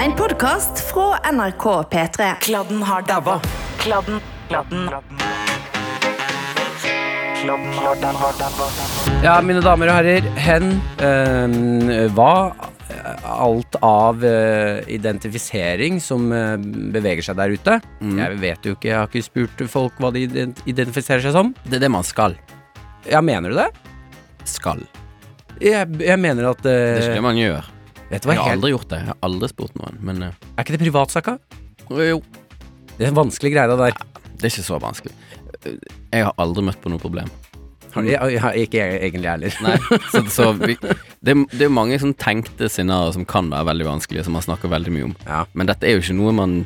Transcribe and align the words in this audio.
En 0.00 0.12
podkast 0.16 0.80
fra 0.92 1.18
NRK 1.32 1.64
P3. 1.92 2.34
Kladden 2.40 2.82
har 2.82 3.02
dabba. 3.02 3.40
Kladden, 3.78 4.20
kladden, 4.48 4.88
kladden 7.72 8.14
har 8.22 8.34
dabba. 8.38 8.68
Ja, 9.24 9.34
mine 9.44 9.60
damer 9.64 9.90
og 9.92 9.98
herrer, 10.00 10.26
hen 10.40 10.70
eh, 11.04 12.06
hva 12.16 12.32
alt 13.30 13.76
av 13.84 14.24
eh, 14.26 14.80
identifisering 14.92 16.00
som 16.04 16.30
eh, 16.32 16.54
beveger 16.96 17.24
seg 17.30 17.38
der 17.40 17.54
ute. 17.56 17.78
Jeg 18.00 18.40
vet 18.42 18.66
jo 18.70 18.76
ikke, 18.76 18.90
jeg 18.92 18.98
har 19.02 19.10
ikke 19.10 19.26
spurt 19.28 19.64
folk 19.72 20.00
hva 20.00 20.12
de 20.16 20.24
ident- 20.28 20.64
identifiserer 20.68 21.24
seg 21.24 21.36
som. 21.36 21.52
Det 21.66 21.78
er 21.80 21.84
det 21.86 21.92
man 21.92 22.06
skal. 22.08 22.36
Ja, 23.08 23.20
mener 23.24 23.52
du 23.52 23.60
det? 23.60 23.68
Skal. 24.48 24.80
Jeg, 25.60 25.84
jeg 26.00 26.16
mener 26.20 26.50
at 26.54 26.64
Det 26.64 26.78
ikke 27.04 27.20
det 27.20 27.26
man 27.28 27.36
gjør. 27.40 27.68
Vet 28.10 28.22
du 28.24 28.28
hva, 28.28 28.34
Jeg 28.34 28.40
har 28.42 28.50
helt, 28.50 28.58
aldri 28.60 28.70
gjort 28.74 28.88
det. 28.90 28.98
Jeg 29.04 29.06
har 29.12 29.18
aldri 29.22 29.48
spurt 29.52 29.76
noen, 29.78 29.98
men 30.02 30.22
eh, 30.26 30.32
Er 30.56 30.64
ikke 30.64 30.74
det 30.76 30.80
privatsaka? 30.82 31.36
jo, 31.90 32.22
Det 32.96 33.06
er 33.06 33.12
en 33.12 33.20
vanskelig 33.20 33.52
greie, 33.54 33.68
det 33.70 33.78
der. 33.78 34.00
det 34.36 34.44
er 34.48 34.50
ikke 34.52 34.66
så 34.66 34.80
vanskelig. 34.82 35.14
Eh, 35.64 35.76
Jeg 36.12 36.24
har 36.26 36.34
aldri 36.38 36.62
møtt 36.66 36.80
på 36.82 36.90
noe 36.90 36.98
problem. 37.02 37.30
Har- 37.94 38.04
Jeg, 38.06 38.18
jeg, 38.20 38.42
jeg, 38.42 38.66
ikke 38.68 38.78
jeg, 38.78 39.00
egentlig 39.02 39.26
jeg 39.26 39.32
heller. 39.32 39.54
Nei, 39.66 40.00
så, 40.12 40.20
så 40.36 40.52
vi, 40.58 40.76
det, 40.80 41.32
er- 41.34 41.46
det 41.56 41.62
er 41.66 41.72
mange 41.74 41.98
sånn 42.02 42.14
tenkte 42.14 42.68
scenarioer 42.70 43.12
som 43.16 43.24
kan 43.26 43.50
være 43.50 43.66
veldig 43.72 43.86
vanskelige, 43.88 44.24
som 44.26 44.32
man 44.38 44.42
snakker 44.46 44.70
veldig 44.70 44.92
mye 44.94 45.08
om. 45.10 45.16
Ja. 45.26 45.44
Men 45.54 45.66
dette 45.70 45.86
er 45.88 45.96
jo 45.98 46.02
ikke 46.04 46.18
noe 46.18 46.32
man 46.36 46.60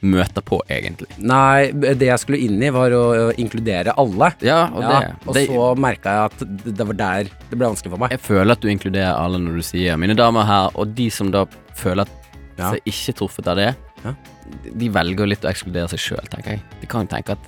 møter 0.00 0.44
på, 0.44 0.60
egentlig. 0.72 1.08
Nei, 1.18 1.70
det 1.76 2.06
jeg 2.08 2.22
skulle 2.22 2.40
inn 2.40 2.62
i, 2.62 2.70
var 2.72 2.94
å, 2.96 3.02
inkludere 3.40 3.92
alle. 4.00 4.30
Ja, 4.44 4.62
og 4.72 4.80
Ja, 4.82 4.92
det, 5.00 5.10
og 5.26 5.34
det 5.36 5.46
så 5.50 5.66
merka 5.76 6.14
jeg 6.16 6.30
at 6.30 6.64
det, 6.78 6.86
var 6.86 6.98
der 7.02 7.30
det 7.50 7.58
ble 7.58 7.68
vanskelig 7.68 7.92
for 7.92 8.00
meg. 8.04 8.14
Jeg 8.16 8.24
føler 8.24 8.52
at 8.56 8.62
du 8.64 8.68
inkluderer 8.72 9.12
alle 9.12 9.38
når 9.42 9.60
du 9.60 9.62
sier 9.62 9.96
'mine 10.00 10.16
damer 10.16 10.44
her', 10.48 10.70
og 10.74 10.94
de 10.94 11.10
som 11.10 11.30
da 11.30 11.44
føler 11.76 12.02
at 12.02 12.10
Ja. 12.58 12.72
seg 12.72 12.80
ikke 12.84 13.16
truffet 13.16 13.46
av 13.48 13.56
det, 13.56 13.74
Ja. 14.04 14.14
de 14.76 14.88
velger 14.88 15.26
litt 15.28 15.42
å 15.44 15.50
ekskludere 15.50 15.88
seg 15.88 15.98
sjøl, 15.98 16.28
tenker 16.28 16.50
jeg. 16.56 16.62
De 16.80 16.86
kan 16.86 17.06
tenke 17.06 17.30
at 17.32 17.38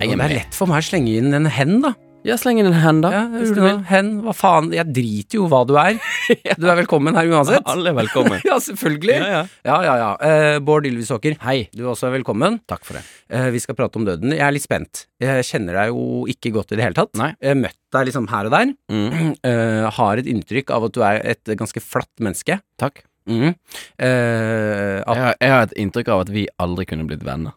jeg 0.00 0.12
er 0.12 0.16
med. 0.16 0.30
det 0.30 0.36
er 0.36 0.44
lett 0.44 0.54
for 0.54 0.66
meg 0.66 0.82
å 0.82 0.90
slenge 0.90 1.16
inn 1.18 1.34
en 1.34 1.46
hen, 1.46 1.80
da. 1.82 1.94
Ja, 2.22 2.36
sleng 2.38 2.60
inn 2.62 2.68
en 2.68 2.76
hen, 2.78 3.00
da. 3.02 3.08
Ja, 3.10 3.20
hvis 3.32 3.50
du 3.50 3.58
vil. 3.64 3.80
Hen, 3.88 4.10
hva 4.22 4.30
faen. 4.36 4.68
Jeg 4.70 4.92
driter 4.94 5.40
jo 5.40 5.48
hva 5.50 5.64
du 5.66 5.72
er. 5.80 5.96
Du 6.60 6.68
er 6.70 6.76
velkommen 6.78 7.16
her 7.18 7.26
uansett. 7.26 7.64
Alle 7.66 7.90
er 7.90 7.96
velkommen. 7.98 8.38
Ja, 8.46 8.60
selvfølgelig. 8.62 9.16
Ja, 9.18 9.26
ja. 9.32 9.40
Ja, 9.66 9.78
ja, 9.88 9.94
ja. 9.98 10.10
Eh, 10.22 10.58
Bård 10.62 10.86
Ylvisåker, 10.86 11.34
Hei. 11.42 11.64
du 11.74 11.82
også 11.82 12.06
er 12.06 12.12
også 12.12 12.12
velkommen. 12.20 12.60
Takk 12.70 12.86
for 12.86 12.98
det. 13.00 13.02
Eh, 13.34 13.48
vi 13.54 13.58
skal 13.64 13.74
prate 13.78 13.98
om 13.98 14.06
døden. 14.06 14.30
Jeg 14.36 14.44
er 14.46 14.54
litt 14.54 14.62
spent. 14.68 15.06
Jeg 15.22 15.42
kjenner 15.50 15.80
deg 15.80 15.90
jo 15.90 16.22
ikke 16.30 16.52
godt 16.54 16.70
i 16.70 16.78
det 16.78 16.86
hele 16.86 16.98
tatt. 17.00 17.10
Nei. 17.18 17.32
Jeg 17.42 17.58
møtt 17.58 17.78
deg 17.96 18.06
liksom 18.12 18.30
her 18.30 18.46
og 18.50 18.54
der. 18.54 18.74
Mm. 18.92 19.32
Eh, 19.52 19.90
har 19.98 20.20
et 20.22 20.28
inntrykk 20.30 20.70
av 20.76 20.86
at 20.86 20.94
du 20.94 21.00
er 21.02 21.18
et 21.34 21.50
ganske 21.58 21.82
flatt 21.82 22.22
menneske. 22.22 22.60
Takk. 22.78 23.02
Mm. 23.26 23.50
Eh, 23.98 24.98
at, 25.02 25.16
Jeg 25.16 25.24
har, 25.26 25.34
jeg 25.42 25.50
har 25.56 25.64
et 25.66 25.74
inntrykk 25.82 26.12
av 26.14 26.22
at 26.28 26.30
vi 26.38 26.46
aldri 26.62 26.86
kunne 26.86 27.08
blitt 27.10 27.26
venner. 27.26 27.56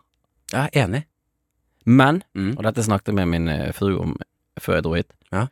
jeg 0.49 0.71
er 0.73 0.87
enig. 0.87 1.03
Men, 1.85 2.23
Mm. 2.33 2.55
og 2.57 2.63
dette 2.65 2.81
snakket 2.81 3.11
jeg 3.13 3.19
med 3.21 3.29
min 3.29 3.47
eh, 3.53 3.69
fru 3.77 3.91
om 4.01 4.15
før 4.61 4.75
jeg 4.79 4.83
dro 4.87 4.93
hit, 4.95 5.11
Ja. 5.31 5.47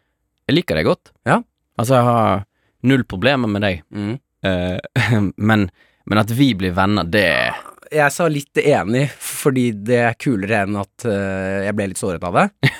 jeg 0.49 0.55
liker 0.57 0.75
deg 0.79 0.85
godt. 0.85 1.11
Ja. 1.25 1.41
Altså, 1.79 1.95
jeg 1.97 2.03
har 2.03 2.45
null 2.83 3.03
problemer 3.03 3.47
med 3.49 3.61
deg, 3.65 3.81
Mm. 3.91 4.19
Eh, 4.43 4.77
men, 5.37 5.69
men 6.05 6.17
at 6.19 6.29
vi 6.35 6.53
blir 6.53 6.73
venner, 6.75 7.03
det 7.07 7.53
Jeg 7.93 8.09
sa 8.11 8.25
litt 8.27 8.57
enig, 8.57 9.05
fordi 9.13 9.67
det 9.85 9.99
er 10.01 10.13
kulere 10.17 10.63
enn 10.65 10.75
at 10.81 11.03
uh, 11.05 11.61
jeg 11.67 11.75
ble 11.77 11.85
litt 11.91 11.99
såret 12.01 12.23
av 12.25 12.33
det. 12.33 12.47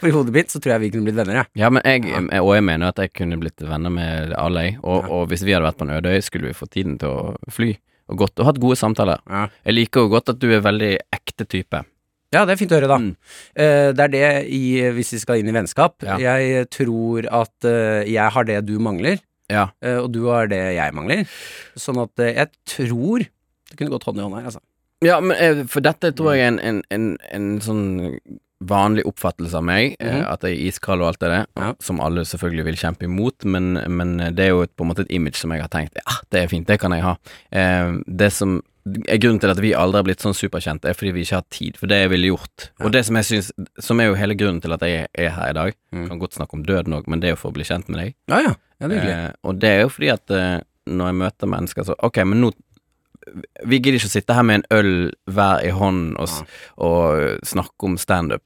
For 0.00 0.08
i 0.08 0.12
hodet 0.14 0.34
mitt 0.34 0.50
så 0.50 0.58
tror 0.60 0.74
jeg 0.74 0.82
vi 0.84 0.90
kunne 0.94 1.06
blitt 1.06 1.18
venner, 1.20 1.36
jeg. 1.42 1.46
Ja, 1.62 1.70
men 1.72 1.82
jeg, 1.86 2.00
og 2.40 2.50
jeg 2.56 2.64
mener 2.66 2.90
at 2.90 2.98
jeg 3.00 3.12
kunne 3.16 3.38
blitt 3.40 3.62
venner 3.62 3.92
med 3.94 4.34
alle, 4.40 4.66
jeg. 4.68 4.78
Og, 4.82 5.04
Ja. 5.04 5.08
og 5.14 5.28
hvis 5.30 5.44
vi 5.46 5.52
hadde 5.54 5.66
vært 5.68 5.78
på 5.80 5.86
en 5.86 5.94
øde 5.98 6.14
øy, 6.16 6.20
skulle 6.26 6.48
vi 6.50 6.56
få 6.58 6.66
tiden 6.70 6.98
til 6.98 7.08
å 7.08 7.34
fly. 7.54 7.70
Og, 8.10 8.18
godt, 8.20 8.38
og 8.42 8.46
hatt 8.50 8.58
gode 8.60 8.76
samtaler. 8.76 9.18
Ja. 9.30 9.46
Jeg 9.64 9.74
liker 9.78 10.00
jo 10.04 10.08
godt 10.12 10.28
at 10.34 10.38
du 10.42 10.50
er 10.52 10.60
veldig 10.64 10.90
ekte 11.14 11.46
type. 11.48 11.84
Ja, 12.34 12.44
det 12.44 12.56
er 12.56 12.60
fint 12.60 12.72
å 12.74 12.78
høre, 12.80 12.90
da. 12.90 12.98
Mm. 12.98 13.12
Uh, 13.56 13.90
det 13.96 14.04
er 14.08 14.12
det 14.14 14.24
i, 14.52 14.62
hvis 14.96 15.14
vi 15.16 15.22
skal 15.22 15.40
inn 15.40 15.48
i 15.52 15.54
vennskap. 15.56 16.02
Ja. 16.06 16.18
Jeg 16.20 16.68
tror 16.74 17.28
at 17.30 17.54
uh, 17.68 18.02
jeg 18.04 18.28
har 18.36 18.44
det 18.50 18.60
du 18.68 18.76
mangler, 18.82 19.20
Ja. 19.52 19.68
uh, 19.84 20.02
og 20.04 20.12
du 20.12 20.24
har 20.28 20.48
det 20.50 20.62
jeg 20.76 20.94
mangler. 20.96 21.24
Sånn 21.78 22.00
at 22.02 22.18
eh, 22.24 22.34
jeg 22.42 22.50
tror 22.66 23.24
det 23.24 23.78
kunne 23.78 23.90
gått 23.94 24.04
hånd 24.08 24.18
i 24.20 24.24
hånd 24.26 24.34
her, 24.38 24.48
altså. 24.52 24.60
Ja, 25.04 25.18
men 25.20 25.36
eh, 25.36 25.64
for 25.68 25.82
dette 25.84 26.12
tror 26.16 26.34
jeg 26.36 26.44
er 26.46 26.52
en, 26.54 26.58
en, 26.64 26.82
en, 26.94 27.06
en 27.34 27.48
sånn 27.60 27.84
vanlig 28.64 29.02
oppfattelse 29.04 29.58
av 29.58 29.64
meg, 29.66 29.96
eh, 30.00 30.12
Mhm. 30.14 30.22
at 30.30 30.40
jeg 30.46 30.54
er 30.56 30.68
iskald 30.70 31.02
og 31.02 31.08
alt 31.10 31.18
det 31.20 31.28
der, 31.32 31.46
Ja. 31.60 31.74
som 31.80 32.00
alle 32.00 32.22
selvfølgelig 32.24 32.64
vil 32.70 32.76
kjempe 32.80 33.04
imot, 33.04 33.44
men, 33.44 33.74
men 33.92 34.16
det 34.34 34.46
er 34.46 34.52
jo 34.54 34.62
et, 34.64 34.72
på 34.76 34.84
en 34.86 34.88
måte 34.94 35.04
et 35.04 35.12
image 35.12 35.36
som 35.36 35.52
jeg 35.52 35.60
har 35.60 35.68
tenkt 35.68 35.98
ja, 36.00 36.14
det 36.32 36.42
er 36.44 36.48
fint, 36.48 36.66
det 36.66 36.78
kan 36.80 36.92
jeg 36.92 37.02
ha. 37.04 37.16
Eh, 37.52 37.98
det 38.08 38.30
som 38.32 38.62
grunnen 38.84 39.40
til 39.40 39.50
at 39.50 39.60
vi 39.64 39.70
aldri 39.76 40.00
har 40.00 40.04
blitt 40.06 40.20
sånn 40.24 40.36
superkjente, 40.36 40.90
er 40.90 40.96
fordi 40.98 41.12
vi 41.16 41.22
ikke 41.24 41.38
har 41.38 41.46
tid, 41.50 41.78
for 41.80 41.88
det 41.88 42.02
jeg 42.02 42.10
ville 42.12 42.28
gjort. 42.34 42.66
Ja. 42.68 42.84
Og 42.84 42.92
det 42.92 43.04
som 43.08 43.16
jeg 43.16 43.28
syns, 43.30 43.48
som 43.80 44.00
er 44.00 44.10
jo 44.10 44.18
hele 44.20 44.36
grunnen 44.36 44.60
til 44.60 44.74
at 44.76 44.84
jeg 44.84 45.06
er 45.14 45.30
her 45.36 45.50
i 45.50 45.56
dag, 45.56 45.74
Mm. 45.94 46.08
kan 46.08 46.18
godt 46.18 46.34
snakke 46.34 46.54
om 46.58 46.64
døden 46.66 46.92
òg, 46.98 47.06
men 47.08 47.20
det 47.20 47.28
er 47.28 47.32
jo 47.36 47.40
for 47.40 47.50
å 47.52 47.54
bli 47.54 47.64
kjent 47.64 47.88
med 47.88 48.00
deg. 48.00 48.14
Ja, 48.28 48.40
ja. 48.42 48.54
ja 48.80 48.88
det. 48.88 48.98
Eh, 48.98 49.30
og 49.44 49.58
det 49.62 49.70
er 49.70 49.80
jo 49.82 49.88
fordi 49.88 50.10
at 50.12 50.30
eh, 50.30 50.60
når 50.86 51.06
jeg 51.06 51.14
møter 51.22 51.46
mennesker 51.48 51.84
så 51.86 51.94
Ok, 52.04 52.18
men 52.28 52.40
nå 52.42 52.50
Vi 53.64 53.78
gidder 53.80 53.96
ikke 53.96 54.10
å 54.10 54.12
sitte 54.12 54.34
her 54.36 54.42
med 54.44 54.58
en 54.60 54.66
øl 54.76 55.12
hver 55.32 55.62
i 55.64 55.70
hånden 55.72 56.16
og, 56.20 56.28
ja. 56.28 56.44
og 56.76 57.38
snakke 57.46 57.86
om 57.88 57.94
standup. 57.96 58.42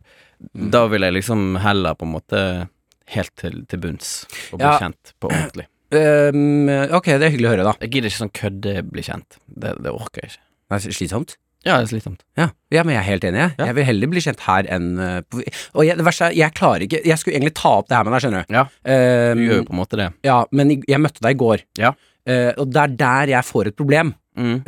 Mm. 0.55 0.71
Da 0.71 0.87
vil 0.87 1.03
jeg 1.03 1.17
liksom 1.17 1.57
heller 1.59 1.95
på 1.99 2.07
en 2.07 2.13
måte 2.15 2.69
helt 3.11 3.35
til, 3.41 3.65
til 3.67 3.81
bunns 3.83 4.13
og 4.53 4.61
bli 4.61 4.71
kjent 4.79 5.15
på 5.19 5.33
ordentlig. 5.33 5.67
Ehm, 5.97 6.69
ok, 6.93 7.07
det 7.17 7.29
er 7.29 7.33
hyggelig 7.33 7.49
å 7.49 7.53
høre, 7.57 7.65
da. 7.71 7.75
Jeg 7.81 7.91
gidder 7.95 8.11
ikke 8.13 8.23
sånn 8.25 8.35
kødde 8.37 8.73
bli 8.91 9.03
kjent. 9.07 9.39
Det, 9.49 9.75
det 9.85 9.93
orker 9.93 10.25
jeg 10.25 10.33
ikke. 10.35 10.43
Det 10.69 10.79
er 10.85 10.97
slitsomt. 10.99 11.37
Ja, 11.67 11.77
det 11.81 11.89
er 11.89 11.91
slitsomt. 11.91 12.21
Ja. 12.39 12.45
ja, 12.73 12.83
men 12.87 12.95
jeg 12.95 13.01
er 13.03 13.09
helt 13.09 13.25
enig. 13.27 13.41
Jeg, 13.41 13.55
Ja. 13.59 13.65
jeg 13.71 13.75
vil 13.79 13.85
heller 13.89 14.11
bli 14.13 14.21
kjent 14.23 14.41
her 14.47 14.69
enn 14.77 14.87
eh, 15.03 15.17
på 15.27 15.41
Og 15.75 15.83
jeg, 15.89 15.97
det 15.99 16.05
verste 16.07 16.29
er, 16.29 16.37
jeg 16.39 16.55
klarer 16.55 16.85
ikke 16.87 17.01
Jeg 17.05 17.19
skulle 17.19 17.35
egentlig 17.37 17.55
ta 17.59 17.73
opp 17.81 17.89
det 17.91 17.97
her 17.99 18.05
med 18.07 18.15
deg, 18.15 18.23
skjønner 18.23 18.45
du. 18.47 18.55
Ja, 18.55 18.63
um, 18.69 19.41
du 19.41 19.43
gjør 19.49 19.59
jo 19.59 19.67
på 19.67 19.75
en 19.75 19.81
måte 19.81 19.99
det. 19.99 20.07
ja, 20.29 20.37
men 20.53 20.71
jeg 20.87 21.01
møtte 21.03 21.25
deg 21.25 21.35
i 21.35 21.41
går, 21.43 21.65
Ja. 21.83 21.95
Uh, 22.29 22.53
og 22.61 22.69
det 22.71 22.81
er 22.85 22.95
der 23.01 23.31
jeg 23.33 23.45
får 23.49 23.71
et 23.73 23.77
problem. 23.81 24.15
Mm. 24.39 24.59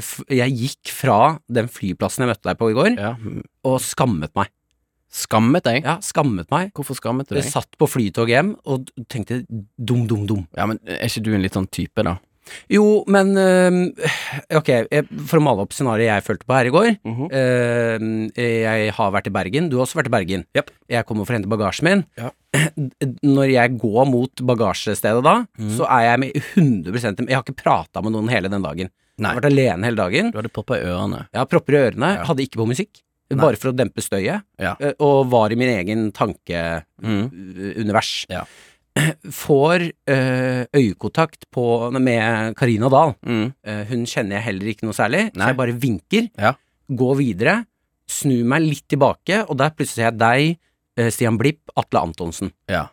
F- 0.00 0.24
jeg 0.32 0.54
gikk 0.58 0.90
fra 0.90 1.18
den 1.46 1.68
flyplassen 1.70 2.24
jeg 2.24 2.32
møtte 2.32 2.48
deg 2.48 2.58
på 2.58 2.70
i 2.72 2.76
går, 2.76 2.88
Ja. 2.98 3.12
og 3.68 3.76
skammet 3.84 4.32
meg. 4.34 4.48
Skammet 5.08 5.64
deg? 5.64 5.84
Ja, 5.86 5.96
skammet 6.04 6.50
meg. 6.52 6.72
Hvorfor 6.76 6.96
skammet 6.98 7.30
du 7.30 7.38
Jeg 7.38 7.48
satt 7.48 7.70
på 7.80 7.88
flytog 7.88 8.28
hjem 8.28 8.54
og 8.68 8.90
tenkte 9.08 9.42
dum, 9.48 10.04
dum, 10.08 10.26
dum. 10.28 10.42
Ja, 10.56 10.68
men 10.68 10.80
Er 10.84 11.08
ikke 11.08 11.24
du 11.24 11.32
en 11.34 11.44
litt 11.44 11.56
sånn 11.56 11.70
type, 11.72 12.04
da? 12.04 12.18
Jo, 12.72 13.04
men 13.10 13.32
øh, 13.36 13.78
Ok, 14.58 14.70
jeg, 14.72 15.06
for 15.28 15.40
å 15.40 15.44
male 15.44 15.64
opp 15.64 15.74
scenarioet 15.76 16.08
jeg 16.08 16.26
følte 16.26 16.48
på 16.48 16.56
her 16.56 16.68
i 16.68 16.74
går. 16.74 16.90
Mm 17.04 17.14
-hmm. 17.14 17.28
øh, 17.40 18.30
jeg 18.36 18.92
har 18.96 19.10
vært 19.12 19.26
i 19.26 19.34
Bergen. 19.36 19.68
Du 19.68 19.76
har 19.76 19.86
også 19.86 19.98
vært 20.00 20.12
i 20.12 20.16
Bergen. 20.16 20.44
Yep. 20.56 20.70
Jeg 20.88 21.06
kommer 21.06 21.24
for 21.24 21.32
å 21.32 21.36
hente 21.36 21.48
bagasjen 21.48 21.84
min. 21.84 22.04
Ja. 22.16 22.30
Når 23.36 23.52
jeg 23.52 23.78
går 23.78 24.04
mot 24.08 24.32
bagasjestedet 24.40 25.24
da, 25.24 25.44
mm. 25.58 25.76
så 25.76 25.84
er 25.84 26.02
jeg 26.10 26.18
med 26.18 26.32
100% 26.56 27.28
Jeg 27.28 27.36
har 27.36 27.44
ikke 27.44 27.62
prata 27.62 28.02
med 28.02 28.12
noen 28.12 28.28
hele 28.28 28.48
den 28.48 28.62
dagen. 28.62 28.88
Nei. 29.18 29.30
Jeg 29.30 29.34
har 29.34 29.40
vært 29.42 29.52
alene 29.52 29.84
hele 29.84 29.96
dagen. 29.96 30.30
Du 30.30 30.38
hadde 30.38 30.48
propper 30.48 30.78
i 30.78 30.86
ørene. 30.86 31.26
Ja, 31.34 31.44
propper 31.44 31.74
i 31.74 31.76
ørene. 31.76 32.14
Ja. 32.20 32.24
Hadde 32.24 32.42
ikke 32.42 32.62
på 32.62 32.68
musikk. 32.70 33.02
Nei. 33.30 33.42
Bare 33.42 33.58
for 33.60 33.68
å 33.70 33.76
dempe 33.76 34.00
støyet. 34.00 34.40
Ja. 34.58 34.74
øh, 34.80 34.94
Og 35.04 35.26
var 35.30 35.52
i 35.52 35.56
min 35.60 35.68
egen 35.68 36.06
tankeunivers. 37.02 38.12
Mm. 38.28 38.32
Ja. 38.32 38.44
Får 39.30 39.84
øh, 40.10 40.64
øyekontakt 40.74 41.44
på, 41.54 41.64
med 42.00 42.54
Karina 42.58 42.88
Dahl. 42.90 43.12
Mm. 43.26 43.52
Eh, 43.62 43.82
hun 43.92 44.06
kjenner 44.10 44.38
jeg 44.38 44.46
heller 44.48 44.70
ikke 44.72 44.88
noe 44.88 44.96
særlig, 44.96 45.26
Nei. 45.34 45.42
så 45.44 45.50
jeg 45.52 45.58
bare 45.60 45.76
vinker, 45.84 46.30
Ja. 46.40 46.54
går 46.90 47.16
videre, 47.20 47.56
snur 48.08 48.44
meg 48.48 48.64
litt 48.64 48.86
tilbake, 48.88 49.42
og 49.48 49.58
der 49.60 49.70
plutselig 49.76 50.00
ser 50.00 50.08
jeg 50.08 50.18
deg, 50.18 50.58
eh, 50.98 51.10
Stian 51.14 51.38
Blipp, 51.38 51.60
Atle 51.76 52.00
Antonsen. 52.08 52.50
Ja. 52.68 52.86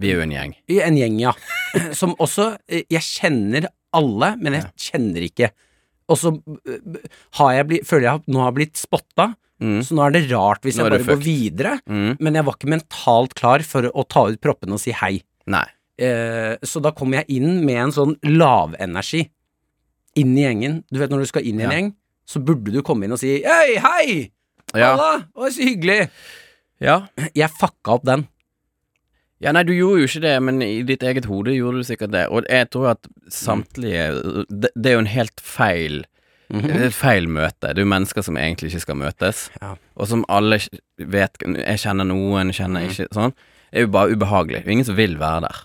Vi 0.00 0.10
er 0.10 0.16
jo 0.18 0.24
en 0.24 0.32
gjeng. 0.34 0.54
En 0.80 0.96
gjeng, 0.98 1.20
ja. 1.22 1.32
Som 2.00 2.16
også 2.18 2.56
eh, 2.66 2.82
Jeg 2.90 3.04
kjenner 3.06 3.68
alle, 3.94 4.32
men 4.40 4.56
jeg 4.58 4.72
kjenner 4.88 5.22
ikke. 5.28 5.52
Og 6.10 6.18
så 6.18 6.32
eh, 6.66 6.80
føler 7.36 8.08
jeg 8.08 8.14
at 8.18 8.26
nå 8.26 8.42
har 8.42 8.56
blitt 8.56 8.74
spotta, 8.80 9.34
Mm. 9.64 9.78
så 9.86 9.96
nå 9.96 10.02
er 10.06 10.12
det 10.16 10.22
rart 10.30 10.60
hvis 10.66 10.76
jeg 10.76 10.84
bare 10.90 10.98
du 11.00 11.06
går 11.08 11.22
videre. 11.24 11.72
Mm. 11.88 12.16
Men 12.20 12.36
jeg 12.38 12.44
var 12.44 12.56
ikke 12.58 12.72
mentalt 12.74 13.34
klar 13.38 13.64
for 13.64 13.88
å 13.88 14.04
ta 14.06 14.26
ut 14.28 14.40
proppene 14.44 14.76
og 14.76 14.82
si 14.82 14.92
hei. 15.00 15.14
Eh, 15.96 16.56
så 16.66 16.82
da 16.82 16.90
kom 16.96 17.12
jeg 17.14 17.24
inn 17.36 17.60
med 17.64 17.78
en 17.84 17.92
sånn 17.94 18.14
lavenergi 18.26 19.22
inn 20.18 20.36
i 20.38 20.42
gjengen. 20.44 20.80
Du 20.90 20.98
vet 21.00 21.10
når 21.12 21.24
du 21.24 21.30
skal 21.30 21.46
inn 21.46 21.60
i 21.60 21.64
en 21.64 21.70
Ja. 21.70 21.76
gjeng, 21.78 21.92
så 22.26 22.42
burde 22.44 22.72
du 22.74 22.82
komme 22.82 23.04
inn 23.06 23.12
og 23.14 23.18
si 23.22 23.42
hei, 23.42 23.76
hei, 23.78 24.30
Ja. 24.74 24.96
halla, 24.96 25.28
å, 25.36 25.46
så 25.50 25.62
hyggelig. 25.62 26.08
ja. 26.80 27.06
Jeg 27.34 27.50
fucka 27.50 27.94
opp 27.98 28.04
den. 28.04 28.26
Ja, 29.40 29.52
nei, 29.52 29.62
du 29.62 29.72
gjorde 29.74 30.00
jo 30.00 30.06
ikke 30.08 30.22
det, 30.22 30.42
men 30.42 30.62
i 30.62 30.82
ditt 30.82 31.02
eget 31.02 31.26
hode 31.26 31.52
gjorde 31.52 31.82
du 31.82 31.84
sikkert 31.84 32.12
det. 32.14 32.28
Og 32.30 32.46
jeg 32.48 32.70
tror 32.70 32.90
at 32.94 33.06
samtlige 33.28 34.46
Det, 34.48 34.70
det 34.74 34.86
er 34.90 34.94
jo 34.94 35.02
en 35.04 35.10
helt 35.14 35.40
feil 35.40 36.04
Det 36.50 36.70
er 36.74 36.86
et 36.90 36.94
feil 36.96 37.26
møte. 37.28 37.70
Det 37.72 37.78
er 37.78 37.84
jo 37.86 37.90
mennesker 37.90 38.22
som 38.26 38.36
egentlig 38.36 38.72
ikke 38.72 38.80
skal 38.84 38.98
møtes, 39.00 39.50
Ja. 39.62 39.74
og 39.96 40.08
som 40.10 40.24
alle 40.28 40.58
vet 40.98 41.38
Jeg 41.40 41.78
kjenner 41.78 42.04
noen, 42.04 42.52
kjenner 42.52 42.84
ikke 42.88 43.08
Sånn. 43.12 43.32
Det 43.72 43.80
er 43.80 43.86
jo 43.86 43.92
bare 43.94 44.12
ubehagelig. 44.14 44.60
Det 44.62 44.66
er 44.68 44.76
ingen 44.76 44.84
som 44.84 44.96
vil 44.96 45.16
være 45.18 45.40
der. 45.48 45.62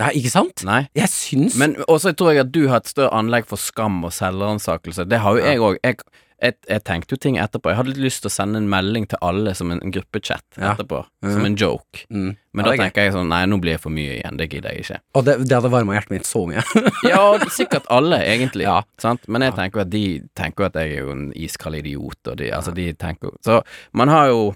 Nei, 0.00 0.08
ikke 0.18 0.30
sant? 0.32 0.64
Nei. 0.64 0.88
Jeg 0.96 1.08
syns 1.12 1.56
Men 1.60 1.76
også 1.86 2.14
tror 2.16 2.32
jeg 2.32 2.40
at 2.46 2.52
du 2.52 2.66
har 2.68 2.80
et 2.80 2.88
større 2.88 3.12
anlegg 3.12 3.44
for 3.46 3.56
skam 3.60 4.00
og 4.04 4.10
selvransakelse. 4.16 5.04
Det 5.08 5.20
har 5.20 5.36
jo 5.36 5.44
jeg 5.44 5.58
òg. 5.60 5.76
Jeg, 5.84 5.96
jeg, 6.42 6.54
jeg 6.68 6.82
tenkte 6.84 7.14
jo 7.14 7.16
ting 7.22 7.36
etterpå. 7.38 7.70
Jeg 7.70 7.76
hadde 7.78 7.92
litt 7.92 8.00
lyst 8.02 8.22
til 8.24 8.28
å 8.28 8.34
sende 8.34 8.58
en 8.58 8.68
melding 8.68 9.04
til 9.08 9.18
alle 9.22 9.52
som 9.54 9.70
en, 9.70 9.78
en 9.82 9.92
gruppechat 9.94 10.42
Ja. 10.58 10.72
etterpå, 10.74 11.04
Mhm. 11.22 11.32
som 11.36 11.44
en 11.46 11.56
joke. 11.56 12.02
mm. 12.10 12.36
Men 12.52 12.64
Ja, 12.64 12.70
da 12.70 12.72
er 12.72 12.76
tenker 12.90 13.04
jeg 13.06 13.12
sånn 13.14 13.28
Nei, 13.28 13.44
nå 13.46 13.60
blir 13.62 13.72
jeg 13.72 13.80
for 13.80 13.90
mye 13.90 14.18
igjen. 14.20 14.36
Det 14.36 14.50
gidder 14.50 14.74
jeg 14.74 14.82
ikke. 14.84 14.98
Og 15.14 15.24
det, 15.24 15.36
det 15.48 15.54
hadde 15.56 15.70
varma 15.70 15.94
hjertet 15.94 16.10
mitt 16.10 16.26
så 16.28 16.42
mye. 16.46 16.62
Ja, 17.08 17.38
sikkert 17.48 17.86
alle, 17.88 18.18
egentlig. 18.18 18.66
Ja. 18.66 18.82
Sant? 18.98 19.24
Men 19.28 19.42
jeg 19.46 19.54
tenker 19.54 19.80
at 19.86 19.90
de 19.90 20.02
tenker 20.36 20.66
at 20.66 20.74
jeg 20.74 20.96
er 20.98 21.06
jo 21.06 21.12
en 21.12 21.32
iskald 21.32 21.78
idiot, 21.80 22.18
og 22.26 22.36
de, 22.36 22.50
altså, 22.50 22.74
de 22.74 22.92
tenker 22.92 23.30
jo 23.30 23.36
Så 23.46 23.62
man 23.94 24.08
har 24.08 24.28
jo 24.28 24.54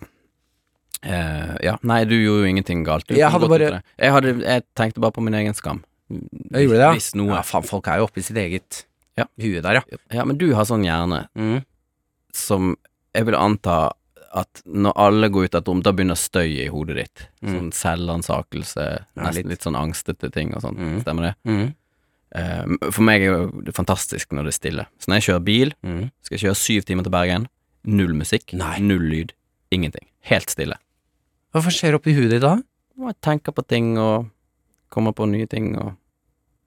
eh, 1.02 1.54
Ja, 1.62 1.76
nei, 1.86 2.04
du 2.04 2.16
gjorde 2.18 2.44
jo 2.46 2.50
ingenting 2.50 2.84
galt. 2.86 3.06
Jeg 3.10 3.30
hadde 3.30 3.48
bare- 3.48 3.82
jeg, 3.98 4.12
hadde, 4.12 4.34
jeg 4.42 4.64
tenkte 4.76 5.00
bare 5.00 5.12
på 5.12 5.22
min 5.22 5.34
egen 5.34 5.54
skam. 5.54 5.82
Jeg 6.10 6.66
gjorde 6.68 6.78
det, 6.78 6.84
ja. 6.86 6.92
Hvis 6.94 7.14
noe. 7.14 7.34
Ja, 7.34 7.42
faen, 7.42 7.64
folk 7.66 7.86
er 7.88 7.98
jo 7.98 8.06
oppi 8.06 8.22
sitt 8.22 8.36
eget 8.36 8.84
Ja. 9.16 9.24
hue 9.40 9.60
der, 9.62 9.74
ja. 9.74 9.80
Ja, 10.12 10.24
men 10.24 10.36
du 10.36 10.52
har 10.54 10.64
sånn 10.64 10.84
hjerne 10.84 11.28
Mm. 11.36 11.64
Som 12.36 12.74
jeg 13.16 13.26
vil 13.28 13.34
anta 13.38 13.92
at 14.36 14.60
når 14.68 14.92
alle 15.00 15.28
går 15.32 15.46
ut 15.48 15.54
av 15.56 15.62
et 15.62 15.68
rom, 15.70 15.80
da 15.80 15.92
begynner 15.96 16.18
støyet 16.18 16.66
i 16.66 16.72
hodet 16.72 16.96
ditt. 16.98 17.22
Mm. 17.40 17.52
Sånn 17.54 17.70
selvransakelse, 17.72 18.84
Ja, 19.16 19.22
nesten 19.22 19.34
litt. 19.46 19.46
litt. 19.54 19.62
sånn 19.64 19.78
angstete 19.80 20.30
ting 20.34 20.52
og 20.54 20.60
sånn. 20.62 20.76
Mm. 20.76 21.00
Stemmer 21.04 21.22
det? 21.30 21.34
Mm. 21.48 21.74
Uh, 22.36 22.90
for 22.90 23.02
meg 23.06 23.22
er 23.22 23.46
det 23.64 23.72
fantastisk 23.76 24.34
når 24.34 24.48
det 24.48 24.52
er 24.52 24.58
stille. 24.58 24.86
Så 25.00 25.08
når 25.08 25.20
jeg 25.20 25.26
kjører 25.30 25.44
bil, 25.46 25.72
Mm. 25.82 26.10
skal 26.22 26.36
jeg 26.38 26.44
kjøre 26.44 26.56
syv 26.60 26.84
timer 26.84 27.02
til 27.06 27.12
Bergen, 27.14 27.48
null 27.84 28.12
musikk, 28.12 28.52
Nei. 28.52 28.78
null 28.80 29.00
lyd, 29.08 29.32
ingenting. 29.72 30.06
Helt 30.28 30.50
stille. 30.50 30.76
Hva 31.54 31.62
skjer 31.70 31.94
oppi 31.94 32.12
hodet 32.14 32.30
ditt 32.36 32.42
da? 32.42 32.58
Jeg 32.98 33.14
tenker 33.22 33.52
på 33.52 33.66
ting 33.66 33.96
og 33.96 34.28
kommer 34.90 35.12
på 35.14 35.26
nye 35.28 35.46
ting 35.46 35.76
og 35.78 35.96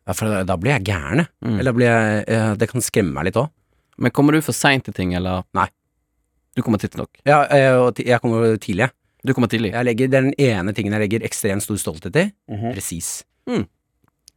Ja, 0.08 0.14
for 0.14 0.26
da, 0.26 0.44
da 0.44 0.56
blir 0.58 0.72
jeg 0.80 0.86
gæren, 0.86 1.28
mm. 1.46 1.60
Eller 1.60 1.72
blir 1.74 1.86
jeg 1.86 2.58
Det 2.58 2.70
kan 2.72 2.82
skremme 2.82 3.14
meg 3.14 3.26
litt 3.26 3.36
òg. 3.36 3.52
Men 4.00 4.14
kommer 4.16 4.36
du 4.36 4.42
for 4.46 4.56
seint 4.56 4.88
til 4.88 4.96
ting, 4.96 5.14
eller? 5.18 5.44
Nei. 5.58 5.68
Du 6.58 6.64
kommer 6.66 6.82
tidsnok. 6.82 7.22
Ja, 7.28 7.44
jeg, 7.52 8.06
jeg 8.08 8.22
kommer 8.24 8.56
tidlig, 8.58 8.88
jeg. 8.88 8.96
Du 9.28 9.34
kommer 9.36 9.52
tidlig. 9.52 9.74
Jeg 9.76 9.88
legger 9.88 10.12
den 10.12 10.32
ene 10.40 10.74
tingen 10.76 10.96
jeg 10.96 11.04
legger 11.04 11.26
ekstremt 11.28 11.66
stor 11.66 11.80
stolthet 11.82 12.16
i. 12.22 12.26
Mhm. 12.52 12.74
Presis. 12.76 13.12
Mm. 13.50 13.66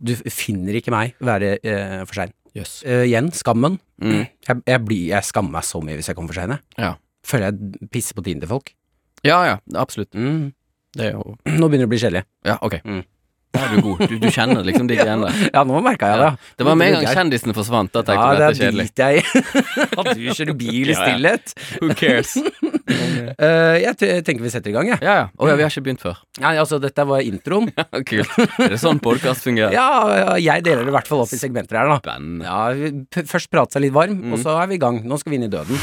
Du 0.02 0.16
finner 0.34 0.78
ikke 0.78 0.90
meg 0.94 1.14
være 1.22 1.56
eh, 1.62 2.00
for 2.02 2.18
sein. 2.18 2.32
Yes. 2.58 2.80
Uh, 2.84 3.04
igjen, 3.06 3.30
skammen. 3.32 3.78
Mm. 4.02 4.26
Jeg, 4.44 4.62
jeg, 4.66 4.80
blir, 4.84 5.04
jeg 5.14 5.24
skammer 5.24 5.54
meg 5.54 5.64
så 5.64 5.80
mye 5.80 5.96
hvis 5.96 6.10
jeg 6.10 6.18
kommer 6.18 6.34
for 6.34 6.42
sein. 6.42 6.58
Ja. 6.76 6.96
Føler 7.24 7.52
jeg 7.52 7.88
pisser 7.94 8.18
på 8.18 8.24
tiden 8.26 8.42
til 8.42 8.50
folk. 8.50 8.74
Ja, 9.22 9.38
ja, 9.46 9.54
absolutt. 9.78 10.10
Mm. 10.18 10.50
Det 10.92 11.06
er 11.06 11.14
jo 11.14 11.36
Nå 11.46 11.68
begynner 11.70 11.86
det 11.86 11.88
å 11.88 11.92
bli 11.94 12.00
kjedelig. 12.02 12.24
Ja, 12.44 12.58
ok. 12.60 12.80
Mm. 12.84 13.04
Da 13.52 13.60
er 13.66 13.74
du 13.76 13.82
god. 13.84 13.98
Du, 14.08 14.14
du 14.22 14.28
kjenner 14.32 14.64
liksom 14.64 14.86
de 14.88 14.96
greiene 15.00 15.28
der. 15.28 15.50
Ja, 15.52 15.62
nå 15.68 15.80
merka 15.84 16.08
jeg 16.08 16.20
det. 16.22 16.28
Ja. 16.32 16.54
Det 16.56 16.66
var 16.68 16.76
med 16.80 16.88
en 16.88 17.02
gang 17.04 17.16
kjendisene 17.18 17.52
forsvant, 17.56 17.92
da 17.92 18.00
tenkte 18.00 18.16
Ja, 18.16 18.30
jeg 18.32 18.38
det 18.38 18.46
dette 18.46 18.52
er 18.52 18.64
kjedelig. 18.64 18.86
driter 18.88 19.02
jeg 19.04 19.16
i. 19.18 19.24
At 20.00 20.08
du 20.16 20.22
kjører 20.38 20.56
bil 20.62 20.74
i 20.74 20.80
Ja, 20.80 20.94
ja. 20.94 21.02
stillhet. 21.02 21.54
Who 21.82 21.96
cares? 22.00 22.32
uh, 23.44 23.76
jeg 23.82 24.24
tenker 24.24 24.42
vi 24.46 24.52
setter 24.54 24.72
i 24.72 24.74
gang, 24.78 24.88
jeg. 24.94 25.00
Ja, 25.04 25.14
ja. 25.20 25.26
Å 25.36 25.50
ja, 25.52 25.56
vi 25.60 25.66
har 25.66 25.72
ikke 25.74 25.84
begynt 25.90 26.02
før. 26.04 26.16
Nei, 26.40 26.54
altså, 26.62 26.80
dette 26.82 27.04
var 27.12 27.20
introen. 27.28 27.68
Kult. 28.08 28.32
Er 28.56 28.72
det 28.72 28.80
sånn 28.80 29.02
podkast 29.04 29.44
fungerer? 29.44 29.76
Ja, 29.76 29.88
ja, 30.16 30.32
jeg 30.48 30.64
deler 30.66 30.88
det 30.88 30.92
i 30.94 30.96
hvert 30.96 31.12
fall 31.12 31.22
opp 31.26 31.36
i 31.36 31.40
segmenter 31.40 31.76
her, 31.82 31.92
da. 31.92 32.00
Spennende. 32.00 32.48
Ja, 32.48 33.22
Først 33.28 33.52
prate 33.52 33.76
seg 33.76 33.84
litt 33.86 33.94
varm, 33.96 34.16
Mm. 34.22 34.32
og 34.36 34.40
så 34.42 34.56
er 34.62 34.68
vi 34.72 34.76
i 34.76 34.82
gang. 34.82 35.02
Nå 35.08 35.16
skal 35.20 35.32
vi 35.32 35.38
inn 35.40 35.46
i 35.46 35.52
døden. 35.52 35.76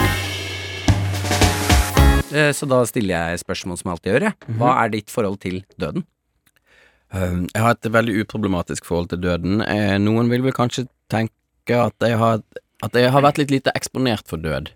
Uh, 2.30 2.51
Så 2.54 2.68
da 2.69 2.83
stiller 2.86 3.16
jeg 3.31 3.42
spørsmål 3.42 3.77
som 3.80 3.89
jeg 3.89 3.95
alltid 3.98 4.12
gjør. 4.13 4.25
jeg. 4.30 4.36
Mhm. 4.48 4.57
Hva 4.62 4.74
er 4.83 4.89
ditt 4.94 5.10
forhold 5.13 5.39
til 5.42 5.62
døden? 5.81 6.06
Um, 7.09 7.47
Jeg 7.53 7.63
har 7.63 7.73
et 7.73 7.91
veldig 7.91 8.21
uproblematisk 8.23 8.85
forhold 8.85 9.09
til 9.09 9.21
døden. 9.23 9.63
Eh, 9.65 9.97
Noen 10.01 10.29
vil 10.29 10.44
vel 10.45 10.53
kanskje 10.53 10.88
tenke 11.09 11.33
at 11.73 11.95
jeg 12.06 12.17
har, 12.21 12.44
at 12.85 12.95
jeg 12.95 13.11
har 13.11 13.25
vært 13.25 13.41
litt 13.41 13.53
lite 13.53 13.73
eksponert 13.77 14.29
for 14.29 14.41
død. 14.41 14.71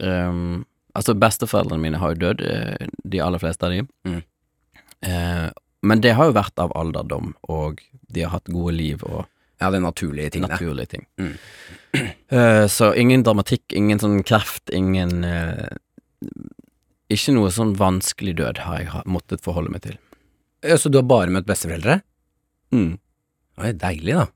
Um, 0.00 0.64
altså, 0.98 1.14
besteforeldrene 1.14 1.82
mine 1.82 2.00
har 2.02 2.14
jo 2.14 2.22
dødd, 2.26 2.42
eh, 2.46 2.88
de 3.04 3.22
aller 3.22 3.42
fleste 3.42 3.66
av 3.66 3.76
dem. 3.76 3.88
Mm. 4.06 4.22
Uh, 5.02 5.50
men 5.82 6.02
det 6.02 6.14
har 6.14 6.30
jo 6.30 6.36
vært 6.36 6.58
av 6.62 6.74
alderdom, 6.78 7.34
og 7.50 7.82
de 8.14 8.22
har 8.22 8.34
hatt 8.36 8.50
gode 8.50 8.74
liv 8.78 9.02
og 9.04 9.26
Ja, 9.62 9.68
det 9.70 9.78
er 9.78 9.84
naturlige 9.84 10.30
ting, 10.34 10.42
naturlige 10.42 10.90
ting. 10.90 11.06
Mm. 11.22 11.34
Uh, 12.34 12.66
så 12.76 12.90
ingen 12.98 13.22
dramatikk, 13.22 13.62
ingen 13.70 14.00
sånn 14.02 14.24
kreft, 14.26 14.72
ingen 14.74 15.22
uh, 15.22 15.70
Ikke 17.06 17.34
noe 17.36 17.52
sånn 17.54 17.76
vanskelig 17.78 18.34
død 18.40 18.64
har 18.66 18.80
jeg 18.80 19.04
måttet 19.06 19.44
forholde 19.44 19.70
meg 19.70 19.84
til. 19.86 20.00
Ja, 20.62 20.76
Så 20.78 20.90
du 20.92 20.98
har 21.00 21.08
bare 21.08 21.32
møtt 21.34 21.48
besteforeldre? 21.48 22.00
Mm. 22.72 22.96
Oi, 23.62 23.72
deilig, 23.76 24.14
da. 24.16 24.26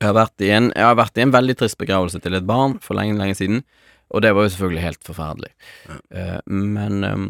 Jeg 0.00 0.08
har, 0.10 0.14
vært 0.18 0.42
i 0.42 0.50
en, 0.50 0.72
jeg 0.74 0.84
har 0.84 0.96
vært 0.98 1.18
i 1.18 1.22
en 1.24 1.32
veldig 1.32 1.54
trist 1.60 1.78
begravelse 1.78 2.18
til 2.20 2.34
et 2.34 2.46
barn 2.48 2.74
for 2.82 2.98
lenge, 2.98 3.14
lenge 3.20 3.36
siden, 3.38 3.62
og 4.10 4.24
det 4.24 4.32
var 4.34 4.44
jo 4.46 4.52
selvfølgelig 4.52 4.82
helt 4.84 5.06
forferdelig. 5.06 5.52
Eh, 6.10 6.40
men 6.50 7.06
ehm, 7.06 7.26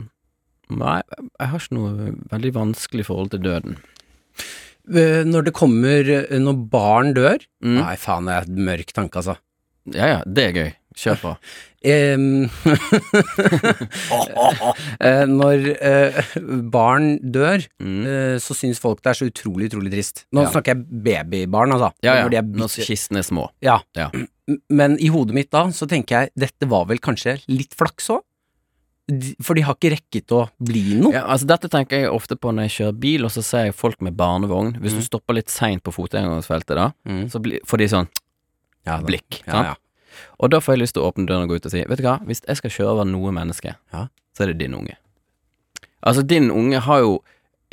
nei, 0.72 0.96
jeg 1.04 1.50
har 1.52 1.60
ikke 1.60 1.76
noe 1.76 2.08
veldig 2.32 2.52
vanskelig 2.56 3.04
forhold 3.10 3.34
til 3.34 3.44
døden. 3.44 3.76
Eh, 4.90 5.22
Når 5.28 5.46
det 5.46 5.54
kommer 5.56 6.08
eh, 6.12 6.38
Når 6.40 6.58
barn 6.72 7.14
dør 7.16 7.38
Mm. 7.64 7.78
Nei, 7.78 7.94
faen, 7.96 8.26
det 8.28 8.34
er 8.34 8.48
et 8.48 8.58
mørk 8.66 8.90
tanke, 8.92 9.16
altså. 9.22 9.38
Ja 9.94 10.08
ja, 10.10 10.18
det 10.26 10.42
er 10.48 10.56
gøy. 10.58 10.72
Kjør 10.94 11.16
på. 11.20 11.36
Eh, 15.04 15.24
når 15.28 15.64
eh, 15.84 16.18
barn 16.72 17.18
dør, 17.34 17.64
Mm. 17.82 18.04
eh, 18.08 18.36
så 18.40 18.54
syns 18.56 18.78
folk 18.80 19.02
det 19.04 19.10
er 19.12 19.18
så 19.18 19.26
utrolig, 19.28 19.68
utrolig 19.70 19.90
trist. 19.92 20.24
Nå 20.32 20.44
Ja. 20.44 20.50
snakker 20.50 20.72
jeg 20.74 20.86
babybarn, 21.04 21.72
altså. 21.74 21.92
Ja 22.02 22.14
ja, 22.16 22.22
Når 22.24 22.30
de 22.30 22.36
er 22.38 22.42
når 22.42 22.68
kistene 22.86 23.18
er 23.18 23.26
små. 23.26 23.48
ja. 23.60 23.80
Ja. 23.96 24.10
Men 24.70 24.98
i 25.00 25.08
hodet 25.08 25.34
mitt 25.34 25.50
da, 25.50 25.64
så 25.72 25.86
tenker 25.88 26.08
jeg 26.20 26.30
dette 26.36 26.68
var 26.68 26.84
vel 26.86 26.98
kanskje 26.98 27.38
litt 27.48 27.74
flaks 27.74 28.08
òg? 28.10 28.20
For 29.42 29.54
de 29.54 29.62
har 29.62 29.74
ikke 29.76 29.90
rekket 29.98 30.32
å 30.32 30.48
bli 30.62 30.94
noe. 31.00 31.12
Ja, 31.12 31.26
altså 31.28 31.46
Dette 31.46 31.68
tenker 31.68 32.00
jeg 32.00 32.10
ofte 32.10 32.36
på 32.36 32.52
når 32.54 32.62
jeg 32.68 32.76
kjører 32.78 33.00
bil, 33.00 33.24
og 33.24 33.30
så 33.30 33.42
ser 33.44 33.64
jeg 33.66 33.74
folk 33.74 34.00
med 34.00 34.16
barnevogn. 34.16 34.78
Hvis 34.80 34.94
du 34.96 35.02
stopper 35.02 35.34
litt 35.34 35.48
seint 35.50 35.82
på 35.84 35.92
fotgjengerfeltet, 35.92 36.74
da, 36.76 36.92
Mm. 37.06 37.28
så 37.30 37.40
blir- 37.40 37.60
får 37.66 37.78
de 37.78 37.84
sånn 37.88 38.08
Ja, 38.86 38.98
blikk. 39.00 39.42
Ja. 39.46 39.74
Og 40.40 40.50
da 40.50 40.60
får 40.60 40.74
jeg 40.74 40.82
lyst 40.84 40.94
til 40.98 41.02
å 41.04 41.10
åpne 41.12 41.26
døren 41.28 41.46
og 41.46 41.48
gå 41.54 41.56
ut 41.60 41.66
og 41.66 41.72
si 41.74 41.84
Vet 41.88 41.98
du 42.00 42.04
hva, 42.06 42.18
hvis 42.28 42.42
jeg 42.46 42.56
skal 42.60 42.70
kjøre 42.70 42.92
over 42.96 43.04
noe 43.10 43.32
menneske, 43.32 43.76
Ja. 43.92 44.06
så 44.36 44.42
er 44.44 44.52
det 44.52 44.58
din 44.58 44.74
unge. 44.74 44.96
Altså, 46.04 46.22
din 46.26 46.50
unge 46.50 46.80
har 46.84 47.00
jo 47.00 47.22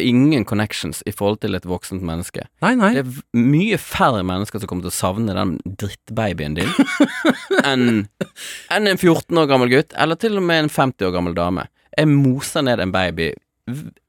ingen 0.02 0.46
connections 0.46 1.04
i 1.06 1.12
forhold 1.14 1.42
til 1.44 1.54
et 1.54 1.66
voksent 1.68 2.02
menneske. 2.02 2.48
Nei, 2.64 2.74
nei. 2.80 2.94
Det 2.96 3.04
er 3.04 3.38
mye 3.38 3.78
færre 3.78 4.24
mennesker 4.26 4.60
som 4.64 4.68
kommer 4.72 4.88
til 4.88 4.94
å 4.94 4.96
savne 4.98 5.36
den 5.36 5.58
drittbabyen 5.78 6.56
din 6.58 6.72
enn 7.70 8.08
en 8.72 8.88
en 8.88 8.98
14 8.98 9.38
år 9.38 9.48
gammel 9.51 9.70
gutt, 9.70 9.94
eller 10.00 10.15
til 10.18 10.39
og 10.39 10.44
med 10.48 10.63
en 10.63 10.70
50 10.74 11.06
år 11.06 11.13
gammel 11.13 11.36
dame. 11.38 11.68
Jeg 11.98 12.08
moser 12.10 12.63
ned 12.65 12.80
en 12.80 12.92
baby 12.96 13.34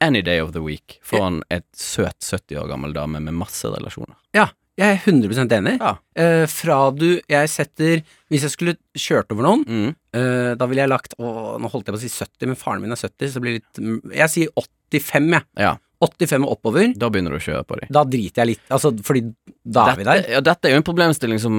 any 0.01 0.23
day 0.25 0.41
of 0.41 0.53
the 0.55 0.63
week 0.65 0.97
foran 1.05 1.43
et 1.51 1.67
søt 1.77 2.17
70 2.25 2.57
år 2.63 2.71
gammel 2.71 2.95
dame 2.97 3.21
med 3.21 3.35
masse 3.37 3.69
relasjoner. 3.69 4.17
Ja, 4.35 4.49
jeg 4.79 4.89
er 4.97 5.01
100 5.05 5.53
enig. 5.59 5.75
Ja. 5.81 5.97
Eh, 6.17 6.47
fra 6.49 6.91
du 6.97 7.21
Jeg 7.29 7.49
setter 7.49 8.03
Hvis 8.31 8.43
jeg 8.47 8.51
skulle 8.55 8.75
kjørt 8.97 9.31
over 9.35 9.43
noen, 9.45 9.65
Mm. 9.69 9.95
eh, 10.17 10.55
da 10.57 10.67
ville 10.67 10.81
jeg 10.83 10.89
lagt 10.93 11.15
Å, 11.19 11.59
nå 11.61 11.69
holdt 11.71 11.87
jeg 11.87 11.95
på 11.95 12.01
å 12.01 12.05
si 12.05 12.09
70, 12.09 12.47
men 12.49 12.57
faren 12.57 12.81
min 12.81 12.93
er 12.93 12.97
70, 12.97 13.29
så 13.29 13.35
det 13.35 13.43
blir 13.45 13.59
litt 13.61 13.79
mm, 13.83 14.13
Jeg 14.17 14.29
sier 14.33 14.49
85, 14.57 15.31
jeg. 15.37 15.43
Ja, 15.61 15.77
85 16.03 16.45
og 16.49 16.57
oppover. 16.57 16.93
da 16.99 17.09
begynner 17.13 17.31
du 17.31 17.39
å 17.39 17.45
kjøre 17.45 17.65
på 17.69 17.77
dem. 17.79 17.89
Da 17.95 18.03
driter 18.05 18.43
jeg 18.43 18.47
litt. 18.57 18.65
Altså, 18.75 18.91
fordi 19.07 19.21
da 19.65 19.85
er 19.93 19.97
vi 20.01 20.05
der. 20.09 20.17
Dette, 20.23 20.33
ja, 20.35 20.41
dette 20.41 20.67
er 20.69 20.73
jo 20.75 20.81
en 20.81 20.89
problemstilling 20.89 21.39
som 21.41 21.55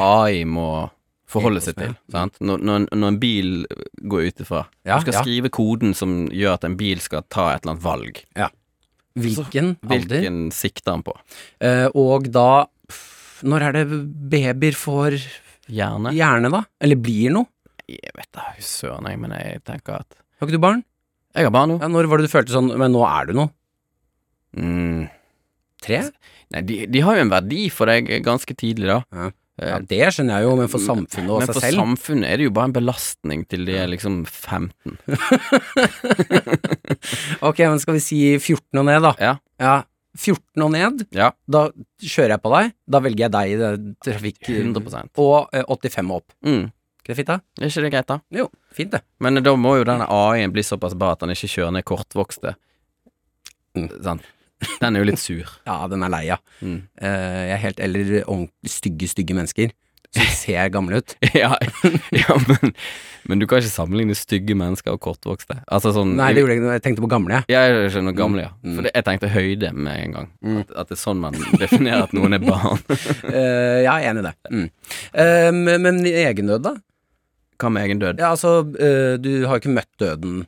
AI 0.00 0.44
må 0.48 0.90
forholde 1.28 1.60
seg 1.64 1.76
til. 1.76 1.92
Sant? 2.12 2.38
Når, 2.40 2.60
når, 2.64 2.86
når 2.92 3.08
en 3.12 3.18
bil 3.20 3.50
går 4.08 4.26
ut 4.30 4.40
ifra. 4.44 4.62
Ja, 4.88 4.96
du 4.96 5.04
skal 5.06 5.18
ja. 5.18 5.22
skrive 5.26 5.50
koden 5.52 5.92
som 5.96 6.26
gjør 6.32 6.54
at 6.58 6.64
en 6.68 6.76
bil 6.80 7.00
skal 7.04 7.24
ta 7.28 7.50
et 7.52 7.62
eller 7.66 7.74
annet 7.76 7.84
valg. 7.84 8.22
Hvilken 9.18 9.74
alder? 9.84 10.20
Hvilken 10.22 10.38
sikter 10.54 10.94
han 10.96 11.02
på? 11.06 11.14
Eh, 11.60 11.88
og 11.98 12.30
da 12.32 12.64
pff, 12.88 13.42
Når 13.44 13.64
er 13.68 13.72
det 13.80 13.84
babyer 14.32 14.76
får 14.78 15.18
Hjerne? 15.72 16.12
hjerne, 16.16 16.50
da? 16.52 16.62
Eller 16.80 16.96
blir 16.96 17.30
noe? 17.34 17.46
Jeg 17.90 18.12
vet 18.16 18.28
da 18.32 18.48
søren, 18.62 19.08
jeg, 19.10 19.18
men 19.20 19.34
jeg 19.36 19.60
tenker 19.66 20.00
at 20.00 20.16
Har 20.40 20.46
ikke 20.48 20.56
du 20.56 20.62
barn? 20.62 20.84
Jeg 21.34 21.44
har 21.48 21.52
barn 21.54 21.70
nå. 21.74 21.78
Ja, 21.82 21.88
når 21.88 22.06
var 22.08 22.18
det 22.22 22.28
du 22.28 22.32
følte 22.32 22.52
sånn 22.54 22.70
Men 22.78 22.92
nå 22.94 23.02
er 23.08 23.26
du 23.30 23.32
noe? 23.36 23.50
Mm. 24.56 25.08
Tre? 25.82 26.02
Nei, 26.52 26.60
de, 26.68 26.76
de 26.92 27.00
har 27.02 27.16
jo 27.16 27.24
en 27.24 27.32
verdi 27.32 27.62
for 27.72 27.88
deg 27.90 28.10
ganske 28.24 28.54
tidlig, 28.58 28.86
da. 28.90 28.98
Ja. 29.16 29.30
Eh, 29.60 29.68
Ja, 29.68 29.76
det 29.84 29.98
skjønner 30.16 30.38
jeg 30.40 30.46
jo, 30.48 30.52
men 30.56 30.68
for 30.72 30.80
samfunnet 30.80 31.28
og 31.30 31.42
men 31.42 31.46
seg 31.50 31.58
for 31.58 31.66
selv 31.66 31.82
samfunnet 31.82 32.30
er 32.30 32.40
det 32.40 32.46
jo 32.48 32.54
bare 32.56 32.70
en 32.70 32.76
belastning 32.78 33.42
til 33.52 33.66
de 33.68 33.74
er 33.82 33.90
liksom 33.92 34.22
15. 34.24 34.96
Ok, 37.48 37.58
men 37.66 37.80
skal 37.82 37.96
vi 37.98 38.02
si 38.04 38.18
14 38.38 38.80
og 38.80 38.86
ned, 38.88 39.00
da? 39.04 39.12
Ja. 39.20 39.32
Ja, 39.62 39.74
14 40.18 40.64
og 40.66 40.70
ned, 40.74 41.04
Ja, 41.16 41.30
da 41.48 41.66
kjører 42.02 42.34
jeg 42.36 42.42
på 42.44 42.52
deg. 42.52 42.72
Da 42.92 43.00
velger 43.04 43.26
jeg 43.26 43.32
deg 43.36 43.52
i 43.52 43.58
det 43.60 43.70
trafikk... 44.04 44.40
100%. 44.50 45.12
Og 45.22 45.52
eh, 45.56 45.64
85 45.68 46.10
og 46.12 46.22
opp. 46.22 46.36
mm. 46.46 46.64
Er 47.02 47.10
det 47.10 47.16
fint, 47.18 47.30
da? 47.32 47.40
Er 47.58 47.66
ikke 47.66 47.82
det 47.82 47.88
greit, 47.90 48.06
da? 48.06 48.16
Jo, 48.30 48.44
fint 48.70 48.92
det. 48.94 49.00
Men 49.18 49.40
da 49.42 49.56
må 49.58 49.72
jo 49.80 49.86
denne 49.88 50.04
AI-en 50.06 50.52
bli 50.54 50.62
såpass 50.62 50.92
bra 50.94 51.16
at 51.16 51.24
han 51.24 51.32
ikke 51.34 51.48
kjører 51.50 51.72
ned 51.74 51.82
kortvokste. 51.88 52.52
Mm. 53.74 53.88
Sant? 54.06 54.28
Den 54.80 54.96
er 54.96 55.02
jo 55.04 55.10
litt 55.12 55.20
sur. 55.22 55.46
Ja, 55.68 55.80
den 55.90 56.02
er 56.06 56.10
lei 56.12 56.24
av. 56.34 56.42
Mm. 56.60 56.80
Uh, 57.00 57.40
jeg 57.48 57.54
er 57.56 57.62
helt 57.68 57.80
Eller 57.80 58.12
stygge, 58.68 59.08
stygge 59.10 59.34
mennesker 59.38 59.72
som 60.12 60.26
ser 60.42 60.68
gamle 60.68 60.98
ut. 61.00 61.14
ja, 61.32 61.54
ja 62.20 62.34
men, 62.44 62.72
men 63.30 63.40
du 63.40 63.46
kan 63.48 63.62
ikke 63.62 63.70
sammenligne 63.72 64.12
stygge 64.18 64.52
mennesker 64.58 64.92
og 64.92 65.00
kortvokste. 65.00 65.56
Altså 65.72 65.88
sånn 65.96 66.10
Nei, 66.18 66.34
det 66.36 66.42
gjorde 66.42 66.52
jeg 66.52 66.60
ikke. 66.60 66.74
Jeg 66.76 66.84
tenkte 66.84 67.04
på 67.06 67.08
gamle, 67.14 67.38
jeg. 67.38 67.48
Jeg 67.54 67.92
skjønner 67.94 68.16
gamle, 68.18 68.44
ja. 68.44 68.50
Mm. 68.60 68.74
For 68.76 68.84
det, 68.84 68.92
jeg 68.98 69.06
tenkte 69.08 69.30
høyde 69.32 69.70
med 69.72 70.02
en 70.02 70.16
gang. 70.18 70.28
At, 70.60 70.74
at 70.82 70.90
det 70.92 70.98
er 70.98 71.00
sånn 71.00 71.22
man 71.22 71.38
definerer 71.56 72.04
at 72.04 72.12
noen 72.18 72.36
er 72.36 72.44
barn. 72.44 72.82
Ja, 73.24 73.94
jeg 73.96 74.04
er 74.04 74.10
enig 74.10 74.20
i 74.20 74.26
det. 74.28 74.34
Mm. 74.52 74.66
Uh, 75.16 75.50
men- 75.62 75.86
men 75.88 76.02
egennød, 76.12 76.66
da? 76.68 76.74
Hva 77.62 77.70
med 77.72 77.86
egen 77.88 78.00
død? 78.04 78.20
Ja, 78.20 78.34
altså, 78.34 78.52
uh, 78.68 79.14
du 79.22 79.30
har 79.46 79.56
jo 79.56 79.62
ikke 79.64 79.76
møtt 79.78 79.90
døden. 80.02 80.42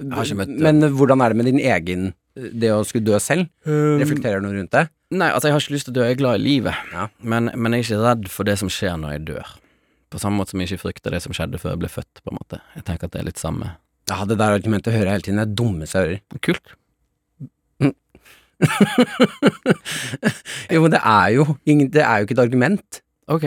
Jeg 0.00 0.10
har 0.10 0.26
ikke 0.26 0.40
møtt 0.42 0.50
døden. 0.58 0.80
Men 0.82 0.98
hvordan 0.98 1.22
er 1.22 1.30
det 1.30 1.38
med 1.38 1.52
din 1.52 1.62
egen 1.62 2.10
Det 2.34 2.70
å 2.74 2.80
skulle 2.86 3.06
dø 3.06 3.18
selv? 3.22 3.46
Reflekterer 3.66 4.40
du 4.42 4.48
noe 4.48 4.56
rundt 4.56 4.72
det? 4.74 4.88
Nei, 5.14 5.28
altså 5.30 5.46
jeg 5.48 5.54
har 5.54 5.62
ikke 5.62 5.74
lyst 5.76 5.86
til 5.86 5.94
å 5.94 5.98
dø, 6.00 6.06
jeg 6.08 6.16
er 6.16 6.20
glad 6.22 6.40
i 6.40 6.42
livet. 6.42 6.74
Ja. 6.90 7.04
Men, 7.22 7.52
men 7.54 7.76
jeg 7.76 7.84
er 7.84 7.86
ikke 7.86 8.00
redd 8.02 8.24
for 8.32 8.48
det 8.48 8.56
som 8.58 8.70
skjer 8.72 8.96
når 8.98 9.14
jeg 9.14 9.24
dør. 9.28 9.52
På 10.10 10.20
samme 10.22 10.40
måte 10.40 10.54
som 10.54 10.62
jeg 10.62 10.72
ikke 10.72 10.82
frykter 10.88 11.14
det 11.14 11.22
som 11.22 11.34
skjedde 11.36 11.60
før 11.62 11.74
jeg 11.74 11.82
ble 11.84 11.90
født, 11.92 12.22
på 12.22 12.32
en 12.32 12.38
måte. 12.40 12.58
Jeg 12.74 12.86
tenker 12.88 13.06
at 13.06 13.14
det 13.14 13.20
er 13.22 13.28
litt 13.30 13.42
samme. 13.42 13.74
Ja, 14.10 14.18
det 14.28 14.36
der 14.40 14.56
argumentet 14.58 14.92
hører 14.94 15.08
jeg 15.12 15.16
hele 15.18 15.26
tiden. 15.28 15.40
Det 15.40 15.46
er 15.46 15.58
dummeste 15.62 16.02
jeg 16.02 16.06
hører. 16.08 16.40
Kult. 16.48 16.66
Jo, 20.70 20.78
men 20.80 20.92
det 20.94 21.00
er 21.02 21.28
jo 21.34 21.44
Det 21.66 22.00
er 22.00 22.16
jo 22.16 22.26
ikke 22.26 22.36
et 22.36 22.44
argument. 22.44 23.00
Ok. 23.28 23.44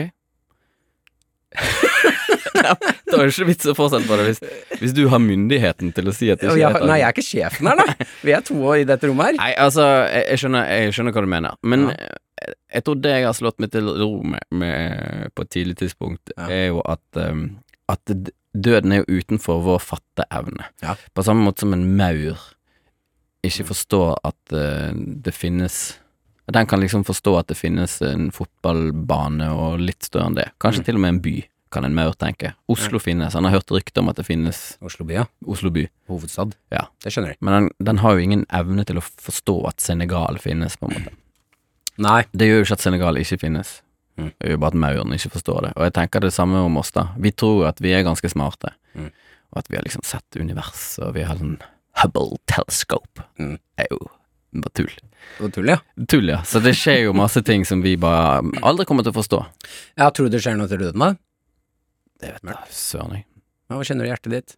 er 2.62 2.76
det 3.18 3.26
ikke 3.32 3.46
vits 3.48 3.66
å 3.70 3.74
fortsette 3.78 4.08
på 4.08 4.16
det 4.20 4.26
hvis, 4.28 4.40
hvis 4.80 4.94
du 4.96 5.02
har 5.12 5.20
myndigheten 5.22 5.92
til 5.96 6.08
å 6.10 6.14
si 6.16 6.30
at 6.32 6.40
det 6.42 6.50
ikke 6.54 6.70
er 6.80 6.86
nei, 6.88 6.98
jeg 7.02 7.08
er 7.08 7.16
ikke 7.16 7.26
sjefen 7.26 7.70
her, 7.70 7.82
da. 7.82 8.08
Vi 8.24 8.34
er 8.36 8.46
to 8.46 8.58
i 8.76 8.86
dette 8.88 9.10
rommet 9.10 9.30
her. 9.32 9.38
Nei, 9.42 9.52
altså, 9.66 9.84
jeg, 10.08 10.24
jeg, 10.32 10.42
skjønner, 10.44 10.72
jeg 10.78 10.96
skjønner 10.96 11.16
hva 11.18 11.24
du 11.26 11.30
mener, 11.34 11.60
men 11.62 11.86
Ja. 11.92 11.94
jeg, 12.42 12.54
jeg 12.78 12.84
tror 12.86 12.98
det 13.02 13.14
jeg 13.16 13.24
har 13.26 13.34
slått 13.38 13.58
meg 13.64 13.72
til 13.74 13.88
ro 13.98 14.10
med, 14.22 14.44
med 14.54 15.32
på 15.34 15.42
et 15.46 15.50
tidlig 15.56 15.78
tidspunkt, 15.80 16.34
Ja. 16.36 16.46
er 16.54 16.66
jo 16.72 16.82
at, 16.86 17.02
um, 17.18 17.46
at 17.90 18.14
døden 18.54 18.92
er 18.94 19.02
jo 19.04 19.18
utenfor 19.22 19.60
vår 19.66 19.80
fatteevne. 19.82 20.68
Ja. 20.84 20.94
På 21.14 21.24
samme 21.26 21.44
måte 21.48 21.64
som 21.66 21.74
en 21.76 21.84
maur 21.98 22.38
ikke 23.46 23.66
forstår 23.68 24.16
at 24.26 24.54
uh, 24.54 24.90
det 24.94 25.34
finnes 25.34 25.96
Den 26.48 26.64
kan 26.66 26.80
liksom 26.80 27.02
forstå 27.04 27.34
at 27.42 27.50
det 27.52 27.58
finnes 27.58 27.98
en 28.02 28.30
fotballbane 28.32 29.50
og 29.52 29.82
litt 29.84 30.06
større 30.08 30.30
enn 30.30 30.38
det. 30.38 30.46
Kanskje 30.62 30.80
Mm. 30.80 30.84
til 30.86 30.94
og 30.96 31.00
med 31.04 31.10
en 31.12 31.20
by, 31.26 31.34
kan 31.70 31.84
en 31.84 31.94
maur 31.96 32.12
tenke. 32.18 32.54
Oslo 32.68 32.98
finnes. 33.02 33.34
Han 33.34 33.44
har 33.48 33.58
hørt 33.58 33.70
rykter 33.74 34.00
om 34.02 34.08
at 34.12 34.16
det 34.20 34.26
finnes 34.26 34.76
Oslo 34.84 35.04
by, 35.08 35.14
ja. 35.20 35.24
Oslo 35.46 35.70
by. 35.74 35.86
Hovedstad. 36.08 36.54
Ja. 36.74 36.86
Det 37.04 37.12
skjønner 37.14 37.34
jeg. 37.34 37.38
Men 37.44 37.54
den, 37.58 37.70
den 37.90 37.98
har 38.02 38.14
jo 38.16 38.24
ingen 38.24 38.44
evne 38.54 38.84
til 38.88 38.98
å 39.00 39.04
forstå 39.04 39.56
at 39.68 39.80
Senegal 39.84 40.38
finnes, 40.42 40.76
på 40.80 40.88
en 40.90 40.96
måte. 40.98 41.14
Nei. 41.98 42.22
Det 42.32 42.46
gjør 42.48 42.60
jo 42.62 42.66
ikke 42.68 42.78
at 42.78 42.84
Senegal 42.86 43.18
ikke 43.20 43.40
finnes. 43.42 43.72
Mm. 44.18 44.30
Det 44.34 44.48
gjør 44.48 44.56
jo 44.56 44.60
bare 44.64 44.74
at 44.74 44.82
mauren 44.84 45.14
ikke 45.16 45.32
forstår 45.36 45.64
det. 45.68 45.72
Og 45.76 45.86
jeg 45.88 45.96
tenker 45.98 46.22
det 46.24 46.32
samme 46.34 46.60
om 46.66 46.76
oss, 46.80 46.92
da. 46.94 47.08
Vi 47.18 47.30
tror 47.34 47.68
at 47.70 47.80
vi 47.84 47.94
er 47.96 48.06
ganske 48.06 48.30
smarte, 48.32 48.74
Mm. 48.98 49.10
og 49.52 49.58
at 49.60 49.66
vi 49.70 49.76
har 49.76 49.84
liksom 49.84 50.02
sett 50.02 50.36
univers, 50.40 50.98
og 50.98 51.12
vi 51.14 51.22
har 51.28 51.36
sånn 51.38 51.58
Hubble 52.02 52.36
telescope. 52.46 53.22
Mm. 53.38 53.56
Det 53.76 53.84
er 53.84 53.88
jo 53.90 53.98
bare 54.62 54.72
tull. 54.74 54.90
Det 55.38 55.42
var 55.44 55.50
tull, 55.54 55.68
ja. 55.70 55.76
Tull, 56.08 56.28
ja. 56.30 56.38
Så 56.46 56.60
det 56.62 56.72
skjer 56.78 57.02
jo 57.08 57.12
masse 57.16 57.42
ting 57.44 57.64
som 57.66 57.82
vi 57.82 57.96
bare 58.00 58.40
aldri 58.62 58.86
kommer 58.86 59.02
til 59.06 59.10
å 59.12 59.18
forstå. 59.18 59.40
Jeg 59.98 60.14
tror 60.14 60.30
det 60.30 60.40
skjer 60.44 60.56
noe 60.58 60.70
til 60.70 60.78
døden, 60.82 60.98
da. 61.02 61.10
Det 62.20 62.32
vet 62.34 62.48
jeg 62.50 62.72
søren 62.74 63.14
jeg. 63.18 63.26
Hva 63.68 63.84
kjenner 63.84 64.04
du 64.06 64.08
i 64.08 64.12
hjertet 64.14 64.32
ditt? 64.34 64.56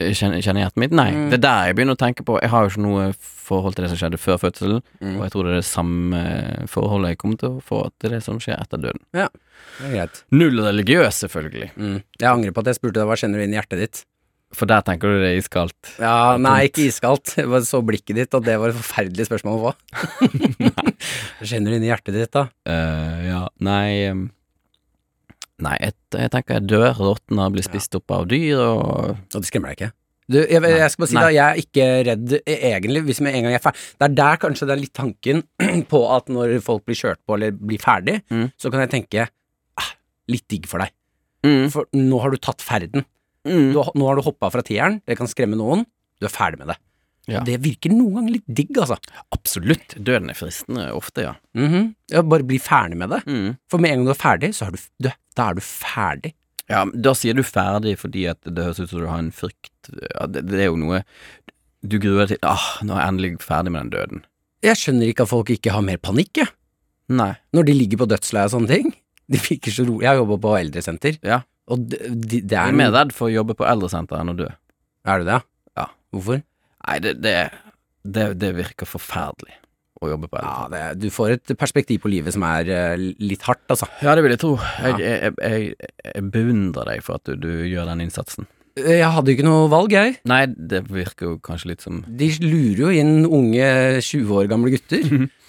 Kjenner, 0.00 0.40
kjenner 0.40 0.62
hjertet 0.64 0.80
mitt? 0.80 0.92
Nei. 0.96 1.10
Mm. 1.12 1.26
Det 1.28 1.36
er 1.36 1.42
der 1.44 1.64
jeg 1.68 1.74
begynner 1.76 1.96
å 1.98 2.00
tenke 2.00 2.24
på. 2.24 2.38
Jeg 2.40 2.48
har 2.48 2.64
jo 2.64 2.70
ikke 2.72 2.82
noe 2.86 3.02
forhold 3.20 3.74
til 3.76 3.84
det 3.84 3.90
som 3.92 3.98
skjedde 4.00 4.20
før 4.22 4.38
fødselen, 4.40 4.78
Mm. 5.04 5.16
og 5.18 5.24
jeg 5.26 5.32
tror 5.34 5.44
det 5.44 5.52
er 5.52 5.60
det 5.60 5.68
samme 5.68 6.22
forholdet 6.72 7.10
jeg 7.12 7.18
kommer 7.20 7.36
til 7.42 7.50
å 7.58 7.60
få 7.64 7.80
til 8.00 8.14
det 8.16 8.22
som 8.24 8.38
skjer 8.40 8.56
etter 8.62 8.80
døden. 8.80 9.02
Ja, 9.12 9.28
Det 9.80 9.90
er 9.90 9.92
greit. 9.92 10.22
Null 10.32 10.56
religiøs, 10.64 11.20
selvfølgelig. 11.20 11.68
Mm. 11.76 11.98
Jeg 12.18 12.30
angrer 12.30 12.52
på 12.56 12.60
at 12.64 12.70
jeg 12.72 12.78
spurte 12.80 12.96
deg 13.02 13.06
hva 13.12 13.18
kjenner 13.20 13.36
du 13.38 13.44
inn 13.44 13.52
i 13.52 13.60
hjertet 13.60 13.78
ditt. 13.84 14.00
For 14.56 14.66
der 14.66 14.80
tenker 14.82 15.06
du 15.12 15.20
det 15.20 15.28
er 15.34 15.38
iskaldt. 15.38 15.92
Ja, 16.00 16.36
nei, 16.40 16.64
ikke 16.66 16.88
iskaldt. 16.88 17.36
Jeg 17.36 17.46
bare 17.52 17.62
så 17.68 17.84
blikket 17.86 18.16
ditt, 18.16 18.32
og 18.34 18.42
det 18.48 18.56
var 18.58 18.72
et 18.72 18.80
forferdelig 18.80 19.28
spørsmål 19.28 19.60
å 19.60 19.62
få. 19.68 19.74
Hva 20.64 21.46
kjenner 21.46 21.70
du 21.70 21.76
inn 21.76 21.84
i 21.86 21.90
hjertet 21.92 22.16
ditt, 22.16 22.32
da? 22.34 22.48
Uh, 22.66 23.20
ja, 23.28 23.42
nei 23.62 23.86
em, 24.08 24.24
Nei, 25.60 25.76
jeg, 25.82 25.94
jeg 26.16 26.30
tenker 26.32 26.56
jeg 26.58 26.68
dør, 26.70 26.92
råtner, 26.96 27.50
blir 27.54 27.66
spist 27.66 27.94
opp 27.98 28.10
av 28.16 28.26
dyr 28.30 28.60
og 28.62 28.84
Og 29.12 29.40
det 29.40 29.48
skremmer 29.50 29.72
deg 29.74 29.80
ikke? 29.80 29.90
Du, 30.30 30.36
jeg, 30.38 30.62
jeg 30.62 30.90
skal 30.92 31.02
bare 31.02 31.10
si 31.10 31.16
Nei. 31.18 31.22
da, 31.26 31.30
jeg 31.34 31.42
er 31.42 31.60
ikke 31.64 31.86
redd 32.06 32.34
eh, 32.38 32.60
egentlig, 32.70 33.00
hvis 33.08 33.18
med 33.26 33.34
en 33.34 33.42
gang 33.48 33.54
jeg 33.56 33.58
er 33.58 33.64
ferdig. 33.64 33.80
Det 33.98 34.06
er 34.06 34.12
der 34.20 34.36
kanskje 34.44 34.68
det 34.70 34.74
er 34.76 34.80
litt 34.84 34.92
tanken 34.94 35.40
på 35.92 36.00
at 36.14 36.28
når 36.30 36.52
folk 36.62 36.84
blir 36.86 36.98
kjørt 37.00 37.18
på 37.26 37.34
eller 37.38 37.56
blir 37.58 37.82
ferdig, 37.82 38.20
Mm. 38.30 38.46
så 38.54 38.70
kan 38.70 38.84
jeg 38.84 38.92
tenke 38.92 39.24
ah, 39.26 39.88
litt 40.30 40.46
digg 40.52 40.68
for 40.70 40.84
deg. 40.84 40.94
mm. 41.48 41.66
For 41.74 41.88
nå 41.98 42.20
har 42.22 42.30
du 42.30 42.38
tatt 42.38 42.62
ferden. 42.62 43.02
Mm. 43.48 43.72
Du, 43.74 43.80
nå 43.82 44.06
har 44.06 44.20
du 44.20 44.22
hoppa 44.22 44.52
fra 44.54 44.62
tieren, 44.62 45.00
det 45.08 45.18
kan 45.18 45.26
skremme 45.30 45.58
noen. 45.58 45.82
Du 46.22 46.28
er 46.28 46.32
ferdig 46.32 46.60
med 46.62 46.70
det. 46.70 46.78
Ja. 47.30 47.40
Det 47.46 47.56
virker 47.62 47.92
noen 47.94 48.16
ganger 48.18 48.36
litt 48.38 48.46
digg, 48.60 48.72
altså. 48.82 48.96
Absolutt. 49.36 49.94
Døden 49.96 50.30
er 50.32 50.38
fristende 50.38 50.88
ofte, 50.96 51.24
ja. 51.28 51.34
Mhm. 51.54 51.94
ja, 52.10 52.22
bare 52.26 52.46
bli 52.46 52.58
ferdig 52.62 52.98
med 52.98 53.10
det. 53.14 53.22
Mm. 53.30 53.56
For 53.70 53.78
med 53.82 53.92
en 53.94 54.00
gang 54.02 54.10
du 54.10 54.14
er 54.16 54.20
ferdig, 54.22 54.52
så 54.56 54.66
er 54.68 54.74
du, 54.76 54.84
du, 55.06 55.10
da 55.38 55.48
er 55.52 55.58
du 55.60 55.62
ferdig. 55.64 56.32
Ja, 56.70 56.84
da 56.86 57.12
sier 57.18 57.34
du 57.34 57.42
ferdig 57.42 57.96
fordi 57.98 58.28
at 58.30 58.38
det 58.46 58.62
høres 58.62 58.78
ut 58.78 58.90
som 58.92 59.00
du 59.02 59.06
har 59.10 59.18
en 59.18 59.32
frykt 59.34 59.88
ja, 59.90 60.26
det, 60.30 60.44
det 60.46 60.60
er 60.62 60.68
jo 60.68 60.76
noe 60.78 61.00
Du 61.82 61.96
gruer 61.98 62.28
deg 62.28 62.36
til 62.36 62.46
ah, 62.46 62.66
nå 62.86 62.94
er 62.94 63.00
jeg 63.00 63.10
endelig 63.10 63.30
ferdig 63.42 63.72
med 63.74 63.80
den 63.88 63.90
døden. 63.96 64.20
Jeg 64.62 64.78
skjønner 64.78 65.10
ikke 65.10 65.24
at 65.26 65.32
folk 65.32 65.50
ikke 65.50 65.72
har 65.74 65.82
mer 65.82 65.98
panikk, 65.98 66.42
jeg. 66.44 66.52
Nei. 67.10 67.32
Når 67.56 67.66
de 67.66 67.74
ligger 67.74 68.02
på 68.04 68.06
dødsleiet 68.12 68.50
og 68.52 68.54
sånne 68.58 68.70
ting. 68.76 68.92
De 69.30 69.38
virker 69.40 69.74
så 69.74 69.86
rolig. 69.88 70.04
Jeg 70.06 70.18
jobba 70.20 70.36
på 70.44 70.52
eldresenter, 70.60 71.18
Ja. 71.26 71.40
og 71.70 71.88
det, 71.90 71.98
de, 72.28 72.40
Jeg 72.44 72.58
er 72.60 72.68
er 72.74 72.78
mer 72.82 72.90
redd 72.94 73.12
for 73.16 73.26
å 73.30 73.34
jobbe 73.34 73.54
på 73.58 73.66
eldresenter 73.66 74.20
enn 74.20 74.30
å 74.34 74.36
dø. 74.38 74.48
Er 75.06 75.22
du 75.22 75.28
det? 75.30 75.40
Ja. 75.78 75.86
Hvorfor? 76.14 76.42
Nei, 76.86 76.98
det, 77.04 77.16
det, 77.24 77.34
det, 78.04 78.28
det 78.40 78.52
virker 78.56 78.88
forferdelig 78.88 79.56
å 80.00 80.08
jobbe 80.14 80.30
på 80.32 80.40
Ja, 80.40 80.68
det, 80.72 80.84
du 81.02 81.10
får 81.12 81.34
et 81.36 81.52
perspektiv 81.60 82.00
på 82.04 82.12
livet 82.12 82.32
som 82.32 82.44
er 82.48 82.70
eh, 82.72 82.94
litt 83.20 83.44
hardt, 83.48 83.66
altså. 83.68 83.88
Ja, 84.00 84.14
det 84.16 84.24
vil 84.24 84.32
jeg 84.32 84.40
tro. 84.40 84.54
Jeg, 84.80 84.96
jeg, 85.04 85.34
jeg, 85.36 85.90
jeg 86.06 86.30
beundrer 86.32 86.94
deg 86.94 87.04
for 87.04 87.20
at 87.20 87.28
du, 87.28 87.36
du 87.36 87.68
gjør 87.68 87.90
den 87.92 88.06
innsatsen. 88.06 88.48
Jeg 88.78 89.10
hadde 89.12 89.32
jo 89.32 89.36
ikke 89.36 89.44
noe 89.44 89.66
valg, 89.68 89.92
jeg. 89.92 90.14
Nei, 90.30 90.44
det 90.48 90.84
virker 90.88 91.26
jo 91.26 91.34
kanskje 91.42 91.72
litt 91.72 91.82
som 91.84 92.00
De 92.06 92.28
lurer 92.44 92.80
jo 92.80 92.90
inn 93.02 93.26
unge 93.26 93.66
20 93.98 94.30
år 94.38 94.48
gamle 94.50 94.72
gutter, 94.72 95.04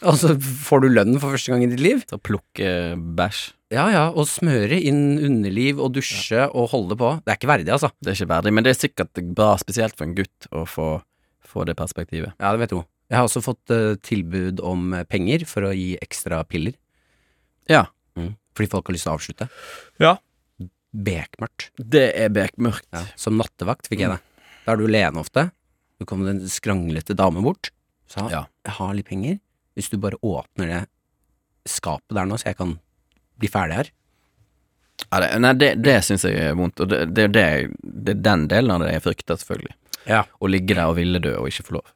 og 0.09 0.17
så 0.19 0.33
får 0.35 0.83
du 0.83 0.89
lønn 0.91 1.19
for 1.21 1.37
første 1.37 1.53
gang 1.53 1.63
i 1.63 1.69
ditt 1.71 1.83
liv. 1.83 2.03
å 2.11 2.19
plukke 2.19 2.71
bæsj. 2.97 3.43
Ja 3.71 3.85
ja, 3.93 4.03
og 4.09 4.27
smøre 4.27 4.75
inn 4.75 5.15
underliv 5.23 5.79
og 5.79 5.93
dusje 5.95 6.49
og 6.49 6.73
holde 6.73 6.97
på. 6.99 7.13
Det 7.23 7.31
er 7.31 7.39
ikke 7.39 7.51
verdig, 7.53 7.71
altså. 7.71 7.91
Det 8.01 8.11
er 8.11 8.17
ikke 8.19 8.33
verdig, 8.33 8.51
men 8.57 8.65
det 8.67 8.73
er 8.73 8.81
sikkert 8.81 9.21
bra, 9.37 9.53
spesielt 9.61 9.95
for 9.95 10.09
en 10.09 10.17
gutt, 10.17 10.49
å 10.51 10.65
få, 10.67 10.89
få 11.45 11.65
det 11.67 11.75
perspektivet. 11.79 12.33
Ja, 12.39 12.51
det 12.53 12.63
vet 12.63 12.73
du. 12.73 12.81
Jeg 13.11 13.19
har 13.19 13.27
også 13.27 13.41
fått 13.43 13.73
uh, 13.75 13.95
tilbud 13.99 14.61
om 14.63 14.93
eh, 14.95 15.03
penger 15.03 15.43
for 15.49 15.67
å 15.67 15.73
gi 15.75 15.97
ekstra 15.99 16.39
piller. 16.47 16.77
Ja. 17.67 17.85
Mm. 18.15 18.35
Fordi 18.55 18.69
folk 18.71 18.87
har 18.87 18.95
lyst 18.95 19.07
til 19.07 19.11
å 19.11 19.15
avslutte. 19.17 19.47
Ja. 19.99 20.13
Bekmørkt. 20.91 21.69
Det 21.75 22.05
er 22.19 22.31
bekmørkt. 22.31 22.87
Ja. 22.95 23.03
Som 23.19 23.35
nattevakt 23.39 23.89
fikk 23.91 24.05
jeg 24.05 24.13
det. 24.13 24.21
Da 24.63 24.73
er 24.73 24.79
du 24.79 24.87
alene 24.87 25.19
ofte. 25.23 25.49
Så 25.99 26.07
kommer 26.07 26.29
det 26.29 26.37
en 26.37 26.51
skranglete 26.51 27.15
dame 27.19 27.43
bort. 27.43 27.73
Sa 28.11 28.29
Ja. 28.31 28.45
jeg 28.65 28.77
har 28.79 28.93
litt 28.95 29.11
penger. 29.11 29.39
Hvis 29.75 29.89
du 29.91 29.97
bare 29.97 30.19
åpner 30.23 30.67
det 30.67 30.81
skapet 31.67 32.15
der 32.15 32.25
nå, 32.25 32.39
så 32.39 32.51
jeg 32.51 32.57
kan 32.59 32.77
bli 33.39 33.51
ferdig 33.51 33.75
her. 33.75 33.91
Ja, 35.11 35.19
det, 35.19 35.29
nei, 35.41 35.53
det, 35.57 35.69
det 35.83 35.97
syns 36.05 36.23
jeg 36.27 36.37
er 36.37 36.55
vondt, 36.57 36.79
og 36.83 36.89
det, 36.91 37.05
det, 37.15 37.27
det, 37.33 37.45
det 37.81 38.15
er 38.15 38.23
den 38.23 38.47
delen 38.51 38.71
av 38.75 38.83
det 38.83 38.91
jeg 38.93 39.03
frykter, 39.05 39.39
selvfølgelig. 39.41 39.75
Ja. 40.11 40.25
og 40.39 40.51
ligge 40.51 40.75
der 40.75 40.91
og 40.91 40.97
ville 40.99 41.21
dø 41.23 41.33
og 41.39 41.47
ikke 41.51 41.67
få 41.69 41.77
lov. 41.79 41.87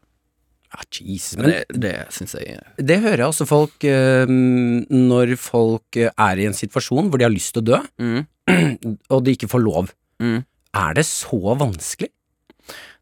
Ja, 0.76 0.82
Jesus. 1.00 1.38
Men 1.38 1.46
Men 1.46 1.54
det, 1.54 1.82
det 1.84 1.94
syns 2.16 2.36
jeg 2.36 2.60
det 2.90 3.00
hører 3.04 3.22
jeg 3.24 3.30
også 3.30 3.46
folk 3.48 3.86
øh, 3.88 4.28
Når 4.28 5.36
folk 5.40 6.00
eh, 6.00 6.12
er 6.12 6.42
i 6.42 6.48
en 6.50 6.58
situasjon 6.58 7.08
hvor 7.10 7.22
de 7.22 7.28
har 7.28 7.32
lyst 7.32 7.54
til 7.56 7.64
å 7.64 7.70
dø, 7.70 7.80
mm. 8.02 8.26
og 9.14 9.24
de 9.26 9.36
ikke 9.36 9.52
får 9.52 9.64
lov. 9.64 9.92
Mm. 10.20 10.44
Er 10.76 10.98
det 10.98 11.06
så 11.08 11.40
vanskelig? 11.60 12.12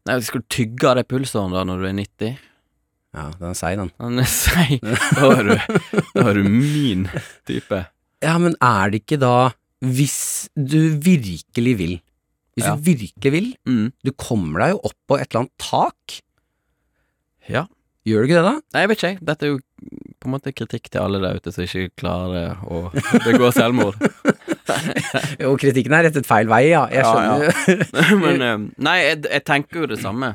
Nei, 0.04 0.18
skal 0.20 0.42
du 0.44 0.50
tygge 0.52 0.90
av 0.90 0.98
deg 1.00 1.08
pulsåren 1.08 1.54
da 1.56 1.64
når 1.66 1.80
du 1.80 1.88
er 1.88 1.96
90? 1.96 2.36
Ja, 3.14 3.28
den 3.38 3.48
er 3.48 3.56
seig, 3.56 3.78
den. 3.78 3.90
Den 4.02 4.20
er 4.20 4.30
seig. 4.30 4.80
Da 6.14 6.24
er 6.28 6.38
du 6.38 6.48
min 6.50 7.06
type. 7.48 7.84
Ja, 8.24 8.34
men 8.42 8.56
er 8.62 8.90
det 8.90 9.02
ikke 9.04 9.20
da 9.20 9.52
Hvis 9.84 10.48
du 10.56 10.96
virkelig 11.02 11.74
vil 11.80 11.94
Hvis 12.54 12.66
Ja. 12.68 12.74
du 12.76 12.82
virkelig 12.86 13.32
vil 13.34 13.48
Mm. 13.66 13.92
Du 14.04 14.12
kommer 14.12 14.60
deg 14.64 14.74
jo 14.76 14.80
opp 14.84 14.98
på 15.08 15.18
et 15.20 15.28
eller 15.30 15.44
annet 15.44 15.58
tak 15.58 16.20
Ja. 17.50 17.66
Gjør 18.06 18.20
du 18.20 18.28
ikke 18.28 18.36
det 18.36 18.44
da? 18.44 18.54
Nei, 18.74 18.80
jeg 18.82 18.88
vet 18.90 18.98
ikke. 19.02 19.24
Dette 19.24 19.42
er 19.46 19.50
jo 19.54 19.58
på 20.20 20.28
en 20.28 20.32
måte 20.34 20.52
kritikk 20.52 20.90
til 20.92 21.00
alle 21.00 21.20
der 21.22 21.38
ute 21.40 21.52
som 21.52 21.64
ikke 21.64 21.90
klarer 21.96 22.56
å 22.68 22.90
begå 23.24 23.48
selvmord. 23.52 23.96
Jo, 25.40 25.54
kritikken 25.60 25.92
er 25.92 26.06
rettet 26.06 26.24
feil 26.28 26.46
vei, 26.48 26.70
ja 26.70 26.86
Jeg 26.88 27.04
Ja, 27.04 27.10
skjønner 27.12 28.18
Men 28.22 28.42
eh, 28.42 28.62
Nei, 28.86 28.94
jeg, 29.04 29.18
jeg 29.28 29.44
tenker 29.44 29.82
jo 29.82 29.86
det 29.90 29.98
samme. 30.00 30.30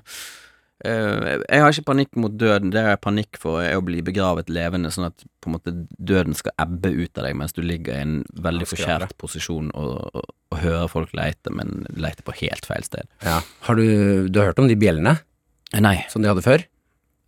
Eh, 0.85 1.39
jeg 1.49 1.61
har 1.63 1.73
ikke 1.73 1.89
panikk 1.89 2.15
mot 2.19 2.35
døden. 2.39 2.71
Det 2.71 2.79
jeg 2.83 2.93
har 2.93 3.01
panikk 3.03 3.39
for, 3.41 3.59
er 3.63 3.75
å 3.79 3.83
bli 3.83 3.99
begravet 4.05 4.51
levende, 4.53 4.91
sånn 4.93 5.09
at 5.09 5.25
på 5.43 5.49
en 5.49 5.55
måte 5.57 5.73
døden 5.99 6.35
skal 6.37 6.55
ebbe 6.61 6.91
ut 6.95 7.19
av 7.19 7.27
deg 7.27 7.35
mens 7.39 7.55
du 7.55 7.61
ligger 7.65 7.95
i 7.97 8.03
en 8.05 8.17
veldig 8.43 8.67
forskjært 8.69 9.15
posisjon 9.19 9.71
og, 9.75 10.09
og, 10.13 10.29
og 10.53 10.61
hører 10.63 10.91
folk 10.91 11.15
leite, 11.17 11.51
men 11.55 11.83
leite 11.99 12.23
på 12.27 12.35
helt 12.41 12.67
feil 12.69 12.85
sted. 12.87 13.07
Ja. 13.25 13.39
Har 13.67 13.79
du, 13.79 14.27
du 14.31 14.39
har 14.41 14.51
hørt 14.51 14.61
om 14.63 14.69
de 14.71 14.77
bjellene 14.79 15.17
Eh, 15.69 15.81
Nei. 15.85 15.99
som 16.09 16.23
de 16.23 16.29
hadde 16.31 16.41
før? 16.41 16.63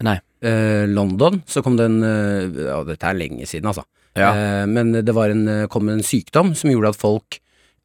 Nei. 0.02 0.16
Eh, 0.42 0.88
London, 0.90 1.44
så 1.46 1.62
kom 1.62 1.76
det 1.78 1.86
en 1.86 2.00
eh, 2.02 2.62
Ja, 2.72 2.80
dette 2.88 3.06
er 3.06 3.14
lenge 3.20 3.46
siden, 3.46 3.70
altså. 3.70 3.84
Ja. 4.18 4.32
Eh, 4.34 4.64
men 4.66 4.92
det 4.98 5.14
var 5.14 5.30
en, 5.30 5.44
eh, 5.48 5.68
kom 5.70 5.92
en 5.94 6.02
sykdom 6.02 6.56
som 6.58 6.72
gjorde 6.72 6.90
at 6.96 6.98
folk 7.00 7.38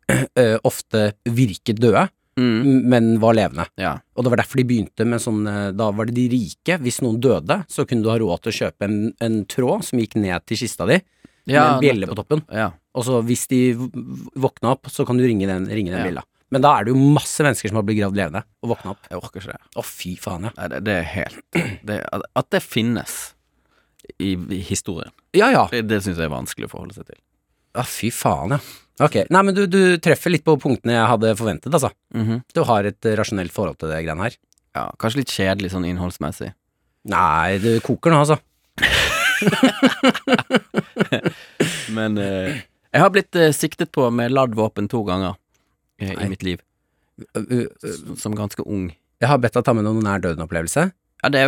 eh, 0.41 0.57
ofte 0.65 1.11
virket 1.29 1.83
døde, 1.83 2.07
Mm. 2.37 2.89
men 2.93 3.07
var 3.23 3.33
levende. 3.33 3.65
Ja. 3.81 3.95
Og 4.13 4.25
det 4.27 4.33
var 4.33 4.43
derfor 4.43 4.61
de 4.61 4.67
begynte 4.69 5.07
med 5.09 5.23
sånn 5.25 5.47
eh, 5.49 5.71
Da 5.73 5.87
var 5.97 6.05
det 6.05 6.19
de 6.19 6.27
rike. 6.35 6.77
Hvis 6.85 6.99
noen 7.01 7.17
døde, 7.25 7.63
så 7.73 7.87
kunne 7.89 8.05
du 8.05 8.11
ha 8.13 8.19
råd 8.21 8.43
til 8.45 8.53
å 8.53 8.57
kjøpe 8.59 8.89
en, 8.89 8.99
en 9.25 9.39
tråd 9.49 9.87
som 9.89 10.03
gikk 10.03 10.19
ned 10.21 10.45
til 10.45 10.61
kista 10.61 10.85
di, 10.91 10.99
med 11.49 11.57
en 11.63 11.81
bjelle 11.81 12.11
på 12.11 12.19
toppen. 12.19 12.43
Ja. 12.53 12.71
Og 12.97 13.07
så 13.09 13.23
hvis 13.25 13.47
de 13.49 13.61
våkna 14.37 14.75
opp, 14.77 14.91
så 14.93 15.07
kan 15.09 15.17
du 15.17 15.25
ringe 15.25 15.49
den, 15.49 15.69
ringe 15.71 15.95
den 15.95 16.05
bjella. 16.05 16.25
Men 16.55 16.63
da 16.63 16.77
er 16.77 16.87
det 16.87 16.93
jo 16.95 17.09
masse 17.17 17.43
mennesker 17.43 17.73
som 17.73 17.81
har 17.81 17.87
blitt 17.87 17.99
gravd 17.99 18.19
levende, 18.21 18.45
og 18.63 18.71
våkna 18.75 18.93
opp. 18.95 19.09
Jeg 19.11 19.19
orker 19.19 19.43
ikke 19.43 19.57
det. 19.57 19.71
Å, 19.75 19.85
fy 19.87 20.13
faen, 20.21 20.47
ja. 20.47 20.53
Nei, 20.61 20.69
det, 20.73 20.83
det 20.87 20.95
er 21.01 21.09
helt 21.11 21.61
det, 21.89 22.01
at, 22.07 22.27
at 22.39 22.51
det 22.55 22.63
finnes 22.63 23.17
i, 24.23 24.37
i 24.37 24.61
historien, 24.63 25.11
Ja 25.35 25.49
ja. 25.51 25.65
det, 25.73 25.83
det 25.91 25.99
syns 26.05 26.21
jeg 26.21 26.29
er 26.29 26.33
vanskelig 26.37 26.69
å 26.69 26.73
forholde 26.77 26.95
seg 26.95 27.09
til. 27.09 27.19
Ja, 27.77 27.83
fy 27.83 28.13
faen, 28.15 28.55
ja. 28.55 28.61
Ok. 29.03 29.17
Nei, 29.29 29.43
men 29.45 29.53
du, 29.57 29.67
du 29.69 29.81
treffer 30.01 30.33
litt 30.33 30.45
på 30.47 30.55
punktene 30.63 30.95
jeg 30.97 31.09
hadde 31.11 31.35
forventet, 31.37 31.75
altså. 31.77 31.91
Mhm. 32.17 32.39
Du 32.57 32.63
har 32.65 32.87
et 32.89 33.09
eh, 33.11 33.17
rasjonelt 33.19 33.53
forhold 33.53 33.77
til 33.83 33.91
det 33.93 33.99
greiene 34.07 34.25
her. 34.29 34.39
Ja, 34.77 34.87
kanskje 35.01 35.21
litt 35.23 35.33
kjedelig 35.33 35.71
sånn 35.75 35.85
innholdsmessig. 35.89 36.51
Nei, 37.13 37.59
det 37.63 37.79
koker 37.87 38.13
nå, 38.13 38.23
altså. 38.25 38.37
Men 41.97 42.19
eh, 42.21 42.63
jeg 42.93 43.03
har 43.03 43.11
blitt 43.15 43.37
eh, 43.39 43.53
siktet 43.55 43.93
på 43.95 44.09
med 44.15 44.33
ladd 44.35 44.55
våpen 44.57 44.89
to 44.91 45.03
ganger 45.07 45.35
eh, 46.01 46.13
Nei. 46.15 46.27
i 46.27 46.31
mitt 46.35 46.47
liv, 46.47 46.63
Uh, 47.17 47.41
uh, 47.49 47.63
s- 47.89 48.03
som 48.21 48.35
ganske 48.37 48.61
ung. 48.69 48.91
Jeg 49.25 49.29
har 49.31 49.39
bedt 49.41 49.55
deg 49.57 49.65
ta 49.65 49.73
med 49.73 49.87
noen 49.87 50.03
nær 50.05 50.21
døden-opplevelse. 50.21 50.83
Ja, 51.25 51.31
det 51.33 51.47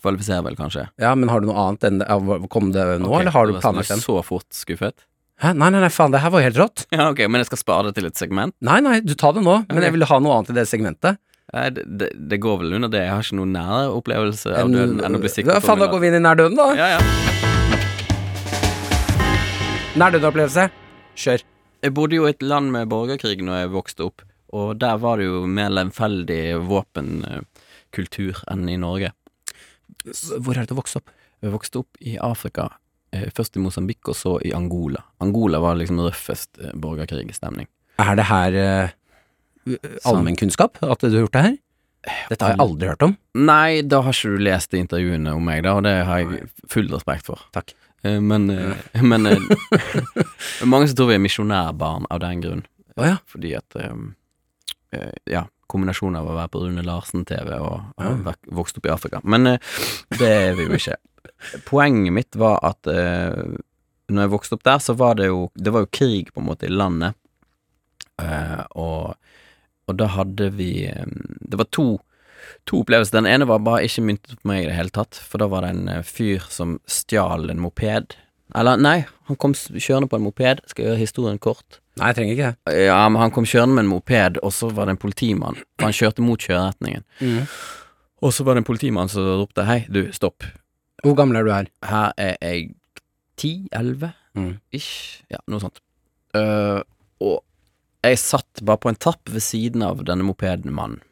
kvalifiserer 0.00 0.40
vel 0.46 0.56
kanskje. 0.56 0.86
Ja, 1.04 1.10
men 1.20 1.28
har 1.28 1.42
du 1.44 1.50
noe 1.50 1.66
annet 1.66 1.84
enn 1.84 1.98
det? 2.00 2.06
Kom 2.48 2.70
det 2.72 2.80
nå, 3.02 3.10
okay, 3.10 3.20
eller 3.26 3.34
har 3.34 3.44
du 3.44 3.52
sånn 3.52 3.60
planlagt 3.60 3.92
den? 3.92 4.00
Så 4.00 4.16
fort 4.24 4.48
skuffet? 4.56 5.04
Hæ? 5.42 5.50
Nei, 5.58 5.72
nei, 5.74 5.80
nei, 5.82 5.90
faen, 5.90 6.12
det 6.14 6.20
her 6.22 6.30
var 6.30 6.44
helt 6.44 6.58
rått. 6.60 6.84
Ja, 6.94 7.08
ok, 7.10 7.24
men 7.26 7.42
jeg 7.42 7.48
skal 7.48 7.58
spare 7.58 7.88
det 7.88 7.96
til 7.96 8.06
et 8.06 8.18
segment? 8.20 8.54
Nei, 8.62 8.78
nei, 8.84 9.00
du 9.02 9.16
tar 9.18 9.34
det 9.34 9.42
nå, 9.42 9.56
men 9.72 9.82
jeg 9.82 9.94
ville 9.96 10.06
ha 10.06 10.18
noe 10.22 10.36
annet 10.38 10.52
i 10.52 10.58
det 10.60 10.66
segmentet. 10.70 11.18
Nei, 11.52 11.64
det, 11.74 11.82
det, 11.98 12.10
det 12.30 12.38
går 12.40 12.60
vel 12.60 12.76
under 12.78 12.92
det. 12.92 13.00
Jeg 13.02 13.10
har 13.10 13.26
ikke 13.26 13.38
noen 13.40 13.50
nære 13.56 13.88
opplevelse 13.96 14.52
av 14.54 14.70
døden 14.70 15.02
enn 15.02 15.18
å 15.18 15.20
bli 15.20 15.32
siktet 15.32 15.50
Hva 15.50 15.64
faen, 15.64 15.82
da 15.82 15.88
går 15.90 16.00
vi 16.04 16.12
inn 16.12 16.18
i 16.20 16.22
nær 16.22 16.38
døden, 16.38 16.54
da. 16.60 16.68
Ja, 16.78 16.86
ja. 16.94 17.00
Nær 19.98 20.14
døden-opplevelse. 20.14 20.68
Kjør. 21.24 21.42
Jeg 21.82 21.94
bodde 21.98 22.16
jo 22.16 22.28
i 22.28 22.32
et 22.32 22.46
land 22.46 22.70
med 22.72 22.86
borgerkrig 22.88 23.42
når 23.42 23.64
jeg 23.64 23.72
vokste 23.74 24.06
opp, 24.06 24.22
og 24.54 24.78
der 24.80 25.02
var 25.02 25.18
det 25.18 25.26
jo 25.26 25.42
mer 25.50 25.74
lemfeldig 25.74 26.38
våpenkultur 26.70 28.44
enn 28.54 28.64
i 28.70 28.78
Norge. 28.80 29.10
Hvor 30.06 30.54
er 30.54 30.62
det 30.62 30.70
du 30.70 30.78
vokste 30.78 31.02
opp? 31.02 31.10
Jeg 31.42 31.50
vokste 31.52 31.82
opp 31.82 31.98
i 32.00 32.14
Afrika, 32.22 32.70
eh, 32.70 32.78
først 33.36 33.56
i 33.56 33.62
Mosambik 33.62 34.08
og 34.08 34.16
så 34.16 34.36
i 34.46 34.52
Angola. 34.56 35.02
Angola 35.20 35.60
var 35.60 35.76
liksom 35.80 36.00
røffest 36.00 36.58
eh, 36.62 36.72
borgerkrigstemning. 36.74 37.68
Er 38.02 38.16
det 38.16 38.24
her 38.30 38.56
uh, 38.56 39.76
allmennkunnskap, 40.08 40.78
at 40.82 41.02
du 41.04 41.10
har 41.12 41.20
gjort 41.26 41.36
det 41.36 41.42
her? 41.46 41.56
Dette 42.32 42.42
har 42.42 42.56
jeg 42.56 42.62
aldri 42.64 42.88
hørt 42.90 43.04
om. 43.06 43.12
Nei, 43.38 43.82
da 43.86 44.00
har 44.02 44.16
ikke 44.16 44.32
du 44.34 44.40
lest 44.42 44.72
de 44.74 44.80
intervjuene 44.82 45.36
om 45.38 45.44
meg, 45.46 45.60
da, 45.62 45.76
og 45.78 45.84
det 45.86 45.92
har 46.08 46.22
jeg 46.24 46.48
full 46.72 46.88
respekt 46.90 47.28
for. 47.30 47.44
Takk. 47.54 47.74
Eh, 48.02 48.18
Men, 48.18 48.48
eh, 48.50 49.02
men 49.06 49.26
eh, 49.30 49.38
mange 50.72 50.88
som 50.90 50.96
tror 50.98 51.12
vi 51.12 51.18
er 51.20 51.22
misjonærbarn 51.22 52.08
av 52.10 52.22
den 52.24 52.42
grunn, 52.42 52.64
Oh, 52.98 53.06
ja. 53.08 53.14
fordi 53.30 53.54
at 53.56 53.76
eh, 53.80 53.92
eh, 54.92 55.12
Ja, 55.30 55.46
kombinasjonen 55.72 56.20
av 56.20 56.28
å 56.28 56.36
være 56.36 56.52
på 56.52 56.62
Rune 56.62 56.84
Larsen-TV 56.86 57.50
og 57.56 58.02
ha 58.02 58.36
vokst 58.54 58.78
opp 58.78 58.88
i 58.88 58.92
Afrika. 58.94 59.22
Men 59.24 59.54
eh, 59.54 59.72
det 60.18 60.30
er 60.30 60.54
vi 60.58 60.68
jo 60.68 60.78
ikke. 60.78 60.98
Poenget 61.66 62.14
mitt 62.14 62.38
var 62.38 62.60
at 62.66 62.88
uh, 62.90 63.56
når 64.12 64.24
jeg 64.24 64.32
vokste 64.32 64.58
opp 64.58 64.64
der, 64.68 64.80
så 64.82 64.94
var 64.98 65.18
det 65.18 65.28
jo 65.30 65.48
Det 65.54 65.72
var 65.74 65.84
jo 65.84 65.90
krig, 65.94 66.30
på 66.32 66.42
en 66.42 66.48
måte, 66.48 66.68
i 66.68 66.72
landet. 66.72 67.18
Uh, 68.20 68.62
og, 68.78 69.36
og 69.88 69.98
da 69.98 70.10
hadde 70.14 70.52
vi 70.54 70.86
um, 70.92 71.38
Det 71.40 71.58
var 71.58 71.70
to 71.74 71.86
To 72.68 72.82
opplevelser. 72.82 73.16
Den 73.16 73.30
ene 73.30 73.46
var 73.48 73.62
bare 73.62 73.86
ikke 73.86 74.04
myntet 74.06 74.38
på 74.38 74.48
meg 74.50 74.64
i 74.64 74.66
det 74.68 74.74
hele 74.76 74.92
tatt, 74.94 75.18
for 75.18 75.42
da 75.42 75.48
var 75.50 75.64
det 75.64 75.72
en 75.72 76.04
fyr 76.06 76.42
som 76.50 76.76
stjal 76.90 77.50
en 77.50 77.62
moped. 77.62 78.14
Eller, 78.58 78.78
nei, 78.82 79.04
han 79.30 79.38
kom 79.40 79.54
kjørende 79.54 80.10
på 80.10 80.18
en 80.18 80.26
moped. 80.26 80.62
Skal 80.70 80.86
gjøre 80.88 81.00
historien 81.00 81.40
kort. 81.42 81.81
Nei, 82.00 82.08
jeg 82.08 82.16
trenger 82.16 82.32
ikke 82.36 82.50
det. 82.72 82.74
Ja, 82.86 83.00
men 83.12 83.20
han 83.20 83.32
kom 83.34 83.44
kjørende 83.44 83.74
med 83.76 83.84
en 83.84 83.90
moped, 83.92 84.38
og 84.42 84.52
så 84.56 84.70
var 84.72 84.88
det 84.88 84.94
en 84.96 85.00
politimann. 85.02 85.58
Han 85.82 85.92
kjørte 85.92 86.24
mot 86.24 86.40
kjøreretningen. 86.40 87.04
Og 88.22 88.32
så 88.32 88.44
var 88.46 88.54
det 88.56 88.62
en 88.62 88.68
politimann 88.70 89.10
som 89.12 89.26
ropte 89.42 89.64
hei, 89.68 89.82
du, 89.92 90.06
stopp. 90.16 90.46
Hvor 91.02 91.16
gammel 91.18 91.36
er 91.40 91.44
du 91.44 91.50
her? 91.52 91.68
Her 91.90 92.12
er 92.16 92.36
jeg 92.40 92.70
ti, 93.40 93.54
elleve, 93.74 94.12
Mm. 94.32 94.54
ish. 94.72 95.20
Ja, 95.28 95.36
noe 95.52 95.60
sånt. 95.60 95.82
Uh, 96.32 96.80
og 97.20 97.42
jeg 98.00 98.16
satt 98.16 98.62
bare 98.64 98.80
på 98.80 98.88
en 98.88 98.96
trapp 98.96 99.28
ved 99.28 99.42
siden 99.44 99.82
av 99.84 100.00
denne 100.08 100.24
mopedmannen. 100.24 101.02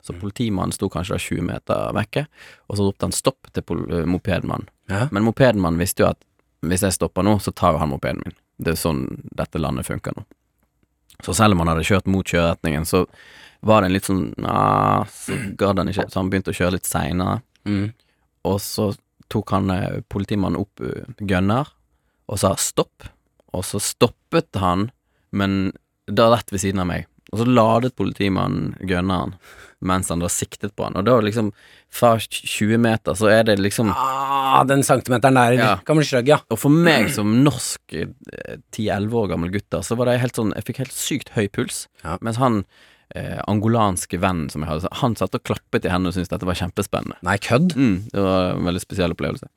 Så 0.00 0.14
politimannen 0.16 0.72
sto 0.72 0.88
kanskje 0.88 1.12
da 1.12 1.20
20 1.20 1.44
meter 1.44 1.90
vekke, 1.92 2.22
og 2.70 2.78
så 2.78 2.86
ropte 2.88 3.04
han 3.04 3.12
stopp 3.12 3.50
til 3.52 3.62
mopedmannen. 4.08 4.64
Ja. 4.88 5.08
Men 5.12 5.26
mopedmannen 5.28 5.76
visste 5.82 6.06
jo 6.06 6.08
at 6.14 6.24
hvis 6.64 6.80
jeg 6.88 6.96
stopper 6.96 7.22
nå, 7.28 7.36
så 7.44 7.52
tar 7.52 7.76
jo 7.76 7.82
han 7.84 7.92
mopeden 7.92 8.24
min. 8.24 8.38
Det 8.60 8.74
er 8.74 8.80
sånn 8.80 9.04
dette 9.36 9.60
landet 9.60 9.88
funker 9.88 10.16
nå. 10.16 10.24
Så 11.24 11.34
selv 11.36 11.54
om 11.54 11.62
han 11.62 11.72
hadde 11.72 11.84
kjørt 11.84 12.08
mot 12.08 12.26
kjøreretningen, 12.26 12.86
så 12.88 13.04
var 13.60 13.82
det 13.82 13.90
en 13.90 13.94
litt 13.96 14.08
sånn 14.08 14.24
så 14.40 15.36
gadd 15.60 15.82
han 15.82 15.90
ikke, 15.92 16.08
så 16.08 16.22
han 16.22 16.30
begynte 16.32 16.52
å 16.54 16.56
kjøre 16.56 16.78
litt 16.78 16.88
seinere. 16.88 17.40
Mm. 17.68 17.90
Og 18.48 18.56
så 18.64 18.90
tok 19.30 19.52
han 19.54 19.70
eh, 19.74 20.00
politimannen 20.08 20.60
opp 20.62 20.80
uh, 20.82 21.04
gunner 21.18 21.68
og 22.30 22.40
sa 22.40 22.54
stopp. 22.58 23.04
Og 23.52 23.66
så 23.66 23.80
stoppet 23.82 24.56
han, 24.62 24.88
men 25.34 25.72
da 26.06 26.30
rett 26.32 26.52
ved 26.54 26.62
siden 26.62 26.82
av 26.82 26.88
meg. 26.90 27.08
Og 27.30 27.42
så 27.42 27.46
ladet 27.46 27.96
politimannen 27.98 28.74
gunneren 28.80 29.36
mens 29.80 30.10
han 30.12 30.20
har 30.20 30.28
siktet 30.32 30.74
på 30.76 30.84
han. 30.84 30.96
Og 31.00 31.06
da 31.08 31.14
liksom, 31.24 31.50
fra 31.90 32.14
20 32.20 32.78
meter, 32.82 33.16
så 33.16 33.30
er 33.32 33.44
det 33.48 33.58
liksom 33.60 33.90
Ah, 33.94 34.62
den 34.68 34.82
centimeteren 34.86 35.34
der, 35.38 35.52
Ja. 35.58 35.72
gammel 35.86 36.04
sløgg, 36.04 36.28
ja. 36.28 36.38
Og 36.50 36.58
for 36.58 36.68
meg 36.70 37.08
som 37.14 37.32
norsk 37.44 37.80
eh, 37.96 38.06
10-11 38.76 39.12
år 39.22 39.28
gammel 39.34 39.50
gutter, 39.54 39.80
så 39.86 39.96
var 39.96 40.06
det 40.10 40.20
helt 40.20 40.36
sånn 40.36 40.52
Jeg 40.54 40.64
fikk 40.68 40.82
helt 40.84 40.92
sykt 40.96 41.30
høy 41.36 41.48
puls. 41.48 41.86
Ja. 42.04 42.18
Mens 42.20 42.36
han 42.36 42.64
eh, 43.14 43.40
angolanske 43.50 44.20
vennen 44.22 44.50
som 44.52 44.62
jeg 44.62 44.70
hadde, 44.70 44.88
han 45.00 45.16
satt 45.18 45.34
og 45.34 45.42
klappet 45.42 45.84
i 45.84 45.90
hendene 45.90 46.12
og 46.12 46.14
syntes 46.14 46.30
dette 46.30 46.46
var 46.46 46.54
kjempespennende. 46.60 47.16
Nei, 47.26 47.38
kødd. 47.42 47.72
Mm, 47.74 47.96
det 48.12 48.22
var 48.22 48.52
en 48.54 48.68
veldig 48.68 48.82
spesiell 48.84 49.16
opplevelse. 49.16 49.48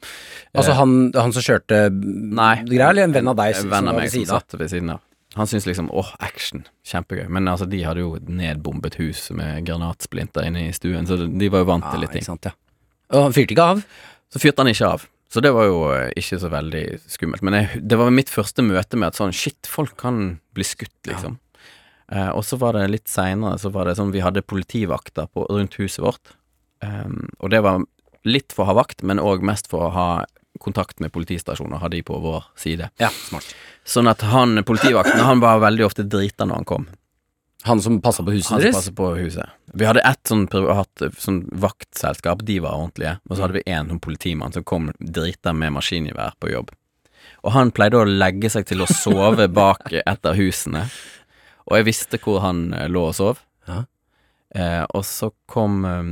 Altså 0.58 0.74
han, 0.80 1.12
han 1.14 1.34
som 1.36 1.46
kjørte 1.46 1.84
Nei. 1.94 2.56
greier, 2.66 2.90
eller 2.90 3.04
en 3.10 3.14
venn 3.14 3.28
av 3.30 3.36
deg? 3.44 3.60
En 3.60 3.70
venn 3.76 3.92
av 3.92 4.00
meg 4.00 4.10
som 4.10 4.26
satt 4.26 4.56
ved 4.58 4.72
siden 4.72 4.90
av. 4.96 5.04
Han 5.34 5.50
syntes 5.50 5.66
liksom 5.66 5.90
åh, 5.90 6.12
action, 6.22 6.66
kjempegøy. 6.86 7.26
Men 7.34 7.50
altså, 7.50 7.66
de 7.70 7.82
hadde 7.82 8.04
jo 8.04 8.18
nedbombet 8.22 9.00
hus 9.02 9.26
med 9.34 9.66
granatsplinter 9.66 10.46
inne 10.46 10.68
i 10.68 10.76
stuen, 10.76 11.08
så 11.10 11.18
de 11.26 11.50
var 11.50 11.64
jo 11.64 11.70
vant 11.72 11.88
til 11.90 12.04
litt 12.06 12.14
ting. 12.14 12.26
sant, 12.26 12.46
ja. 12.46 12.54
Og 13.14 13.28
han 13.28 13.36
fyrte 13.36 13.56
ikke 13.56 13.72
av? 13.74 13.82
Så 14.34 14.42
fyrte 14.42 14.64
han 14.64 14.70
ikke 14.70 14.92
av. 14.96 15.08
Så 15.34 15.42
det 15.42 15.50
var 15.56 15.66
jo 15.66 15.80
eh, 15.90 16.12
ikke 16.22 16.38
så 16.42 16.50
veldig 16.54 16.84
skummelt. 17.10 17.42
Men 17.46 17.58
jeg, 17.58 17.82
det 17.90 17.98
var 17.98 18.14
mitt 18.14 18.30
første 18.30 18.66
møte 18.66 19.00
med 19.00 19.10
at 19.10 19.18
sånn 19.18 19.34
shit, 19.34 19.66
folk 19.70 19.96
kan 19.98 20.38
bli 20.54 20.68
skutt, 20.68 21.00
liksom. 21.10 21.40
Eh, 22.14 22.30
og 22.30 22.44
så 22.46 22.60
var 22.62 22.78
det 22.78 22.92
litt 22.92 23.10
seinere, 23.10 23.58
så 23.62 23.72
var 23.74 23.90
det 23.90 23.98
sånn 23.98 24.14
vi 24.14 24.22
hadde 24.22 24.46
politivakter 24.46 25.30
på, 25.34 25.48
rundt 25.50 25.80
huset 25.82 26.04
vårt. 26.06 26.36
Um, 26.84 27.32
og 27.40 27.50
det 27.54 27.64
var 27.64 27.82
litt 28.28 28.54
for 28.54 28.66
å 28.66 28.74
ha 28.74 28.78
vakt, 28.84 29.02
men 29.08 29.22
òg 29.22 29.46
mest 29.46 29.70
for 29.72 29.88
å 29.88 29.94
ha 29.96 30.08
kontakt 30.64 31.00
med 31.04 31.12
politistasjoner, 31.14 31.82
hadde 31.84 32.00
de 32.00 32.04
på 32.08 32.18
vår 32.24 32.44
side. 32.60 32.90
Ja, 33.02 33.10
smart. 33.28 33.52
Sånn 33.84 34.08
at 34.12 34.24
han 34.32 34.62
politivakten, 34.64 35.20
han 35.28 35.42
var 35.44 35.60
veldig 35.64 35.86
ofte 35.90 36.06
drita 36.08 36.48
når 36.48 36.62
han 36.62 36.70
kom. 36.70 36.86
Han 37.64 37.80
som 37.84 38.02
passa 38.04 38.24
på 38.28 38.32
huset 38.36 38.50
Han 38.52 38.60
som 38.60 38.64
deres? 38.66 38.76
passer 38.76 38.96
på 38.98 39.10
huset. 39.16 39.50
Vi 39.74 39.86
hadde 39.88 40.02
ett 40.04 40.28
sånn 40.28 40.48
privat 40.52 41.04
sånn 41.24 41.46
vaktselskap, 41.64 42.42
de 42.44 42.58
var 42.64 42.76
ordentlige. 42.76 43.18
Og 43.30 43.38
så 43.38 43.46
hadde 43.46 43.60
vi 43.60 43.64
en 43.72 43.92
sånn 43.94 44.02
politimann 44.04 44.52
som 44.56 44.66
kom 44.68 44.90
drita 45.00 45.54
med 45.56 45.72
maskingevær 45.78 46.36
på 46.44 46.52
jobb. 46.52 46.74
Og 47.44 47.52
han 47.56 47.72
pleide 47.76 48.02
å 48.02 48.08
legge 48.08 48.52
seg 48.52 48.68
til 48.68 48.84
å 48.84 48.88
sove 48.92 49.48
bak 49.52 49.92
et 49.96 50.28
av 50.28 50.36
husene. 50.36 50.86
Og 51.70 51.78
jeg 51.80 51.88
visste 51.88 52.20
hvor 52.20 52.42
han 52.44 52.66
eh, 52.76 52.90
lå 52.92 53.06
og 53.14 53.16
sov. 53.16 53.40
Ja. 53.68 53.86
Eh, 54.56 54.84
og 54.92 55.06
så 55.08 55.32
kom 55.48 55.86
eh, 55.88 56.12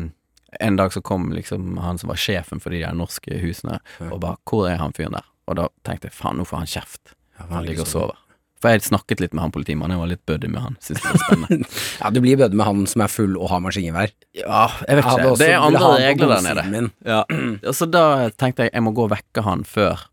En 0.60 0.76
dag 0.76 0.92
så 0.94 1.02
kom 1.02 1.30
liksom 1.32 1.78
han 1.80 1.98
som 1.98 2.10
var 2.12 2.20
sjefen 2.20 2.60
for 2.60 2.74
de 2.74 2.82
der 2.84 2.94
norske 2.98 3.38
husene, 3.40 3.80
og 4.10 4.20
bare 4.20 4.38
'Hvor 4.46 4.70
er 4.70 4.78
han 4.78 4.92
fyren 4.94 5.14
der?' 5.14 5.30
Og 5.48 5.56
da 5.56 5.68
tenkte 5.84 6.08
jeg 6.10 6.14
faen, 6.14 6.38
nå 6.38 6.46
får 6.46 6.58
han 6.58 6.68
kjeft. 6.68 7.14
Han 7.50 7.66
ligger 7.66 7.82
og 7.82 7.88
sover. 7.88 8.18
For 8.62 8.70
jeg 8.70 8.84
snakket 8.86 9.20
litt 9.20 9.34
med 9.34 9.42
han 9.42 9.52
politimannen, 9.52 9.96
jeg 9.96 10.00
var 10.00 10.10
litt 10.12 10.26
buddy 10.30 10.48
med 10.48 10.62
han. 10.62 10.76
Synes 10.80 11.02
det 11.02 11.10
var 11.10 11.18
spennende. 11.26 11.66
Ja, 12.02 12.10
du 12.14 12.22
blir 12.22 12.38
bødde 12.38 12.56
med 12.56 12.66
han 12.66 12.86
som 12.88 13.02
er 13.02 13.08
full 13.10 13.34
og 13.38 13.50
har 13.50 13.60
maskingevær. 13.60 14.12
ja, 14.38 14.68
jeg 14.88 15.00
vet 15.00 15.06
ikke. 15.06 15.38
Det 15.42 15.48
er 15.50 15.60
andre 15.66 15.90
regler 15.98 16.28
der 16.46 16.64
nede. 16.70 16.92
Ja. 17.04 17.24
Og 17.68 17.74
så 17.76 17.88
da 17.90 18.30
tenkte 18.30 18.68
jeg 18.68 18.74
jeg 18.74 18.84
må 18.84 18.94
gå 18.94 19.08
og 19.08 19.12
vekke 19.16 19.42
han 19.44 19.64
før 19.64 20.06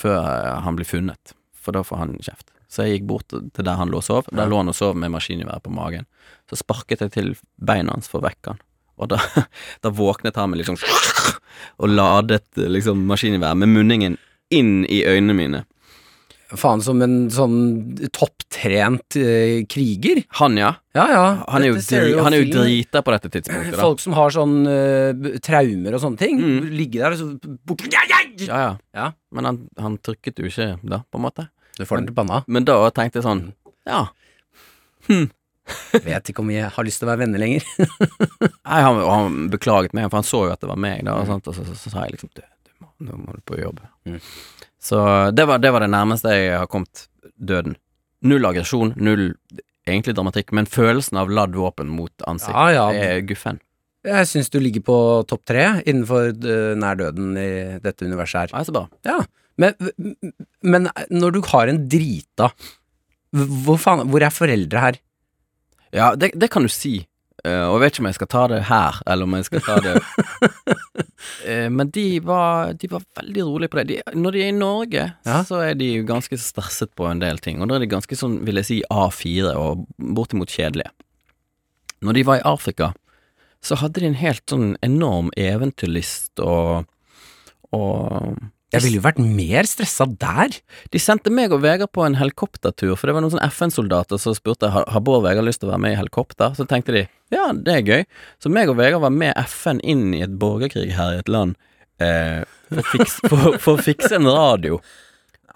Før 0.00 0.18
eh, 0.24 0.60
han 0.64 0.76
blir 0.76 0.86
funnet, 0.88 1.34
for 1.54 1.72
da 1.72 1.82
får 1.82 1.96
han 2.00 2.16
kjeft. 2.18 2.50
Så 2.70 2.86
jeg 2.86 3.00
gikk 3.00 3.06
bort 3.10 3.28
til 3.28 3.64
der 3.66 3.76
han 3.76 3.90
lå 3.90 3.98
og 3.98 4.04
sov. 4.04 4.24
Der 4.32 4.46
lå 4.48 4.56
han 4.56 4.68
og 4.68 4.74
sov 4.74 4.96
med 4.96 5.10
maskingevær 5.10 5.60
på 5.60 5.70
magen. 5.70 6.06
Så 6.48 6.56
sparket 6.56 7.00
jeg 7.04 7.12
til 7.12 7.36
beina 7.60 7.92
hans 7.92 8.08
for 8.08 8.18
å 8.22 8.26
vekke 8.28 8.54
han. 8.54 8.60
Og 9.00 9.10
da, 9.12 9.18
da 9.82 9.92
våknet 9.94 10.36
han 10.36 10.52
med 10.52 10.62
liksom 10.62 10.78
Og 11.80 11.90
ladet 11.92 12.44
liksom 12.56 13.02
maskingevær 13.08 13.56
med 13.58 13.72
munningen 13.72 14.16
inn 14.54 14.82
i 14.90 15.02
øynene 15.06 15.36
mine. 15.36 15.60
Faen 16.58 16.80
som 16.82 16.98
en 17.04 17.28
sånn 17.30 17.58
topptrent 18.10 19.14
eh, 19.20 19.60
kriger. 19.70 20.22
Han, 20.40 20.56
ja. 20.58 20.72
Ja, 20.96 21.04
ja. 21.12 21.26
Han 21.46 21.62
er 21.62 21.70
jo, 21.70 21.76
dri, 21.78 22.16
han 22.18 22.34
er 22.34 22.42
jo 22.42 22.48
drita 22.50 23.04
på 23.06 23.14
dette 23.14 23.30
tidspunktet, 23.36 23.76
da. 23.76 23.82
Folk 23.84 24.02
som 24.02 24.16
har 24.18 24.34
sånn 24.34 24.56
eh, 24.66 25.38
traumer 25.46 25.94
og 25.94 26.02
sånne 26.02 26.18
ting. 26.24 26.40
Mm. 26.42 26.68
Ligge 26.74 27.04
der 27.04 27.14
og 27.14 27.20
så 27.20 27.56
bort 27.70 27.86
ja, 27.86 28.02
ja, 28.50 28.72
ja. 28.96 29.06
Men 29.30 29.46
han, 29.46 29.62
han 29.78 29.98
trykket 30.02 30.42
jo 30.42 30.50
ikke 30.50 30.72
da, 30.82 31.04
på 31.06 31.20
en 31.20 31.26
måte. 31.28 31.46
Du 31.78 31.84
får 31.86 32.02
den 32.02 32.10
til 32.10 32.18
panna. 32.18 32.42
Men 32.50 32.66
da 32.66 32.80
tenkte 32.96 33.22
jeg 33.22 33.28
sånn 33.28 33.46
Ja. 33.86 34.08
Vet 36.06 36.30
ikke 36.32 36.44
om 36.44 36.50
jeg 36.52 36.70
har 36.74 36.86
lyst 36.86 37.02
til 37.02 37.08
å 37.08 37.12
være 37.12 37.24
venner 37.24 37.42
lenger. 37.42 37.66
Nei, 38.68 38.80
han, 38.86 39.00
han 39.04 39.38
beklaget 39.52 39.94
meg, 39.96 40.08
for 40.10 40.20
han 40.20 40.28
så 40.28 40.44
jo 40.48 40.54
at 40.54 40.62
det 40.62 40.70
var 40.70 40.80
meg, 40.80 41.04
da, 41.06 41.18
og, 41.20 41.30
sånt, 41.30 41.50
og 41.50 41.56
så, 41.56 41.66
så, 41.68 41.76
så 41.78 41.92
sa 41.92 42.06
jeg 42.06 42.16
liksom 42.16 42.32
du, 42.36 42.42
du 42.68 42.74
må, 42.78 42.90
Nå 43.08 43.22
må 43.22 43.36
du 43.36 43.42
på 43.46 43.60
jobb. 43.60 43.80
Mm. 44.08 44.20
Så 44.80 45.00
det 45.36 45.46
var, 45.48 45.60
det 45.62 45.72
var 45.74 45.84
det 45.84 45.90
nærmeste 45.92 46.34
jeg 46.36 46.54
har 46.56 46.70
kommet 46.70 47.06
døden. 47.36 47.76
Null 48.24 48.46
aggresjon, 48.48 48.94
null 49.00 49.34
egentlig 49.88 50.14
dramatikk, 50.16 50.54
men 50.56 50.68
følelsen 50.68 51.18
av 51.20 51.32
ladd 51.32 51.56
våpen 51.56 51.90
mot 51.92 52.28
ansikt 52.28 52.54
Ja, 52.54 52.70
ja. 52.76 52.86
er 52.92 53.24
guffen. 53.26 53.60
Jeg 54.06 54.28
syns 54.30 54.48
du 54.48 54.56
ligger 54.62 54.84
på 54.86 54.96
topp 55.28 55.42
tre 55.48 55.64
innenfor 55.84 56.30
eh, 56.32 56.72
nær 56.80 56.96
døden 56.96 57.34
i 57.36 57.50
dette 57.84 58.06
universet 58.08 58.46
her. 58.46 58.54
Nei, 58.56 58.64
så 58.64 58.72
bra. 58.72 58.86
Ja, 59.04 59.18
men, 59.60 59.76
men 60.64 60.88
når 61.12 61.34
du 61.36 61.40
har 61.50 61.68
en 61.68 61.82
drita 61.90 62.48
hvor, 63.30 63.76
faen, 63.78 64.08
hvor 64.10 64.24
er 64.24 64.32
foreldre 64.34 64.82
her? 64.82 64.98
Ja, 65.96 66.12
det, 66.16 66.32
det 66.38 66.50
kan 66.52 66.62
du 66.66 66.70
si. 66.72 67.06
Uh, 67.40 67.70
og 67.70 67.78
jeg 67.78 67.80
vet 67.80 67.94
ikke 67.94 68.02
om 68.02 68.08
jeg 68.10 68.16
skal 68.18 68.28
ta 68.28 68.40
det 68.52 68.58
her, 68.68 68.96
eller 69.08 69.24
om 69.24 69.34
jeg 69.38 69.46
skal 69.48 69.62
ta 69.64 69.76
det 69.80 69.94
uh, 69.96 71.68
Men 71.76 71.88
de 71.94 72.04
var, 72.20 72.74
de 72.76 72.90
var 72.92 73.06
veldig 73.16 73.44
rolige 73.48 73.72
på 73.72 73.80
det. 73.80 73.86
De, 73.88 74.18
når 74.20 74.36
de 74.36 74.42
er 74.44 74.50
i 74.52 74.56
Norge, 74.58 75.06
Ja. 75.24 75.38
så 75.48 75.62
er 75.64 75.74
de 75.80 75.88
ganske 76.06 76.36
stresset 76.38 76.92
på 77.00 77.08
en 77.08 77.22
del 77.22 77.40
ting. 77.40 77.62
Og 77.64 77.70
da 77.70 77.78
er 77.78 77.86
de 77.86 77.90
ganske 77.94 78.18
sånn, 78.18 78.42
vil 78.44 78.60
jeg 78.60 78.68
si, 78.68 78.78
A4 78.92 79.54
og 79.56 79.86
bortimot 79.96 80.52
kjedelige. 80.52 80.92
Når 82.04 82.16
de 82.18 82.26
var 82.28 82.40
i 82.42 82.46
Afrika, 82.48 82.92
så 83.64 83.76
hadde 83.80 84.00
de 84.04 84.08
en 84.12 84.20
helt 84.20 84.44
sånn 84.48 84.70
enorm 84.84 85.32
eventyrlyst 85.40 86.40
og 86.44 86.86
og 87.70 88.34
Jeg 88.70 88.84
ville 88.84 89.00
jo 89.00 89.02
vært 89.02 89.18
mer 89.18 89.66
stressa 89.66 90.06
der. 90.06 90.54
De 90.94 91.00
sendte 91.02 91.32
meg 91.34 91.50
og 91.54 91.64
Vegard 91.64 91.90
på 91.94 92.04
en 92.06 92.14
helikoptertur, 92.20 92.92
for 92.94 93.10
det 93.10 93.16
var 93.16 93.24
noen 93.24 93.32
sånne 93.34 93.48
FN-soldater 93.50 94.20
som 94.22 94.36
spurte 94.36 94.70
har 94.70 94.86
har 94.86 95.02
Bård 95.02 95.24
Vegard 95.24 95.48
lyst 95.48 95.62
til 95.62 95.70
å 95.70 95.72
være 95.72 95.82
med 95.86 95.96
i 95.96 95.98
helikopter. 95.98 96.54
Så 96.54 96.68
tenkte 96.70 96.94
de 96.94 97.02
ja, 97.34 97.48
det 97.54 97.74
er 97.74 97.86
gøy. 97.86 98.06
Så 98.42 98.52
meg 98.52 98.70
og 98.70 98.78
Vegard 98.78 99.02
var 99.02 99.14
med 99.14 99.34
FN 99.46 99.82
inn 99.82 100.14
i 100.14 100.22
et 100.26 100.38
borgerkrig 100.38 100.94
her 100.94 101.16
i 101.16 101.20
et 101.22 101.30
land 101.30 101.56
eh, 102.02 102.46
for, 102.70 102.82
å 102.82 102.88
fikse, 102.92 103.22
for, 103.30 103.58
for 103.58 103.78
å 103.78 103.84
fikse 103.90 104.14
en 104.18 104.30
radio. 104.30 104.80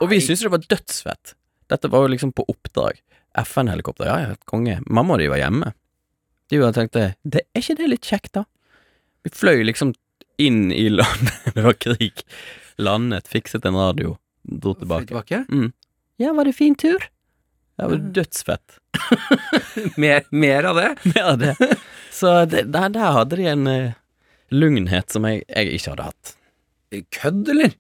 Og 0.03 0.11
vi 0.11 0.21
syntes 0.23 0.43
det 0.47 0.55
var 0.55 0.67
dødsfett. 0.67 1.35
Dette 1.71 1.91
var 1.91 2.05
jo 2.05 2.15
liksom 2.15 2.35
på 2.35 2.47
oppdrag. 2.51 2.99
FN-helikopter, 3.45 4.11
ja 4.11 4.19
ja, 4.23 4.35
konge. 4.51 4.81
Mamma 4.87 5.17
og 5.17 5.23
de 5.23 5.31
var 5.31 5.43
hjemme. 5.43 5.73
De 6.51 6.61
bare 6.61 6.77
tenkte 6.77 7.07
det, 7.23 7.47
er 7.51 7.63
ikke 7.63 7.79
det 7.79 7.91
litt 7.91 8.11
kjekt, 8.11 8.35
da? 8.37 8.45
Vi 9.25 9.33
fløy 9.35 9.65
liksom 9.65 9.95
inn 10.43 10.69
i 10.75 10.89
landet, 10.93 11.41
det 11.57 11.65
var 11.67 11.79
krig. 11.79 12.27
Landet, 12.79 13.29
fikset 13.31 13.65
en 13.69 13.77
radio, 13.79 14.17
dro 14.43 14.75
tilbake. 14.75 15.07
tilbake. 15.13 15.45
Mm. 15.51 15.73
Ja, 16.23 16.33
var 16.33 16.45
det 16.49 16.53
fin 16.57 16.75
tur? 16.79 16.99
Det 17.79 17.87
var 17.91 17.97
dødsfett. 18.15 18.79
Mer, 19.99 20.23
mer 20.31 20.65
av 20.71 20.77
det. 20.79 20.91
Mer 21.15 21.25
av 21.33 21.39
det. 21.39 21.55
Så 22.15 22.45
det, 22.47 22.65
der, 22.73 22.89
der 22.95 23.15
hadde 23.17 23.37
de 23.41 23.47
en 23.51 23.67
uh, 23.67 23.95
lugnhet 24.55 25.11
som 25.11 25.27
jeg, 25.27 25.43
jeg 25.51 25.73
ikke 25.79 25.95
hadde 25.95 26.07
hatt. 26.11 26.35
Kødd, 27.19 27.49
eller? 27.51 27.73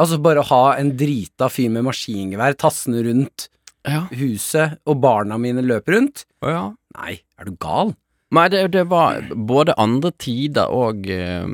Altså 0.00 0.16
bare 0.24 0.40
å 0.40 0.48
ha 0.48 0.62
en 0.80 0.94
drita 0.98 1.50
fyr 1.52 1.68
med 1.74 1.84
maskingevær 1.86 2.56
tassende 2.58 3.04
rundt 3.04 3.50
Ja. 3.84 4.06
huset, 4.16 4.78
og 4.88 5.02
barna 5.04 5.36
mine 5.38 5.60
løper 5.62 5.98
rundt? 5.98 6.24
Å 6.40 6.48
ja. 6.50 6.64
Nei, 6.96 7.18
er 7.38 7.44
du 7.50 7.52
gal? 7.60 7.92
Nei, 8.34 8.48
det, 8.50 8.64
det 8.72 8.86
var 8.90 9.20
både 9.36 9.76
andre 9.78 10.10
tider 10.16 10.72
og 10.72 11.04
uh, 11.12 11.52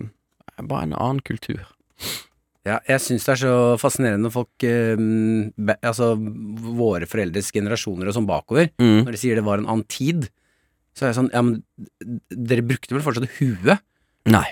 bare 0.63 0.87
en 0.87 0.95
annen 0.95 1.21
kultur. 1.27 1.67
Ja, 2.69 2.77
jeg 2.85 3.01
syns 3.01 3.25
det 3.25 3.33
er 3.33 3.41
så 3.41 3.53
fascinerende 3.81 4.27
når 4.27 4.33
folk 4.35 4.65
eh, 4.69 4.99
be, 5.57 5.77
Altså 5.81 6.11
våre 6.77 7.07
foreldres 7.09 7.49
generasjoner 7.57 8.11
og 8.11 8.17
sånn 8.19 8.29
bakover, 8.29 8.69
Mm. 8.81 9.05
når 9.07 9.17
de 9.17 9.21
sier 9.23 9.39
det 9.41 9.45
var 9.47 9.59
en 9.63 9.67
annen 9.71 9.87
tid, 9.89 10.29
så 10.93 11.07
er 11.07 11.13
jeg 11.13 11.19
sånn 11.23 11.31
Ja, 11.33 11.41
men 11.47 11.63
dere 12.29 12.67
brukte 12.67 12.93
vel 12.97 13.05
fortsatt 13.07 13.31
huet? 13.39 13.81
Nei. 14.29 14.45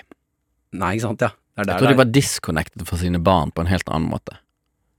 Nei, 0.73 0.95
ikke 0.97 1.05
sant, 1.05 1.21
ja. 1.21 1.29
Der, 1.57 1.65
der, 1.65 1.73
Jeg 1.75 1.81
tror 1.83 1.87
de 1.91 1.93
er. 1.93 2.01
var 2.01 2.09
disconnected 2.15 2.87
fra 2.87 2.97
sine 2.97 3.19
barn 3.21 3.51
på 3.51 3.61
en 3.61 3.69
helt 3.69 3.89
annen 3.91 4.09
måte. 4.09 4.37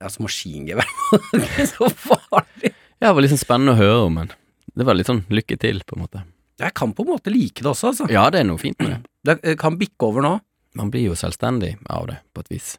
Ja, 0.01 0.07
så 0.13 0.21
maskingevær. 0.23 0.87
så 1.73 1.89
farlig. 1.89 2.71
Ja, 3.01 3.09
det 3.09 3.15
var 3.17 3.25
liksom 3.25 3.39
spennende 3.41 3.73
å 3.75 3.79
høre 3.79 4.05
om, 4.05 4.13
men 4.21 4.31
det 4.77 4.85
var 4.87 4.95
litt 4.95 5.09
sånn 5.09 5.23
lykke 5.33 5.57
til, 5.59 5.81
på 5.83 5.97
en 5.97 6.03
måte. 6.05 6.21
Jeg 6.61 6.75
kan 6.77 6.93
på 6.93 7.03
en 7.03 7.11
måte 7.15 7.33
like 7.33 7.59
det 7.63 7.67
også, 7.71 7.91
altså. 7.91 8.07
Ja, 8.13 8.27
det 8.31 8.39
er 8.43 8.47
noe 8.47 8.61
fint 8.61 8.77
med 8.79 8.93
det. 8.93 8.99
Det 9.25 9.35
eh, 9.43 9.57
kan 9.59 9.75
bikke 9.81 10.05
over 10.11 10.21
nå. 10.25 10.33
Man 10.77 10.91
blir 10.93 11.07
jo 11.09 11.17
selvstendig 11.17 11.73
av 11.89 12.07
det, 12.11 12.19
på 12.35 12.45
et 12.45 12.51
vis. 12.53 12.75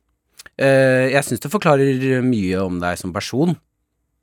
Eh, 0.63 1.11
jeg 1.15 1.25
syns 1.27 1.43
det 1.43 1.51
forklarer 1.53 2.23
mye 2.27 2.63
om 2.63 2.81
deg 2.83 2.99
som 3.01 3.13
person, 3.15 3.57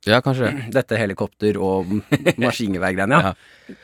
Ja, 0.08 0.22
kanskje 0.24 0.48
dette 0.78 0.96
helikopter- 0.96 1.58
og 1.60 1.90
maskingeværgreiene, 2.40 3.18
ja. 3.20 3.32
Ja. 3.34 3.74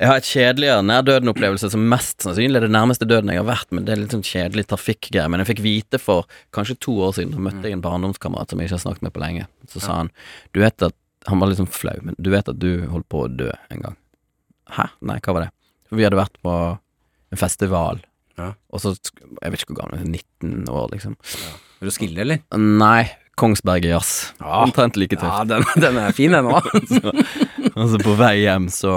Jeg 0.00 0.08
har 0.10 0.18
et 0.18 0.26
kjedeligere 0.26 0.82
nær-døden-opplevelse 0.82 1.70
som 1.70 1.84
mest 1.92 2.24
sannsynlig 2.26 2.58
er 2.58 2.64
det 2.66 2.72
nærmeste 2.74 3.06
døden 3.06 3.30
jeg 3.30 3.38
har 3.38 3.46
vært, 3.46 3.70
men 3.70 3.84
det 3.86 3.94
er 3.94 4.00
litt 4.02 4.16
sånn 4.16 4.24
kjedelig 4.26 4.64
trafikkgreier. 4.72 5.30
Men 5.30 5.44
jeg 5.44 5.52
fikk 5.52 5.62
vite 5.62 6.00
for 6.02 6.26
kanskje 6.56 6.74
to 6.82 6.96
år 7.06 7.14
siden, 7.20 7.36
da 7.36 7.44
møtte 7.46 7.70
jeg 7.70 7.78
en 7.78 7.84
barndomskamerat 7.86 8.50
som 8.50 8.58
jeg 8.58 8.66
ikke 8.68 8.76
har 8.80 8.82
snakket 8.88 9.06
med 9.06 9.14
på 9.14 9.22
lenge. 9.22 9.46
Så 9.70 9.84
sa 9.84 10.00
han 10.00 10.10
du 10.50 10.60
vet 10.64 10.82
at 10.88 10.96
Han 11.28 11.38
var 11.38 11.50
litt 11.52 11.58
sånn 11.60 11.68
flau, 11.70 11.94
men 12.02 12.14
du 12.18 12.30
vet 12.32 12.46
at 12.48 12.56
du 12.58 12.86
holdt 12.88 13.06
på 13.12 13.26
å 13.26 13.30
dø 13.30 13.50
en 13.70 13.82
gang. 13.84 13.96
Hæ? 14.72 14.86
Nei, 15.04 15.18
hva 15.20 15.34
var 15.36 15.42
det? 15.44 15.50
For 15.90 15.98
vi 16.00 16.06
hadde 16.06 16.16
vært 16.18 16.38
på 16.42 16.54
en 17.30 17.38
festival, 17.44 18.00
Ja. 18.40 18.54
og 18.72 18.80
så 18.80 18.94
Jeg 18.96 19.52
vet 19.52 19.60
ikke 19.62 19.74
hvor 19.74 19.82
gammel, 19.84 20.00
19 20.08 20.64
år, 20.72 20.88
liksom. 20.96 21.14
Er 21.20 21.69
du 21.88 21.94
skille, 21.94 22.20
eller? 22.20 22.42
Nei, 22.60 23.08
Kongsberg 23.40 23.86
Jazz. 23.88 24.34
Ja. 24.40 24.64
Omtrent 24.66 24.98
like 25.00 25.16
tøft. 25.16 25.32
Ja, 25.32 25.44
den, 25.48 25.64
den 25.80 25.96
er 25.96 26.12
fin, 26.12 26.34
den 26.36 26.50
òg. 26.50 26.66
altså, 27.80 28.00
på 28.02 28.16
vei 28.20 28.34
hjem 28.42 28.68
så 28.74 28.92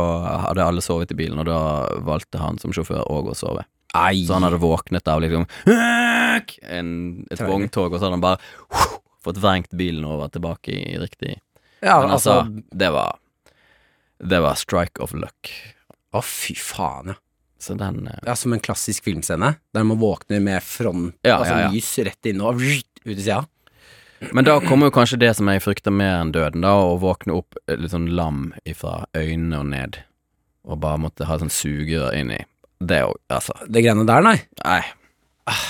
hadde 0.49 0.65
alle 0.65 0.83
sovet 0.83 1.13
i 1.15 1.17
bilen, 1.21 1.39
og 1.39 1.47
da 1.47 1.59
valgte 2.03 2.41
han 2.41 2.59
som 2.59 2.75
sjåfør 2.75 3.05
òg 3.07 3.31
å 3.31 3.37
sove. 3.37 3.63
Ei. 3.93 4.25
Så 4.25 4.35
han 4.35 4.43
hadde 4.47 4.59
våknet 4.59 5.07
av 5.07 5.21
liksom 5.21 5.45
en, 5.69 6.91
et 7.31 7.43
vogntog, 7.45 7.93
og 7.93 7.99
så 7.99 8.07
hadde 8.07 8.17
han 8.17 8.25
bare 8.25 8.89
fått 9.23 9.39
vrengt 9.39 9.71
bilen 9.77 10.03
over 10.09 10.31
tilbake 10.33 10.73
i 10.73 10.97
riktig 10.99 11.37
Ja, 11.79 12.01
Men 12.01 12.15
altså 12.15 12.39
altså, 12.41 12.63
det 12.73 12.89
var 12.91 13.19
Det 14.17 14.39
var 14.43 14.57
strike 14.59 15.03
of 15.03 15.13
luck. 15.13 15.51
Å, 16.13 16.21
fy 16.25 16.55
faen, 16.57 17.13
ja. 17.13 17.19
Så 17.63 17.77
den 17.79 18.01
eh, 18.11 18.19
Ja, 18.27 18.35
Som 18.35 18.53
en 18.55 18.59
klassisk 18.63 19.05
filmscene, 19.07 19.53
der 19.73 19.83
man 19.87 19.99
våkner 20.01 20.41
med 20.43 20.63
front, 20.67 21.15
Ja, 21.23 21.37
altså 21.39 21.55
ja, 21.55 21.65
ja. 21.67 21.73
lys 21.73 21.91
rett 22.03 22.29
inne 22.33 22.43
og 22.49 22.59
ut 22.61 23.07
i 23.07 23.15
sida. 23.15 23.41
Men 24.31 24.45
da 24.47 24.57
kommer 24.63 24.87
jo 24.87 24.93
kanskje 24.95 25.17
det 25.19 25.33
som 25.35 25.49
jeg 25.51 25.59
frykter 25.63 25.91
mer 25.91 26.21
enn 26.21 26.31
døden, 26.31 26.61
da, 26.63 26.73
å 26.79 26.95
våkne 27.01 27.35
opp 27.41 27.57
eh, 27.67 27.75
litt 27.79 27.91
sånn 27.91 28.09
lam 28.15 28.49
ifra 28.67 29.01
øynene 29.15 29.59
og 29.59 29.67
ned, 29.73 29.97
og 30.63 30.79
bare 30.83 31.01
måtte 31.03 31.27
ha 31.27 31.35
sånn 31.41 31.51
sugerør 31.51 32.15
inni. 32.15 32.37
Det 32.83 33.01
òg, 33.03 33.15
altså 33.31 33.55
Det 33.67 33.83
greiene 33.83 34.05
der, 34.07 34.23
nei. 34.23 34.37
Nei. 34.63 34.81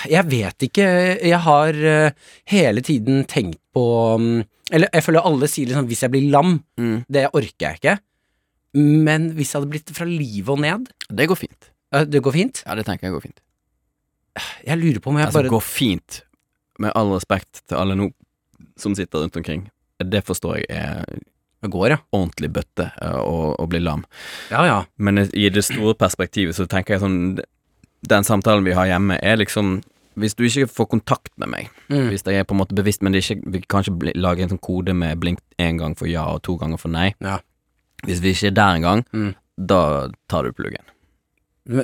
Jeg 0.09 0.27
vet 0.29 0.65
ikke. 0.67 0.85
Jeg 1.25 1.39
har 1.41 1.73
eh, 1.73 2.11
hele 2.53 2.81
tiden 2.85 3.23
tenkt 3.25 3.57
på 3.73 3.83
mm, 4.21 4.43
Eller 4.73 4.89
jeg 4.93 5.01
føler 5.05 5.25
alle 5.25 5.47
sier 5.49 5.69
liksom 5.71 5.87
hvis 5.89 6.03
jeg 6.05 6.13
blir 6.13 6.27
lam, 6.33 6.59
Mm. 6.77 6.99
det 7.09 7.23
orker 7.33 7.65
jeg 7.71 7.79
ikke. 7.81 7.95
Men 8.77 9.31
hvis 9.37 9.51
jeg 9.53 9.59
hadde 9.61 9.71
blitt 9.73 9.91
fra 9.97 10.05
livet 10.09 10.49
og 10.49 10.61
ned 10.61 10.87
Det 11.09 11.27
går 11.29 11.37
fint. 11.41 11.69
Det 12.09 12.21
går 12.25 12.33
fint. 12.33 12.63
Ja, 12.65 12.75
det 12.75 12.85
tenker 12.87 13.07
jeg 13.07 13.13
går 13.15 13.21
fint. 13.27 13.39
Jeg 14.65 14.79
lurer 14.81 14.99
på 15.03 15.11
om 15.11 15.17
jeg 15.19 15.27
Altså, 15.27 15.43
bare 15.43 15.51
går 15.53 15.61
fint, 15.61 16.21
med 16.81 16.91
all 16.97 17.11
respekt 17.13 17.61
til 17.69 17.77
alle 17.77 17.95
nå 17.99 18.07
som 18.81 18.95
sitter 18.97 19.21
rundt 19.21 19.35
omkring. 19.37 19.67
Det 20.01 20.23
forstår 20.25 20.63
jeg 20.63 20.65
er 20.73 21.05
Det 21.63 21.69
går, 21.71 21.89
ja. 21.93 21.97
ordentlig 22.11 22.49
bøtte 22.51 22.89
eh, 23.01 23.19
å, 23.23 23.67
bli 23.69 23.79
lam. 23.79 24.01
Ja, 24.51 24.65
ja. 24.67 24.79
Men 24.97 25.21
i 25.31 25.49
det 25.53 25.63
store 25.63 25.93
perspektivet 25.95 26.57
så 26.57 26.65
tenker 26.67 26.95
jeg 26.97 27.03
sånn 27.05 27.19
Den 28.03 28.23
samtalen 28.27 28.65
vi 28.65 28.73
har 28.75 28.89
hjemme, 28.89 29.15
er 29.23 29.37
liksom 29.39 29.81
hvis 30.19 30.35
du 30.37 30.43
ikke 30.45 30.67
får 30.69 30.85
kontakt 30.91 31.31
med 31.41 31.49
meg, 31.49 31.69
Mm. 31.89 32.09
hvis 32.11 32.21
jeg 32.25 32.35
er 32.37 32.43
på 32.45 32.53
en 32.53 32.59
måte 32.59 32.75
bevisst, 32.75 33.01
men 33.01 33.13
det 33.13 33.23
ikke, 33.23 33.41
vi 33.49 33.61
kan 33.61 33.81
ikke 33.81 34.11
lage 34.13 34.43
en 34.43 34.49
sånn 34.51 34.59
kode 34.61 34.93
med 34.93 35.17
blink 35.19 35.39
én 35.57 35.79
gang 35.79 35.95
for 35.97 36.05
ja 36.05 36.25
og 36.35 36.43
to 36.43 36.53
ganger 36.57 36.77
for 36.77 36.89
nei. 36.93 37.15
Ja. 37.19 37.39
Hvis 38.05 38.19
vi 38.21 38.29
ikke 38.35 38.47
er 38.51 38.51
der 38.59 38.75
engang, 38.77 39.05
Mm. 39.13 39.33
da 39.57 40.09
tar 40.29 40.43
du 40.43 40.51
pluggen. 40.51 40.83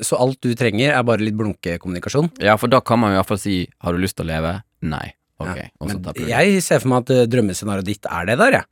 Så 0.03 0.17
alt 0.19 0.41
du 0.43 0.51
trenger 0.59 0.91
er 0.91 1.05
bare 1.07 1.23
litt 1.23 1.37
blunkekommunikasjon? 1.39 2.33
Ja, 2.43 2.57
for 2.59 2.71
da 2.71 2.81
kan 2.83 2.99
man 2.99 3.13
i 3.13 3.19
hvert 3.19 3.29
fall 3.29 3.39
si 3.39 3.61
har 3.79 3.95
du 3.95 4.01
lyst 4.03 4.17
til 4.19 4.27
å 4.27 4.31
leve? 4.33 4.57
Nei. 4.83 5.07
Ok, 5.39 5.55
Ja, 5.55 5.69
og 5.79 5.93
så 5.93 6.27
jeg 6.27 6.59
ser 6.65 6.81
for 6.83 6.91
meg 6.91 7.05
at 7.05 7.11
eh, 7.15 7.27
drømmescenarioet 7.31 7.87
ditt 7.87 8.07
er 8.11 8.25
det 8.27 8.35
der, 8.41 8.57
jeg. 8.59 8.67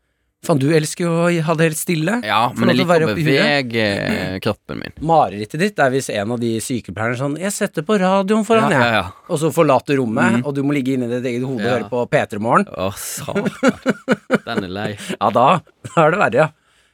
Faen, 0.46 0.60
du 0.62 0.68
elsker 0.76 1.08
jo 1.08 1.14
å 1.26 1.30
ha 1.48 1.54
det 1.58 1.66
helt 1.66 1.80
stille. 1.80 2.18
Ja, 2.28 2.42
men 2.54 2.70
jeg 2.70 2.78
liker 2.82 3.06
å 3.08 3.14
bevege 3.18 3.86
eh, 3.88 4.36
kroppen 4.44 4.84
min. 4.84 4.94
Marerittet 5.10 5.64
ditt 5.64 5.80
er 5.82 5.90
hvis 5.96 6.12
en 6.14 6.36
av 6.36 6.42
de 6.44 6.52
sykepleierne 6.62 7.18
sånn 7.20 7.40
'Jeg 7.40 7.56
setter 7.56 7.88
på 7.88 7.98
radioen 8.04 8.46
foran, 8.48 8.70
ja, 8.70 8.84
jeg', 8.84 8.94
ja, 8.94 9.02
ja. 9.02 9.32
og 9.32 9.42
så 9.42 9.50
forlater 9.56 9.98
rommet, 9.98 10.38
mm. 10.38 10.46
og 10.46 10.54
du 10.54 10.62
må 10.68 10.76
ligge 10.78 10.94
inni 10.94 11.10
ditt 11.10 11.26
eget 11.26 11.48
hode 11.48 11.64
Ja. 11.64 11.72
og 11.72 11.74
høre 11.74 11.90
på 11.90 12.04
P3 12.12 12.44
Morgen. 12.44 12.68
Å, 12.70 12.92
satan. 12.94 13.50
Den 14.48 14.64
er 14.68 14.72
lei. 14.72 14.90
Ja, 15.18 15.32
da, 15.32 15.48
da 15.88 16.06
er 16.06 16.12
det 16.14 16.22
verre, 16.22 16.46
ja. 16.46 16.50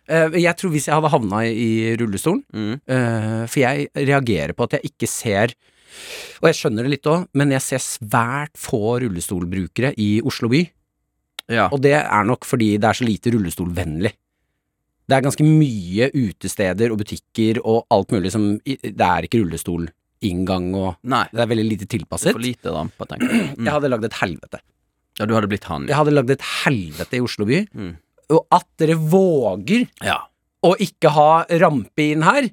Eh, 0.09 0.29
Jeg 0.43 0.55
tror 0.59 0.71
hvis 0.73 0.87
jeg 0.89 0.95
hadde 0.97 1.09
havna 1.13 1.43
i 1.47 1.95
rullestolen 1.99 2.43
Mm. 2.53 2.73
eh, 2.87 3.45
For 3.47 3.59
jeg 3.61 3.87
reagerer 3.95 4.53
på 4.53 4.63
at 4.67 4.71
jeg 4.77 4.91
ikke 4.91 5.07
ser 5.07 5.53
Og 6.41 6.49
jeg 6.49 6.55
skjønner 6.59 6.83
det 6.83 6.91
litt 6.97 7.07
òg, 7.07 7.27
men 7.37 7.51
jeg 7.51 7.61
ser 7.61 7.77
svært 7.79 8.57
få 8.57 8.99
rullestolbrukere 9.03 9.93
i 10.01 10.21
Oslo 10.25 10.49
by. 10.49 10.63
Ja. 11.53 11.67
Og 11.71 11.81
det 11.81 11.93
er 11.93 12.23
nok 12.25 12.43
fordi 12.49 12.77
det 12.81 12.83
er 12.89 12.97
så 12.97 13.05
lite 13.05 13.29
rullestolvennlig. 13.31 14.11
Det 15.07 15.15
er 15.17 15.21
ganske 15.21 15.43
mye 15.45 16.07
utesteder 16.15 16.89
og 16.91 16.97
butikker 17.03 17.59
og 17.63 17.85
alt 17.91 18.09
mulig 18.15 18.31
som 18.31 18.57
Det 18.65 18.95
er 18.97 19.27
ikke 19.27 19.43
rullestolinngang 19.43 20.73
og 20.79 20.95
Nei. 21.03 21.25
Det 21.31 21.41
er 21.43 21.49
veldig 21.51 21.65
lite 21.69 21.85
Det 21.85 21.93
er 21.93 21.97
tilpasset. 21.99 22.31
for 22.33 22.39
lite 22.41 22.71
ramper, 22.73 23.05
tenker 23.05 23.29
jeg. 23.29 23.49
Mm. 23.59 23.65
Jeg 23.65 23.73
hadde 23.73 23.89
lagd 23.93 24.05
et 24.05 24.13
helvete. 24.21 24.59
Ja, 25.19 25.25
du 25.29 25.33
hadde 25.35 25.47
blitt 25.51 25.65
han. 25.69 25.85
Jeg 25.87 25.95
hadde 25.95 26.13
lagd 26.15 26.31
et 26.33 26.41
helvete 26.65 27.19
i 27.19 27.21
Oslo 27.21 27.45
by. 27.45 27.67
Mm. 27.75 27.93
Og 28.31 28.45
at 28.51 28.67
dere 28.79 28.95
våger 28.95 29.87
Ja. 30.03 30.19
å 30.63 30.75
ikke 30.79 31.09
ha 31.11 31.45
rampe 31.59 32.11
inn 32.13 32.21
her 32.23 32.47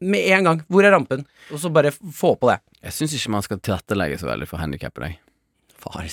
med 0.00 0.28
en 0.36 0.44
gang. 0.46 0.60
Hvor 0.70 0.84
er 0.86 0.92
rampen? 0.94 1.24
Og 1.50 1.58
så 1.58 1.70
bare 1.74 1.90
få 1.90 2.36
på 2.38 2.46
det. 2.52 2.60
Jeg 2.84 2.92
syns 2.92 3.14
ikke 3.18 3.30
man 3.34 3.42
skal 3.42 3.58
tilrettelegge 3.58 4.18
så 4.20 4.26
veldig 4.30 4.46
for 4.48 4.58
handikappede. 4.62 5.08
jeg. 5.10 5.18
Far 5.80 6.04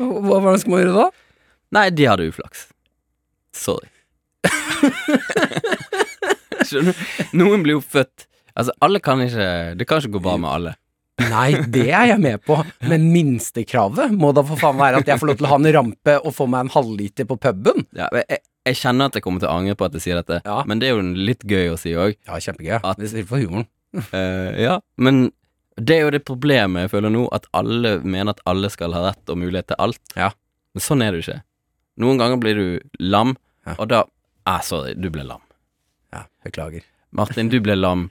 Hva 0.00 0.38
hva 0.42 0.54
skal 0.60 0.70
man 0.72 0.80
gjøre 0.82 0.94
da? 0.96 1.06
Nei, 1.76 1.86
de 1.94 2.06
hadde 2.08 2.26
uflaks. 2.30 2.68
Sorry. 3.56 3.88
Skjønner 6.66 6.94
du? 6.94 7.02
Noen 7.40 7.62
blir 7.64 7.76
jo 7.78 7.82
født 7.84 8.26
Altså, 8.56 8.72
alle 8.82 9.00
kan 9.04 9.20
ikke 9.22 9.46
Det 9.78 9.86
kan 9.88 10.00
ikke 10.00 10.14
gå 10.16 10.22
bra 10.24 10.36
med 10.40 10.50
alle. 10.50 10.72
Nei, 11.28 11.48
det 11.72 11.86
er 11.90 12.06
jeg 12.12 12.20
med 12.22 12.40
på, 12.46 12.56
men 12.88 13.08
minstekravet 13.14 14.12
må 14.16 14.30
da 14.36 14.44
for 14.46 14.60
faen 14.60 14.78
være 14.80 15.02
at 15.02 15.10
jeg 15.10 15.20
får 15.20 15.30
lov 15.32 15.40
til 15.40 15.48
å 15.48 15.50
ha 15.52 15.58
en 15.60 15.68
rampe 15.76 16.14
og 16.24 16.34
få 16.36 16.46
meg 16.50 16.66
en 16.66 16.72
halvliter 16.74 17.28
på 17.28 17.36
puben. 17.42 17.84
Ja, 17.96 18.08
jeg, 18.16 18.40
jeg, 18.68 18.78
kjenner 18.80 19.10
at 19.10 19.18
jeg 19.18 19.24
kommer 19.26 19.42
til 19.42 19.50
å 19.50 19.56
angre 19.58 19.76
på 19.78 19.88
at 19.88 19.98
jeg 19.98 20.06
sier 20.06 20.20
dette, 20.22 20.40
Ja. 20.46 20.62
men 20.68 20.80
det 20.80 20.88
er 20.90 20.96
jo 20.96 21.02
litt 21.30 21.44
gøy 21.44 21.72
å 21.74 21.78
si 21.80 21.92
òg. 21.98 22.16
Ja, 22.26 22.38
kjempegøy. 22.40 22.80
At- 22.82 22.98
Det 23.02 23.26
for 23.28 23.42
humoren. 23.42 23.68
ja, 24.66 24.78
men 24.96 25.30
det 25.80 25.96
er 25.96 26.04
jo 26.06 26.10
det 26.14 26.24
problemet 26.28 26.86
jeg 26.86 26.92
føler 26.92 27.10
nå, 27.14 27.26
at 27.34 27.46
alle 27.56 27.98
mener 28.04 28.34
at 28.36 28.40
alle 28.50 28.70
skal 28.70 28.92
ha 28.94 29.08
rett 29.10 29.32
og 29.32 29.38
mulighet 29.40 29.70
til 29.72 29.80
alt. 29.82 30.00
Ja. 30.16 30.30
Men 30.74 30.84
sånn 30.84 31.02
er 31.02 31.12
det 31.12 31.22
jo 31.22 31.26
ikke. 31.26 31.42
Noen 32.00 32.20
ganger 32.20 32.40
blir 32.40 32.54
du 32.60 32.66
lam, 33.00 33.36
Ja. 33.66 33.74
og 33.78 33.88
da 33.92 34.04
ah, 34.48 34.60
Sorry, 34.64 34.94
du 34.96 35.10
ble 35.12 35.24
lam. 35.26 35.42
Ja, 36.12 36.24
beklager. 36.44 36.82
Martin, 37.12 37.48
du 37.50 37.58
ble 37.60 37.74
lam. 37.76 38.08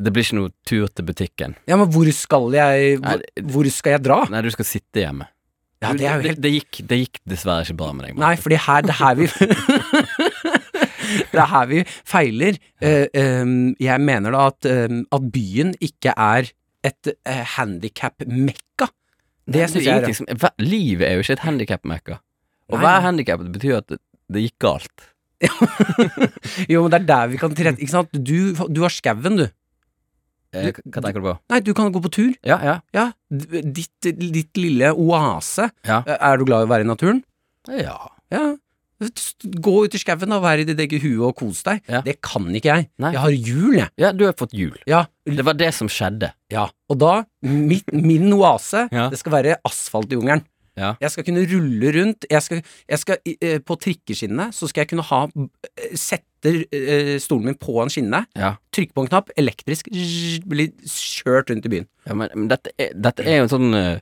Det 0.00 0.12
blir 0.14 0.24
ikke 0.24 0.38
noe 0.38 0.52
tur 0.68 0.88
til 0.88 1.06
butikken. 1.10 1.56
Ja, 1.68 1.76
men 1.76 1.90
hvor 1.92 2.08
skal 2.16 2.48
jeg 2.56 2.96
Hvor, 3.02 3.20
Nei, 3.20 3.44
hvor 3.52 3.68
skal 3.74 3.96
jeg 3.98 4.04
dra? 4.06 4.22
Nei, 4.32 4.40
du 4.46 4.50
skal 4.54 4.68
sitte 4.68 5.02
hjemme. 5.02 5.28
Ja, 5.80 5.94
det 5.96 6.04
jo 6.04 6.16
det, 6.20 6.28
helt 6.28 6.40
det, 6.44 6.50
gikk, 6.58 6.78
det 6.88 6.96
gikk 7.00 7.20
dessverre 7.28 7.64
ikke 7.64 7.78
bra 7.80 7.92
med 7.96 8.04
deg. 8.06 8.18
Nei, 8.20 8.34
fordi 8.40 8.58
her 8.60 8.84
Det 8.84 8.92
er 8.92 9.00
her 9.00 9.14
vi 9.16 9.28
Det 11.32 11.40
er 11.40 11.50
her 11.50 11.68
vi 11.70 11.82
feiler. 11.88 12.58
Uh, 12.84 13.06
um, 13.42 13.54
jeg 13.80 14.04
mener 14.04 14.36
da 14.36 14.46
at, 14.52 14.70
um, 14.90 15.02
at 15.16 15.28
byen 15.34 15.72
ikke 15.82 16.14
er 16.16 16.50
et 16.86 17.12
uh, 17.12 17.44
handikap-mekka. 17.56 18.90
Det 19.50 19.66
syns 19.72 19.86
jeg 19.88 20.04
er 20.04 20.14
som, 20.14 20.28
Livet 20.62 21.08
er 21.08 21.16
jo 21.18 21.24
ikke 21.24 21.38
et 21.38 21.46
handikap-mekka. 21.46 22.20
Å 22.70 22.76
Nei, 22.76 22.82
være 22.84 22.98
nei. 23.00 23.06
handikappet 23.08 23.48
betyr 23.56 23.80
at 23.80 23.88
det, 23.90 23.98
det 24.30 24.44
gikk 24.46 24.58
galt. 24.62 25.08
Jo, 26.70 26.82
men 26.84 26.92
det 26.92 26.98
er 26.98 27.06
der 27.08 27.30
vi 27.32 27.38
kan 27.40 27.54
tilrette 27.56 27.80
Ikke 27.80 27.94
sant? 27.94 28.10
Du, 28.12 28.52
du 28.68 28.82
har 28.84 28.92
skauen, 28.92 29.38
du. 29.40 29.46
Eh, 30.52 30.72
hva 30.90 31.02
tenker 31.04 31.20
du 31.20 31.26
på? 31.28 31.36
Nei, 31.52 31.60
du 31.60 31.72
kan 31.78 31.92
gå 31.94 32.00
på 32.02 32.10
tur. 32.10 32.32
Ja, 32.46 32.56
ja. 32.64 32.78
Ja, 32.96 33.04
ditt, 33.30 33.92
ditt 34.02 34.56
lille 34.58 34.90
oase. 34.94 35.70
Ja. 35.86 36.00
Eh, 36.06 36.16
Er 36.20 36.36
du 36.40 36.44
glad 36.48 36.64
i 36.64 36.66
å 36.66 36.72
være 36.72 36.86
i 36.86 36.90
naturen? 36.90 37.22
ja. 37.68 37.98
Ja. 38.30 38.56
Gå 39.64 39.72
ut 39.86 39.94
i 39.96 39.98
skauen 39.98 40.32
og 40.36 40.42
være 40.44 40.60
i 40.60 40.64
ditt 40.68 40.80
eget 40.84 41.00
hue 41.00 41.24
og 41.30 41.36
kose 41.38 41.62
deg. 41.64 41.78
Ja. 41.88 42.02
Det 42.04 42.18
kan 42.20 42.44
ikke 42.52 42.68
jeg. 42.74 42.88
Nei. 43.00 43.12
Jeg 43.14 43.20
har 43.22 43.30
hjul, 43.32 43.76
jeg. 43.78 43.88
Ja, 43.96 44.10
du 44.12 44.26
har 44.26 44.34
fått 44.36 44.52
jul. 44.52 44.76
Ja, 44.86 45.06
Det 45.24 45.44
var 45.46 45.54
det 45.56 45.70
som 45.72 45.88
skjedde. 45.88 46.32
ja. 46.52 46.66
Og 46.90 46.98
da, 46.98 47.24
mitt, 47.40 47.86
min 47.94 48.30
oase, 48.36 48.88
Ja. 48.92 49.08
det 49.08 49.18
skal 49.18 49.32
være 49.32 49.56
asfaltjungelen. 49.64 50.44
Ja. 50.80 50.94
Jeg 51.04 51.12
skal 51.12 51.26
kunne 51.28 51.42
rulle 51.50 51.92
rundt. 51.98 52.24
Jeg 52.30 52.42
skal, 52.46 52.62
jeg 52.88 52.98
skal, 53.02 53.18
eh, 53.36 53.58
på 53.60 53.76
trikkeskinnene 53.84 54.48
så 54.56 54.68
skal 54.70 54.86
jeg 54.86 54.90
kunne 54.94 55.04
ha 55.10 55.22
eh, 55.28 55.94
Sette 56.00 56.54
eh, 56.72 57.18
stolen 57.20 57.50
min 57.50 57.58
på 57.60 57.74
en 57.82 57.92
skinne, 57.92 58.22
Ja. 58.38 58.54
trykke 58.72 58.96
på 58.96 59.04
en 59.04 59.10
knapp, 59.12 59.28
elektrisk, 59.36 59.90
zzz, 59.92 60.40
bli 60.48 60.70
kjørt 60.88 61.52
rundt 61.52 61.66
i 61.68 61.72
byen. 61.76 61.88
Ja, 62.08 62.14
men, 62.16 62.32
men 62.34 62.48
dette, 62.48 62.72
er, 62.80 62.94
dette 62.96 63.26
er 63.28 63.42
jo 63.42 63.46
en 63.48 63.52
sånn 63.52 63.74
eh, 63.76 63.98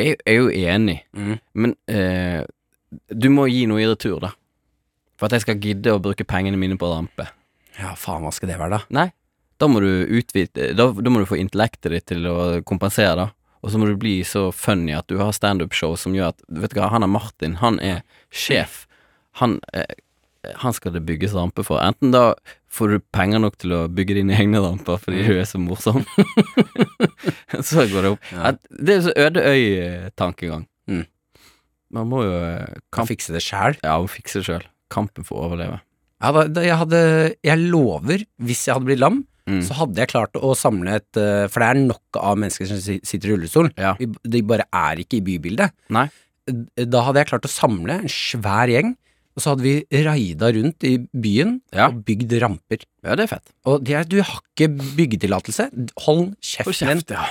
Jeg 0.00 0.16
er 0.26 0.38
jo 0.40 0.48
enig, 0.48 1.02
Mm. 1.12 1.34
men 1.54 1.74
eh, 1.92 2.42
du 3.12 3.28
må 3.32 3.44
gi 3.52 3.66
noe 3.68 3.80
i 3.84 3.86
retur, 3.88 4.18
da. 4.24 4.32
For 5.20 5.28
at 5.28 5.36
jeg 5.36 5.44
skal 5.44 5.60
gidde 5.62 5.92
å 5.94 6.00
bruke 6.02 6.24
pengene 6.26 6.56
mine 6.58 6.74
på 6.80 6.88
rampe. 6.90 7.28
Ja, 7.78 7.92
faen, 7.96 8.24
hva 8.24 8.32
skal 8.34 8.48
det 8.50 8.56
være, 8.60 8.78
da? 8.80 8.80
Nei, 8.96 9.06
da 9.60 9.68
må 9.70 9.80
du 9.84 9.86
utvide 10.18 10.72
Da, 10.76 10.88
da 10.92 11.12
må 11.12 11.20
du 11.22 11.28
få 11.28 11.38
intellektet 11.40 11.92
ditt 11.94 12.06
til 12.10 12.26
å 12.28 12.34
kompensere, 12.68 13.14
da. 13.16 13.28
Og 13.62 13.70
så 13.70 13.78
må 13.78 13.86
du 13.86 13.98
bli 14.00 14.20
så 14.26 14.48
funny 14.54 14.94
at 14.96 15.06
du 15.10 15.18
har 15.20 15.34
standup-show 15.36 15.94
som 16.00 16.16
gjør 16.16 16.32
at 16.32 16.40
Vet 16.50 16.74
du 16.74 16.80
hva, 16.80 16.90
han 16.90 17.06
er 17.06 17.10
Martin, 17.10 17.60
han 17.62 17.78
er 17.82 18.02
sjef. 18.34 18.82
Han, 19.38 19.60
eh, 19.72 19.94
han 20.58 20.74
skal 20.74 20.96
det 20.96 21.04
bygges 21.06 21.36
rampe 21.38 21.62
for. 21.66 21.78
Enten 21.82 22.10
da 22.14 22.32
får 22.72 22.94
du 22.94 23.04
penger 23.14 23.42
nok 23.44 23.60
til 23.62 23.74
å 23.76 23.84
bygge 23.92 24.18
dine 24.18 24.34
egne 24.34 24.62
ramper 24.64 24.98
fordi 25.02 25.22
du 25.28 25.36
er 25.38 25.46
så 25.48 25.60
morsom. 25.62 26.02
så 27.68 27.86
går 27.86 28.02
det 28.02 28.12
opp. 28.16 28.28
Ja. 28.34 28.54
Det 28.82 28.96
er 28.96 29.06
så 29.06 29.14
øde 29.28 29.46
øy-tankegang. 29.52 30.66
Mm. 30.90 31.06
Man 31.92 32.10
må 32.10 32.24
jo 32.26 32.36
eh, 32.40 32.66
Kan 32.90 33.04
kamp, 33.04 33.12
fikse 33.12 33.34
det 33.36 33.44
sjæl. 33.44 33.78
ja, 33.78 33.96
må 34.02 34.10
fikse 34.10 34.40
det 34.40 34.48
sjøl. 34.48 34.66
Kampen 34.92 35.28
for 35.28 35.38
å 35.38 35.50
overleve. 35.50 35.78
Ja, 36.22 36.30
da, 36.34 36.46
da, 36.50 36.62
jeg 36.62 36.78
hadde 36.78 36.98
Jeg 37.42 37.70
lover, 37.72 38.24
hvis 38.42 38.66
jeg 38.66 38.76
hadde 38.76 38.88
blitt 38.90 39.02
lam, 39.02 39.22
Mm. 39.48 39.60
så 39.66 39.74
hadde 39.74 39.98
jeg 39.98 40.10
klart 40.12 40.36
å 40.38 40.52
samle 40.54 40.92
et 41.00 41.18
eh, 41.18 41.48
For 41.50 41.58
det 41.64 41.68
er 41.72 41.78
nok 41.82 42.18
av 42.20 42.36
mennesker 42.38 42.68
som 42.70 42.78
sitter 42.78 43.28
i 43.28 43.32
rullestol. 43.34 43.70
Ja. 43.76 43.94
De 43.98 44.42
bare 44.46 44.68
er 44.70 45.00
ikke 45.02 45.18
i 45.18 45.24
bybildet. 45.26 45.72
Nei. 45.90 46.04
Da 46.76 47.02
hadde 47.06 47.22
jeg 47.24 47.30
klart 47.32 47.48
å 47.48 47.50
samle 47.50 47.96
en 48.04 48.10
svær 48.12 48.70
gjeng, 48.70 48.92
og 49.34 49.42
så 49.42 49.52
hadde 49.54 49.64
vi 49.64 50.02
raida 50.04 50.50
rundt 50.54 50.84
i 50.84 50.96
byen 51.10 51.56
Ja. 51.74 51.86
og 51.88 52.02
bygd 52.06 52.34
ramper. 52.42 52.82
Ja, 53.02 53.14
det 53.16 53.24
er 53.26 53.32
fett. 53.34 53.50
Og 53.66 53.82
de 53.82 53.94
er, 53.98 54.04
du 54.04 54.18
har 54.22 54.42
ikke 54.52 54.68
byggetillatelse. 54.98 55.70
Hold 56.06 56.34
kjeften 56.44 57.00
din. 57.02 57.16
ja. 57.16 57.26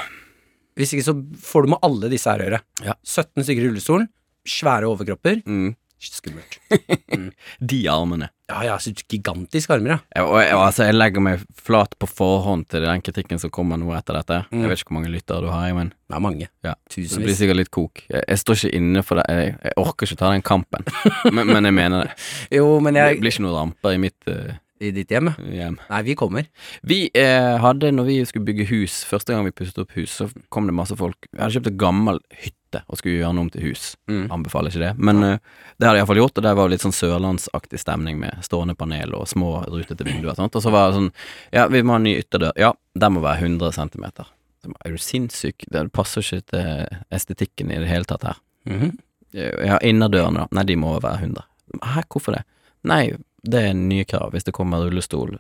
Hvis 0.80 0.93
ikke 0.95 1.04
så 1.06 1.13
får 1.43 1.63
du 1.67 1.69
med 1.76 1.84
alle 1.84 2.10
disse 2.10 2.32
her 2.32 2.39
å 2.41 2.47
gjøre. 2.47 2.62
Ja. 2.88 2.95
17 3.04 3.43
stykker 3.43 3.65
i 3.65 3.69
rullestolen, 3.69 4.08
svære 4.47 4.88
overkropper. 4.89 5.43
Mm. 5.45 5.76
Skummelt. 6.02 6.56
De 7.71 7.82
armene. 7.91 8.32
Ja 8.52 8.62
ja, 8.68 8.78
så 8.84 8.92
gigantiske 8.92 9.74
armer, 9.78 9.94
ja. 9.96 9.98
Jeg, 10.18 10.26
og 10.28 10.40
jeg, 10.42 10.56
altså, 10.58 10.88
jeg 10.90 10.98
legger 10.98 11.24
meg 11.24 11.44
flat 11.56 11.94
på 12.02 12.10
forhånd 12.10 12.66
til 12.72 12.84
den 12.84 13.04
kritikken 13.06 13.40
som 13.40 13.54
kommer 13.54 13.80
nå 13.80 13.94
etter 13.96 14.18
dette. 14.20 14.42
Mm. 14.52 14.66
Jeg 14.66 14.72
vet 14.72 14.82
ikke 14.84 14.92
hvor 14.92 14.98
mange 15.00 15.14
lyttere 15.14 15.46
du 15.46 15.52
har, 15.54 15.70
men 15.78 15.94
Det 16.12 16.18
er 16.18 16.24
mange. 16.26 16.48
ja. 16.68 16.74
det 16.92 17.22
blir 17.24 17.38
sikkert 17.38 17.62
litt 17.62 17.72
kok. 17.72 18.04
Jeg, 18.10 18.26
jeg 18.28 18.42
står 18.44 18.60
ikke 18.60 18.74
inne 18.82 19.04
for 19.08 19.22
det. 19.22 19.28
Jeg, 19.32 19.54
jeg 19.70 19.78
orker 19.80 20.10
ikke 20.10 20.20
ta 20.20 20.34
den 20.36 20.44
kampen, 20.46 20.92
men, 21.36 21.48
men 21.48 21.70
jeg 21.70 21.78
mener 21.78 22.10
det. 22.10 22.18
Jo, 22.60 22.68
men 22.84 23.00
jeg 23.00 23.16
Det 23.16 23.24
blir 23.24 23.36
ikke 23.36 23.46
noen 23.48 23.58
ramper 23.62 23.96
i 23.96 24.02
mitt 24.10 24.32
eh, 24.32 24.60
I 24.82 24.89
ditt 24.96 25.12
hjem? 25.13 25.30
hjem. 25.54 25.78
Nei, 25.91 26.02
vi 26.08 26.15
kommer. 26.17 26.48
Vi 26.82 27.04
eh, 27.13 27.58
hadde, 27.62 27.91
når 27.94 28.08
vi 28.08 28.15
skulle 28.26 28.48
bygge 28.48 28.65
hus, 28.72 29.02
første 29.06 29.34
gang 29.34 29.46
vi 29.46 29.54
pusset 29.54 29.78
opp 29.84 29.94
hus, 29.94 30.15
så 30.17 30.28
kom 30.50 30.65
det 30.65 30.74
masse 30.74 30.98
folk. 30.98 31.28
Vi 31.30 31.38
hadde 31.41 31.54
kjøpt 31.54 31.70
en 31.70 31.78
gammel 31.84 32.22
hytte 32.41 32.82
og 32.88 32.98
skulle 32.98 33.20
gjøre 33.20 33.30
den 33.34 33.41
om 33.44 33.52
til 33.54 33.67
hus. 33.67 33.91
Mm. 34.10 34.24
Anbefaler 34.34 34.74
ikke 34.74 34.84
det, 34.88 34.91
men 34.98 35.22
eh, 35.28 35.38
det 35.78 35.86
hadde 35.86 36.00
jeg 36.00 36.06
iallfall 36.06 36.22
gjort, 36.24 36.41
og 36.41 36.48
det 36.48 36.56
var 36.58 36.74
litt 36.74 36.86
sånn 36.86 36.98
sørlandsaktig 36.98 37.82
stemning 37.84 38.17
med 38.24 38.41
stående 38.48 38.76
panel 38.80 39.13
og 39.17 39.30
små 39.30 39.54
rutete 39.67 40.08
vinduer 40.08 40.34
og 40.34 40.39
sånt. 40.41 40.58
Og 40.58 40.65
så 40.65 40.74
var 40.74 40.89
det 40.89 40.98
sånn 40.98 41.12
Ja, 41.54 41.67
vi 41.70 41.84
må 41.86 41.94
ha 41.94 42.02
en 42.02 42.08
ny 42.10 42.15
ytterdør. 42.24 42.56
Ja, 42.60 42.74
den 42.98 43.17
må 43.17 43.26
være 43.26 43.46
100 43.46 43.78
centimeter. 43.78 44.34
Er 44.65 44.94
du 44.94 45.02
sinnssyk? 45.02 45.67
Det 45.74 45.88
passer 45.94 46.26
ikke 46.26 46.56
til 46.56 47.00
estetikken 47.13 47.74
i 47.74 47.80
det 47.82 47.89
hele 47.89 48.10
tatt 48.10 48.26
her. 48.32 48.41
Mhm. 48.70 48.98
Ja, 49.32 49.78
innerdørene, 49.80 50.44
da. 50.44 50.48
Nei, 50.58 50.65
de 50.67 50.76
må 50.76 50.98
være 51.00 51.22
100. 51.22 51.46
Hæ, 51.94 52.02
hvorfor 52.12 52.36
det? 52.36 52.41
Nei, 52.88 53.13
det 53.44 53.62
er 53.70 53.78
nye 53.78 54.06
krav 54.06 54.36
hvis 54.36 54.46
det 54.48 54.56
kommer 54.56 54.84
rullestol. 54.84 55.38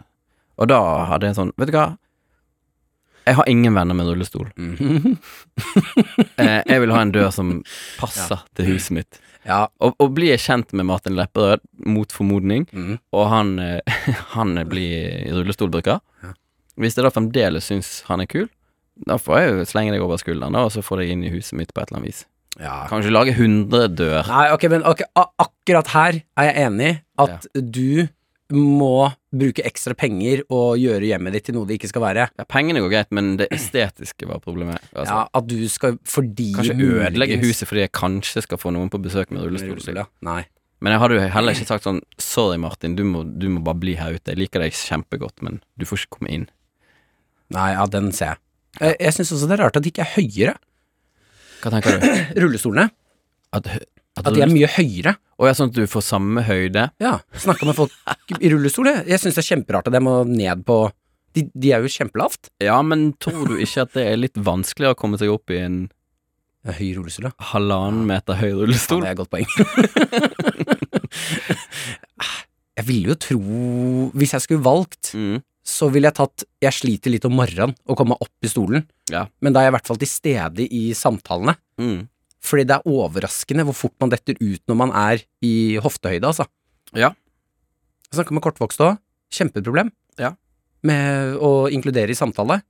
Og 0.61 0.69
da 0.69 0.79
hadde 1.09 1.27
jeg 1.27 1.35
en 1.35 1.39
sånn, 1.41 1.53
vet 1.57 1.71
du 1.71 1.77
hva, 1.77 1.89
Jeg 3.21 3.37
har 3.37 3.49
ingen 3.49 3.75
venner 3.77 3.93
med 3.93 4.07
rullestol. 4.09 4.47
Mhm. 4.57 5.17
Eh, 6.41 6.63
jeg 6.65 6.81
vil 6.81 6.91
ha 6.91 7.01
en 7.03 7.11
dør 7.13 7.29
som 7.31 7.51
passer 8.01 8.39
til 8.57 8.71
huset 8.71 8.95
mitt. 8.97 9.19
Ja. 9.45 9.67
Og, 9.77 9.93
og 10.01 10.15
blir 10.17 10.33
jeg 10.33 10.41
kjent 10.41 10.73
med 10.73 10.87
Martin 10.89 11.13
Lepperød, 11.17 11.61
mot 11.85 12.11
formodning, 12.13 12.65
mm. 12.71 12.95
og 13.13 13.27
han, 13.29 13.53
eh, 13.61 14.01
han 14.35 14.57
blir 14.69 15.29
rullestolbruker 15.35 15.99
Ja. 16.23 16.33
Hvis 16.81 16.97
jeg 16.97 17.05
da 17.05 17.11
fremdeles 17.13 17.67
syns 17.69 17.89
han 18.07 18.23
er 18.23 18.29
kul, 18.31 18.47
da 19.05 19.17
får 19.21 19.37
jeg 19.37 19.49
jo 19.51 19.65
slenge 19.69 19.93
deg 19.93 20.03
over 20.03 20.17
skulderen, 20.21 20.55
og 20.57 20.71
så 20.73 20.81
får 20.85 21.03
jeg 21.03 21.15
inn 21.15 21.25
i 21.27 21.33
huset 21.33 21.57
mitt 21.59 21.73
på 21.73 21.81
et 21.81 21.91
eller 21.91 22.01
annet 22.01 22.13
vis. 22.13 22.23
Ja. 22.59 22.87
Kanskje 22.91 23.11
lage 23.13 23.35
100 23.37 23.87
dør. 23.95 24.25
Nei, 24.27 24.47
ok, 24.55 24.65
men 24.73 24.83
okay, 24.89 25.07
akkurat 25.39 25.87
her 25.95 26.17
er 26.37 26.49
jeg 26.49 26.65
enig 26.67 26.91
at 27.21 27.47
du 27.55 28.07
må 28.51 29.07
bruke 29.31 29.63
ekstra 29.63 29.95
penger 29.95 30.41
og 30.51 30.73
gjøre 30.81 31.07
hjemmet 31.07 31.31
ditt 31.37 31.45
til 31.47 31.55
noe 31.55 31.67
det 31.69 31.77
ikke 31.79 31.87
skal 31.93 32.03
være. 32.03 32.25
Ja, 32.35 32.45
pengene 32.51 32.81
går 32.83 32.91
greit, 32.91 33.11
men 33.15 33.37
det 33.39 33.47
estetiske 33.55 34.27
var 34.27 34.41
problemet. 34.43 34.83
Altså, 34.91 35.21
Ja, 35.21 35.27
At 35.39 35.47
du 35.47 35.55
skal 35.71 35.95
fordi 36.03 36.49
Kanskje 36.57 36.75
ødelegge 36.75 37.37
huset 37.39 37.69
fordi 37.69 37.85
jeg 37.85 37.93
kanskje 37.95 38.43
skal 38.43 38.59
få 38.59 38.73
noen 38.75 38.91
på 38.91 38.99
besøk 38.99 39.31
med 39.31 39.45
rullestol. 39.45 39.77
rullestol. 39.77 40.01
Ja. 40.03 40.05
Nei. 40.27 40.41
Men 40.81 40.91
jeg 40.95 40.99
hadde 40.99 41.15
jo 41.15 41.27
heller 41.29 41.53
ikke 41.55 41.69
sagt 41.69 41.85
sånn 41.87 42.01
Sorry, 42.19 42.57
Martin, 42.59 42.95
du 42.97 43.03
må, 43.07 43.23
du 43.23 43.47
må 43.53 43.61
bare 43.63 43.79
bli 43.79 43.95
her 43.95 44.17
ute. 44.17 44.33
Jeg 44.33 44.41
liker 44.41 44.59
deg 44.65 44.73
kjempegodt, 44.75 45.39
men 45.45 45.61
du 45.79 45.85
får 45.87 46.03
ikke 46.03 46.17
komme 46.17 46.33
inn. 46.35 46.47
Nei, 47.55 47.71
ja, 47.77 47.85
den 47.87 48.11
ser 48.11 48.33
jeg. 48.33 48.41
Jeg, 48.81 48.95
jeg 48.99 49.13
syns 49.13 49.31
også 49.35 49.47
det 49.47 49.57
er 49.59 49.63
rart 49.63 49.77
at 49.79 49.83
de 49.85 49.91
ikke 49.93 50.03
er 50.03 50.13
høyere, 50.17 50.57
Hva 51.61 51.71
tenker 51.73 51.97
du? 52.01 52.05
rullestolene. 52.43 52.87
At, 53.53 53.67
at, 53.67 54.25
At 54.25 54.31
de 54.35 54.41
er 54.45 54.51
mye 54.51 54.69
høyere. 54.71 55.15
Og 55.41 55.47
ja, 55.49 55.53
sånn 55.57 55.71
at 55.71 55.77
du 55.77 55.85
får 55.89 56.03
samme 56.05 56.43
høyde? 56.45 56.87
Ja, 57.01 57.15
Snakka 57.41 57.65
med 57.69 57.75
folk 57.79 57.91
i 58.39 58.49
rullestol. 58.53 58.87
jeg. 58.91 59.05
Jeg 59.09 59.19
syns 59.23 59.37
det 59.39 59.43
er 59.43 59.49
kjemperart 59.55 59.87
at 59.89 59.97
jeg 59.97 60.05
må 60.05 60.19
ned 60.29 60.61
på 60.67 60.77
de, 61.35 61.45
de 61.55 61.69
er 61.71 61.79
jo 61.85 61.89
kjempelavt. 61.93 62.49
Ja, 62.61 62.77
men 62.83 63.13
tror 63.23 63.47
du 63.47 63.55
ikke 63.63 63.85
at 63.87 63.93
det 63.95 64.03
er 64.11 64.17
litt 64.19 64.35
vanskeligere 64.35 64.97
å 64.97 64.99
komme 64.99 65.17
seg 65.21 65.31
opp 65.31 65.49
i 65.55 65.61
en 65.63 65.77
Ja, 66.67 66.75
Høy 66.77 66.91
rullestol, 66.99 67.29
ja. 67.29 67.31
halvannen 67.53 68.03
meter 68.09 68.35
høy 68.37 68.49
Ja, 68.51 68.57
rullestol? 68.59 69.01
det 69.01 69.09
er 69.09 69.15
et 69.15 69.21
godt 69.21 69.31
poeng. 69.31 69.47
jeg 72.77 72.85
ville 72.87 73.11
jo 73.13 73.17
tro 73.19 73.39
Hvis 74.17 74.35
jeg 74.37 74.45
skulle 74.45 74.63
valgt, 74.65 75.13
Mm. 75.17 75.39
Så 75.71 75.87
ville 75.91 76.09
jeg 76.09 76.17
tatt 76.19 76.43
Jeg 76.61 76.75
sliter 76.75 77.13
litt 77.13 77.25
om 77.25 77.33
morgenen 77.39 77.73
å 77.89 77.95
komme 77.97 78.17
opp 78.19 78.43
i 78.45 78.49
stolen, 78.51 78.83
Ja. 79.11 79.25
men 79.41 79.53
da 79.53 79.61
er 79.61 79.69
jeg 79.69 79.73
i 79.73 79.75
hvert 79.77 79.87
fall 79.87 79.97
til 80.01 80.11
stede 80.11 80.65
i 80.67 80.81
samtalene. 80.97 81.55
Mm. 81.79 82.07
Fordi 82.41 82.65
det 82.67 82.75
er 82.79 82.89
overraskende 82.89 83.63
hvor 83.67 83.77
fort 83.77 83.95
man 84.01 84.09
detter 84.13 84.35
ut 84.41 84.61
når 84.67 84.77
man 84.77 84.91
er 84.91 85.23
i 85.45 85.77
hoftehøyde, 85.81 86.25
altså. 86.27 86.45
Ja. 86.93 87.13
Jeg 88.11 88.17
snakka 88.19 88.35
med 88.35 88.43
kortvokste 88.43 88.87
òg. 88.91 88.99
Kjempeproblem 89.31 89.91
Ja. 90.19 90.33
med 90.83 91.37
å 91.37 91.69
inkludere 91.71 92.09
i 92.11 92.17
samtale. 92.17 92.61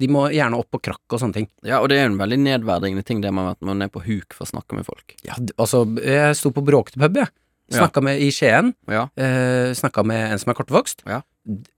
De 0.00 0.08
må 0.08 0.30
gjerne 0.32 0.56
opp 0.56 0.70
på 0.72 0.80
krakk 0.80 1.02
og 1.12 1.20
sånne 1.20 1.34
ting. 1.34 1.48
ja, 1.62 1.80
og 1.82 1.88
det 1.90 1.98
er 1.98 2.06
jo 2.08 2.12
en 2.14 2.18
veldig 2.22 2.38
nedverdigende 2.40 3.04
ting, 3.04 3.20
det 3.20 3.32
med 3.34 3.50
at 3.50 3.60
man 3.60 3.82
er 3.82 3.88
på 3.88 4.00
huk 4.00 4.32
for 4.32 4.46
å 4.46 4.50
snakke 4.50 4.72
med 4.74 4.86
folk. 4.86 5.14
Ja, 5.22 5.34
altså, 5.58 5.84
jeg 6.00 6.36
sto 6.36 6.50
på 6.50 6.64
bråkete 6.64 6.96
pub, 6.98 7.14
jeg. 7.16 7.28
Ja. 7.70 7.86
Med 8.00 8.18
i 8.20 8.30
Skien. 8.30 8.74
Ja. 8.88 9.08
Eh, 9.16 9.70
snakka 9.74 10.02
med 10.04 10.32
en 10.32 10.38
som 10.38 10.50
er 10.50 10.54
kortvokst. 10.58 11.04
Ja. 11.06 11.20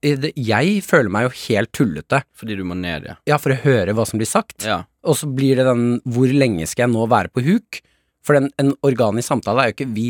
Jeg 0.03 0.83
føler 0.85 1.11
meg 1.13 1.27
jo 1.27 1.33
helt 1.47 1.71
tullete, 1.75 2.21
Fordi 2.37 2.57
du 2.59 2.63
må 2.67 2.75
ned, 2.77 3.07
ja. 3.09 3.15
ja, 3.29 3.39
for 3.41 3.53
å 3.55 3.59
høre 3.63 3.95
hva 3.95 4.05
som 4.07 4.21
blir 4.21 4.29
sagt. 4.29 4.65
Ja. 4.67 4.83
Og 5.03 5.17
så 5.19 5.27
blir 5.27 5.59
det 5.59 5.65
den 5.67 5.97
hvor 6.05 6.31
lenge 6.31 6.67
skal 6.69 6.87
jeg 6.87 6.93
nå 6.95 7.07
være 7.11 7.33
på 7.33 7.43
huk? 7.45 7.81
For 8.23 8.37
den, 8.37 8.51
en 8.61 8.71
organisk 8.87 9.27
samtale 9.27 9.63
er 9.63 9.71
jo 9.71 9.75
ikke 9.77 9.89
Vi 9.97 10.07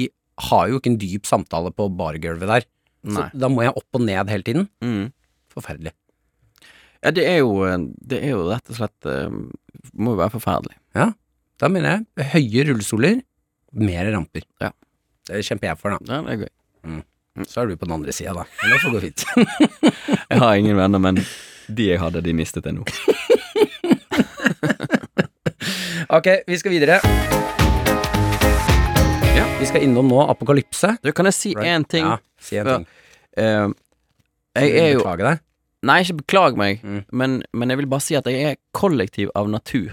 har 0.50 0.70
jo 0.70 0.80
ikke 0.80 0.92
en 0.94 1.02
dyp 1.02 1.28
samtale 1.30 1.72
på 1.74 1.90
bargulvet 1.98 2.50
der. 2.50 2.68
Nei. 3.04 3.28
Så 3.32 3.42
da 3.44 3.50
må 3.52 3.66
jeg 3.66 3.76
opp 3.80 4.00
og 4.00 4.06
ned 4.06 4.32
hele 4.32 4.48
tiden. 4.48 4.68
Mm. 4.84 5.12
Forferdelig. 5.54 5.94
Ja, 7.04 7.12
det 7.12 7.26
er 7.28 7.42
jo 7.42 7.58
Det 8.00 8.22
er 8.22 8.32
jo 8.32 8.46
rett 8.48 8.70
og 8.72 8.78
slett 8.78 9.10
eh, 9.12 9.34
Må 10.00 10.16
jo 10.16 10.22
være 10.22 10.34
forferdelig. 10.38 10.78
Ja. 10.96 11.12
Da 11.62 11.70
mener 11.72 12.02
jeg 12.18 12.30
høye 12.34 12.68
rullestoler, 12.70 13.20
mer 13.78 14.10
ramper. 14.14 14.46
Ja. 14.62 14.72
Det 15.30 15.44
kjemper 15.48 15.70
jeg 15.72 15.80
for, 15.80 15.96
da. 15.96 16.00
Ja, 16.10 16.22
det 16.26 16.34
er 16.34 16.42
gøy. 16.44 17.04
Så 17.48 17.64
er 17.64 17.72
du 17.72 17.78
på 17.82 17.88
den 17.88 17.96
andre 17.96 18.14
sida, 18.14 18.34
da. 18.38 18.44
Men 18.62 18.70
det 18.76 18.80
får 18.84 18.92
gå 18.94 19.00
fint. 19.08 19.24
Jeg 20.30 20.38
har 20.40 20.54
ingen 20.60 20.78
venner, 20.78 21.00
men 21.02 21.18
de 21.74 21.86
jeg 21.88 22.00
hadde, 22.02 22.20
de 22.26 22.34
mistet 22.36 22.66
jeg 22.68 22.76
nå. 22.76 22.84
ok, 26.18 26.28
vi 26.48 26.58
skal 26.60 26.72
videre. 26.76 26.98
Ja. 29.34 29.46
Vi 29.60 29.66
skal 29.70 29.86
innom 29.88 30.08
nå 30.12 30.20
apokalypse. 30.30 30.90
Du, 31.06 31.12
kan 31.16 31.26
jeg 31.30 31.36
si 31.38 31.50
Right. 31.56 31.70
én 31.72 31.84
ting? 31.90 32.06
Ja, 32.06 32.18
si 32.42 32.58
en 32.58 32.68
Ja. 32.68 32.76
ting. 32.78 32.88
Uh, 33.38 33.70
jeg 34.60 34.70
er 34.78 34.92
jo 34.94 35.00
Beklage 35.02 35.24
deg. 35.30 35.40
Nei, 35.84 36.00
ikke 36.04 36.18
beklag 36.22 36.58
meg, 36.58 36.82
Mm. 36.84 37.04
men, 37.12 37.44
men 37.54 37.70
jeg 37.70 37.78
vil 37.78 37.88
bare 37.88 38.02
si 38.02 38.16
at 38.16 38.26
jeg 38.26 38.44
er 38.52 38.56
kollektiv 38.74 39.30
av 39.36 39.48
natur. 39.50 39.92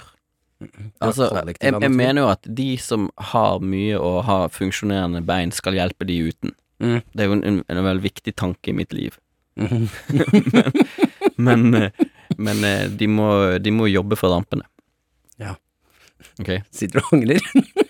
Altså, 1.00 1.31
jeg, 1.33 1.57
jeg 1.81 1.90
mener 1.90 2.22
jo 2.22 2.29
at 2.29 2.42
de 2.55 2.76
som 2.76 3.09
har 3.18 3.59
mye 3.61 3.96
og 3.98 4.24
har 4.24 4.48
funksjonerende 4.53 5.22
bein, 5.24 5.50
skal 5.50 5.72
hjelpe 5.74 6.05
de 6.07 6.18
uten. 6.29 6.53
Mm. 6.80 7.00
Det 7.12 7.20
er 7.24 7.28
jo 7.28 7.34
en, 7.36 7.44
en, 7.44 7.58
en 7.68 7.82
veldig 7.84 8.02
viktig 8.06 8.32
tanke 8.40 8.72
i 8.72 8.76
mitt 8.76 8.92
liv. 8.96 9.18
Mm. 9.60 9.88
Men, 11.40 11.62
men, 11.72 11.86
men 12.36 12.64
eh, 12.68 12.82
de, 13.00 13.06
må, 13.08 13.26
de 13.64 13.70
må 13.72 13.86
jobbe 13.88 14.16
for 14.20 14.28
rampene. 14.34 14.66
Ja. 15.40 15.54
Ok? 16.42 16.50
Sitter 16.68 17.00
du 17.00 17.06
og 17.06 17.14
angrer? 17.16 17.40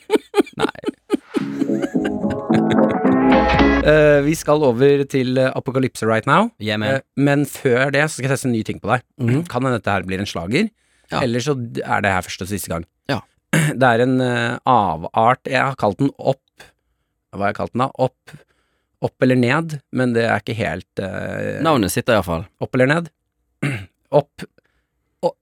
Nei. 0.61 1.91
Uh, 3.81 4.21
vi 4.27 4.35
skal 4.39 4.63
over 4.67 5.03
til 5.11 5.39
eh, 5.41 5.51
apokalypse 5.57 6.07
right 6.07 6.27
now. 6.31 6.51
Yeah, 6.63 6.79
Eh, 6.81 7.01
men 7.19 7.43
før 7.49 7.91
det 7.95 8.05
så 8.07 8.19
skal 8.21 8.29
jeg 8.29 8.35
teste 8.37 8.49
en 8.51 8.55
ny 8.55 8.63
ting 8.67 8.79
på 8.83 8.91
deg. 8.93 9.03
Mhm. 9.21 9.43
Kan 9.51 9.65
hende 9.67 9.81
dette 9.81 9.95
her 9.97 10.07
blir 10.07 10.21
en 10.23 10.29
slager, 10.31 10.71
Ja. 11.11 11.21
eller 11.25 11.41
så 11.43 11.57
er 11.59 12.01
det 12.07 12.13
her 12.15 12.23
første 12.23 12.47
og 12.47 12.53
siste 12.53 12.71
gang. 12.71 12.85
Ja. 13.11 13.21
Det 13.81 13.83
er 13.89 14.05
en 14.07 14.21
eh, 14.23 14.59
avart 14.69 15.43
Jeg 15.51 15.59
har 15.59 15.75
kalt 15.81 15.99
den 15.99 16.13
opp 16.19 16.39
Hva 17.35 17.41
har 17.43 17.51
jeg 17.51 17.57
kalt 17.59 17.73
den 17.75 17.83
da? 17.83 17.89
Opp, 17.99 18.37
opp 19.03 19.23
eller 19.25 19.37
ned, 19.41 19.79
men 19.97 20.13
det 20.17 20.27
er 20.29 20.43
ikke 20.43 20.57
helt 20.59 21.01
uh, 21.03 21.61
Navnet 21.65 21.93
sitter 21.95 22.19
iallfall. 22.19 22.45
Opp 22.61 22.75
eller 22.77 22.91
ned? 22.91 23.09
Opp 24.21 24.45
å- 25.25 25.35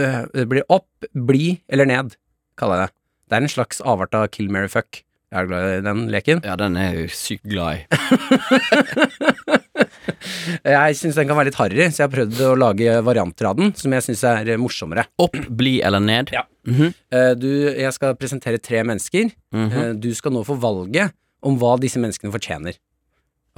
uh, 0.00 0.24
Det 0.34 0.44
blir 0.50 0.64
opp, 0.68 0.88
bli 1.14 1.60
eller 1.72 1.86
ned, 1.88 2.16
kaller 2.60 2.82
jeg 2.84 2.88
det. 2.90 2.96
Det 3.30 3.36
er 3.38 3.42
en 3.46 3.54
slags 3.54 3.80
avart 3.88 4.14
av 4.14 4.28
kill, 4.34 4.50
marry, 4.52 4.68
fuck. 4.68 5.00
Jeg 5.34 5.40
er 5.40 5.48
glad 5.50 5.64
i 5.72 5.80
den 5.82 6.02
leken. 6.12 6.42
Ja, 6.46 6.54
den 6.60 6.76
er 6.78 6.92
jeg 6.94 7.10
sykt 7.16 7.48
glad 7.50 7.80
i. 7.80 7.86
Jeg 10.64 10.96
syns 10.98 11.16
den 11.18 11.26
kan 11.28 11.36
være 11.38 11.48
litt 11.50 11.58
harry, 11.58 11.86
så 11.90 12.02
jeg 12.02 12.06
har 12.06 12.12
prøvd 12.12 12.40
å 12.46 12.52
lage 12.58 12.94
varianter 13.04 13.48
av 13.48 13.56
den 13.58 13.72
som 13.76 13.92
jeg 13.94 14.04
syns 14.06 14.22
er 14.28 14.50
eh, 14.54 14.58
morsommere. 14.60 15.04
Opp, 15.20 15.34
bli 15.58 15.76
eller 15.84 16.02
ned? 16.04 16.30
Ja. 16.34 16.44
Mhm. 16.68 16.92
Eh, 17.12 17.32
Du, 17.40 17.48
jeg 17.74 17.92
skal 17.96 18.14
presentere 18.20 18.60
tre 18.62 18.82
mennesker. 18.86 19.30
Mhm. 19.54 19.72
Eh, 19.72 19.92
Du 20.00 20.10
skal 20.16 20.32
nå 20.36 20.44
få 20.46 20.56
valget 20.60 21.12
om 21.44 21.58
hva 21.60 21.74
disse 21.80 22.00
menneskene 22.00 22.32
fortjener. 22.34 22.78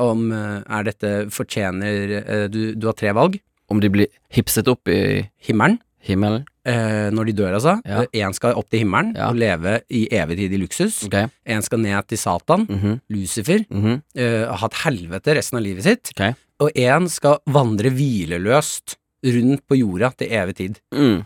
Om 0.03 0.27
eh, 0.35 0.61
er 0.79 0.85
dette 0.91 1.11
fortjener 1.33 2.17
eh, 2.21 2.47
du, 2.53 2.75
du 2.77 2.87
har 2.91 2.97
tre 2.99 3.13
valg. 3.17 3.39
Om 3.73 3.81
de 3.83 3.89
blir 3.91 4.07
hipset 4.31 4.69
opp 4.71 4.87
i 4.93 5.25
Himmelen. 5.49 5.81
himmelen? 6.07 6.45
eh, 6.67 7.09
når 7.15 7.27
de 7.31 7.33
dør, 7.39 7.55
altså. 7.59 7.73
Ja. 7.87 8.05
Én 8.15 8.35
skal 8.35 8.55
opp 8.59 8.69
til 8.71 8.81
himmelen 8.85 9.15
Ja. 9.17 9.29
og 9.31 9.37
leve 9.39 9.81
i 9.91 10.05
evig 10.15 10.37
tid 10.39 10.53
i 10.55 10.59
luksus. 10.61 11.01
Ok. 11.07 11.17
En 11.47 11.63
skal 11.63 11.79
ned 11.83 12.07
til 12.11 12.19
Satan, 12.19 12.67
Mhm. 12.69 13.01
Lucifer, 13.11 13.65
Mhm. 13.71 14.03
eh, 14.17 14.45
ha 14.51 14.67
et 14.67 14.79
helvete 14.85 15.35
resten 15.39 15.59
av 15.59 15.63
livet 15.65 15.83
sitt. 15.83 16.11
Okay. 16.15 16.35
Og 16.61 16.71
én 16.75 17.09
skal 17.11 17.39
vandre 17.47 17.91
hvileløst 17.91 18.97
rundt 19.25 19.63
på 19.69 19.79
jorda 19.79 20.11
til 20.17 20.29
evig 20.31 20.55
tid. 20.57 20.81
Mm. 20.95 21.25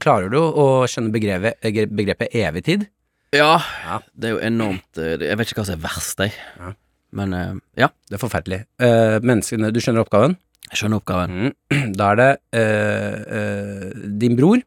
Klarer 0.00 0.30
du 0.30 0.38
å 0.38 0.84
skjønne 0.88 1.12
begrepet, 1.12 1.60
begrepet 1.92 2.32
evig 2.32 2.64
tid? 2.64 2.86
Ja, 3.34 3.58
Ja. 3.84 3.98
det 4.14 4.28
er 4.30 4.34
jo 4.36 4.40
enormt 4.46 4.98
eh, 5.02 5.16
Jeg 5.18 5.38
vet 5.40 5.50
ikke 5.50 5.60
hva 5.62 5.66
som 5.68 5.78
er 5.78 5.82
verst, 5.88 6.20
jeg. 6.22 6.32
Ja. 6.60 6.72
Men 7.14 7.32
eh, 7.34 7.54
ja, 7.84 7.88
Det 8.08 8.16
er 8.18 8.22
forferdelig. 8.22 8.60
Eh, 8.78 9.18
menneskene, 9.22 9.72
du 9.74 9.80
skjønner 9.82 10.04
oppgaven? 10.06 10.36
jeg 10.70 10.78
skjønner 10.80 10.96
oppgaven. 11.02 11.34
Mm. 11.70 11.92
Da 11.98 12.06
er 12.12 12.16
det 12.20 12.28
eh, 12.56 13.16
eh, 13.38 13.90
din 14.22 14.36
bror, 14.38 14.62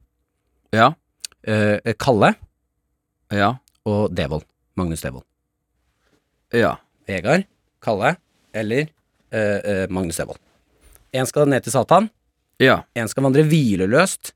Ja. 0.76 0.92
eh, 1.44 1.94
Kalle 2.00 2.36
Ja. 3.34 3.54
og 3.86 4.14
Devold. 4.16 4.46
Magnus 4.78 5.02
Devold. 5.02 5.24
Ja. 6.54 6.76
Vegard, 7.08 7.48
Kalle 7.82 8.16
eller 8.54 8.88
eh, 9.32 9.60
eh, 9.64 9.88
Magnus 9.90 10.18
Devold. 10.22 10.40
En 11.14 11.26
skal 11.26 11.48
ned 11.50 11.64
til 11.64 11.72
Satan, 11.74 12.10
Ja. 12.60 12.84
en 12.96 13.08
skal 13.08 13.24
vandre 13.24 13.44
hvileløst 13.44 14.34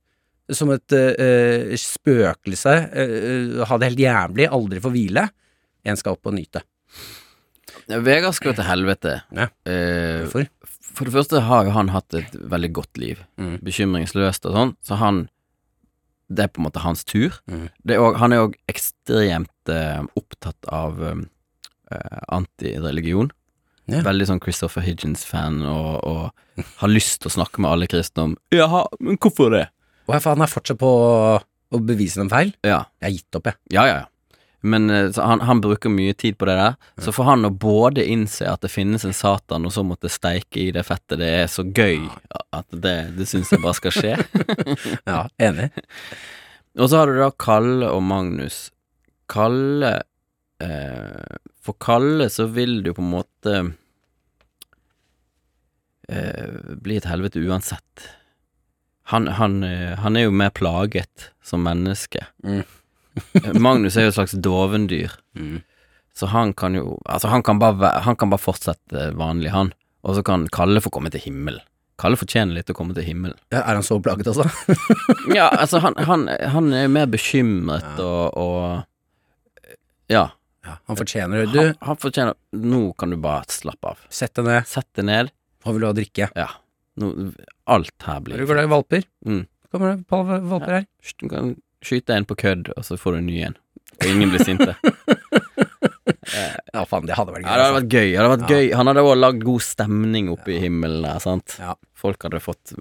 som 0.57 0.71
et 0.73 0.95
eh, 0.97 1.73
spøkelse, 1.79 2.75
eh, 2.91 3.63
ha 3.67 3.79
det 3.79 3.91
helt 3.91 4.03
jævlig, 4.03 4.49
aldri 4.51 4.83
få 4.83 4.91
hvile. 4.93 5.27
En 5.87 5.97
skal 5.97 6.17
opp 6.17 6.29
og 6.29 6.37
nyte. 6.37 6.63
Vegard 7.91 8.35
skal 8.37 8.53
til 8.55 8.67
helvete. 8.67 9.17
Ja. 9.35 9.47
Hvorfor? 9.65 10.45
for 10.95 11.07
det 11.07 11.15
første 11.15 11.43
har 11.47 11.67
jo 11.67 11.75
han 11.75 11.91
hatt 11.93 12.15
et 12.17 12.33
veldig 12.35 12.71
godt 12.75 12.99
liv. 13.01 13.21
Mm. 13.41 13.59
Bekymringsløst 13.65 14.47
og 14.49 14.57
sånn, 14.57 14.73
så 14.85 14.99
han 15.01 15.27
Det 16.31 16.45
er 16.45 16.47
på 16.47 16.61
en 16.61 16.67
måte 16.69 16.79
hans 16.79 17.03
tur. 17.03 17.35
Mm. 17.51 17.65
Det 17.83 17.95
er 17.95 17.99
også, 17.99 18.19
han 18.21 18.31
er 18.31 18.41
òg 18.45 18.53
ekstremt 18.71 19.67
uh, 19.67 20.05
opptatt 20.15 20.69
av 20.71 21.01
eh, 21.03 22.19
antireligion. 22.31 23.33
Ja. 23.91 23.99
Veldig 24.05 24.29
sånn 24.29 24.39
Christopher 24.39 24.85
Higgins-fan, 24.85 25.59
og, 25.67 25.99
og 26.07 26.63
har 26.79 26.93
lyst 26.93 27.19
til 27.19 27.27
å 27.27 27.35
snakke 27.35 27.59
med 27.59 27.73
alle 27.73 27.89
kristne 27.91 28.29
om 28.29 28.37
Jaha, 28.55 28.85
men 29.03 29.19
hvorfor 29.19 29.51
det? 29.57 29.65
Og 30.11 30.17
ja, 30.17 30.21
for 30.21 30.35
han 30.35 30.43
er 30.43 30.51
fortsatt 30.51 30.79
på 30.81 30.91
å 31.71 31.79
bevise 31.87 32.19
dem 32.19 32.29
feil. 32.31 32.51
Ja, 32.67 32.83
Jeg 32.99 33.07
har 33.07 33.13
gitt 33.15 33.37
opp, 33.39 33.47
jeg. 33.47 33.61
ja, 33.77 33.85
ja. 33.87 33.99
ja. 34.03 34.07
Men 34.61 34.89
eh, 34.93 35.07
så 35.09 35.23
han, 35.25 35.39
han 35.47 35.61
bruker 35.63 35.89
mye 35.89 36.13
tid 36.13 36.35
på 36.37 36.45
det 36.45 36.53
der. 36.59 36.75
Så 37.01 37.09
for 37.15 37.25
han 37.25 37.47
å 37.47 37.49
både 37.49 38.03
innse 38.05 38.45
at 38.45 38.61
det 38.61 38.69
finnes 38.69 39.01
en 39.07 39.15
Satan, 39.17 39.65
og 39.65 39.73
så 39.73 39.81
måtte 39.87 40.11
steike 40.11 40.59
i 40.61 40.67
det 40.75 40.83
fettet, 40.85 41.17
det 41.17 41.29
er 41.39 41.47
så 41.49 41.65
gøy 41.65 42.03
at 42.53 42.67
det, 42.83 42.93
det 43.17 43.25
syns 43.31 43.49
jeg 43.55 43.63
bare 43.63 43.79
skal 43.79 43.95
skje. 43.95 44.13
Ja, 45.09 45.23
enig. 45.41 45.71
Og 46.79 46.87
så 46.87 47.01
har 47.01 47.09
du 47.09 47.17
da 47.19 47.31
Kalle 47.35 47.89
og 47.91 47.99
Magnus. 48.07 48.69
Kalle 49.31 49.89
eh, 50.63 51.39
For 51.65 51.75
Kalle 51.83 52.29
så 52.31 52.45
vil 52.53 52.77
jo 52.87 52.93
på 52.95 53.03
en 53.03 53.09
måte 53.11 53.55
eh, 56.07 56.47
bli 56.85 56.95
et 57.01 57.09
helvete 57.09 57.41
uansett. 57.43 58.05
Han, 59.11 59.27
han, 59.39 59.59
eh, 59.67 59.95
han 59.99 60.15
er 60.17 60.27
jo 60.27 60.31
mer 60.31 60.49
plaget 60.55 61.29
som 61.43 61.63
menneske. 61.67 62.23
Mm. 62.47 62.63
Magnus 63.65 63.97
er 63.99 64.07
jo 64.07 64.13
et 64.13 64.19
slags 64.19 64.37
dovendyr, 64.39 65.17
Mm. 65.35 65.61
så 66.15 66.27
han 66.27 66.53
kan 66.53 66.73
jo 66.75 66.97
Altså, 67.07 67.27
han 67.31 67.43
kan 67.43 67.59
bare, 67.59 67.89
han 68.03 68.15
kan 68.19 68.29
bare 68.31 68.39
fortsette 68.43 69.09
vanlig, 69.15 69.51
han. 69.51 69.73
Og 70.03 70.15
så 70.17 70.23
kan 70.25 70.47
Kalle 70.51 70.81
få 70.83 70.89
komme 70.91 71.11
til 71.13 71.21
himmelen. 71.23 71.61
Kalle 72.01 72.17
fortjener 72.17 72.55
litt 72.57 72.69
å 72.71 72.73
komme 72.73 72.95
til 72.97 73.03
himmelen. 73.05 73.37
Ja, 73.53 73.59
Er 73.61 73.77
han 73.77 73.83
så 73.85 73.99
plaget 74.01 74.25
altså? 74.31 74.47
Ja, 75.37 75.49
altså, 75.53 75.79
han, 75.83 75.93
han, 76.07 76.23
han 76.27 76.71
er 76.73 76.87
mer 76.89 77.05
bekymret 77.11 77.99
og, 78.01 78.37
og 78.37 78.87
Ja. 80.09 80.29
Ja, 80.65 80.75
han 80.87 80.97
fortjener 80.97 81.45
det. 81.45 81.51
Du, 81.53 81.85
han 81.87 81.97
fortjener 81.97 82.35
Nå 82.53 82.91
kan 82.97 83.09
du 83.13 83.17
bare 83.21 83.45
slappe 83.49 83.93
av. 83.95 84.01
sett 84.13 84.35
deg 84.37 84.45
ned. 84.45 84.67
Sett 84.69 84.87
deg 84.97 85.07
ned. 85.07 85.31
Hva 85.63 85.73
vil 85.73 85.81
du 85.81 85.87
ha 85.87 85.93
å 85.93 85.97
drikke? 85.97 86.27
Ja. 86.37 86.47
Nå, 87.01 87.07
alt 87.77 88.07
her 88.07 88.19
blir 88.25 88.35
Er 88.39 88.45
du 88.45 88.51
glad 88.51 88.67
i 88.67 88.71
valper? 88.71 89.07
Mm. 89.25 89.43
Kommer 89.71 89.95
det 89.95 90.07
par 90.11 90.23
valper 90.27 90.77
her? 90.79 90.85
Du 91.21 91.27
kan 91.31 91.53
skyte 91.81 92.13
en 92.17 92.25
på 92.29 92.35
kødd, 92.37 92.73
og 92.77 92.83
så 92.85 92.97
får 92.99 93.15
du 93.17 93.21
en 93.23 93.29
ny 93.31 93.39
en. 93.47 93.55
Og 94.01 94.07
ingen 94.11 94.33
blir 94.33 94.43
sinte. 94.45 94.75
Ja, 96.71 96.83
faen, 96.87 97.03
det 97.07 97.15
hadde 97.17 97.33
vært 97.33 97.43
gøy. 97.43 97.49
Ja, 97.49 97.55
det 97.57 97.63
hadde 97.63 97.65
altså. 97.65 97.79
vært 97.81 97.91
gøy. 97.91 98.09
Det 98.11 98.19
hadde 98.21 98.31
vært 98.31 98.51
gøy. 98.51 98.65
Han 98.79 98.89
hadde 98.89 99.01
også 99.03 99.15
lagd 99.19 99.41
god 99.47 99.63
stemning 99.65 100.27
oppe 100.31 100.53
i 100.53 100.59
himmelen 100.63 101.03
der, 101.03 101.17
sant. 101.23 101.55
Ja. 101.59 101.73
Folk 101.99 102.23
hadde 102.25 102.39
fått 102.41 102.71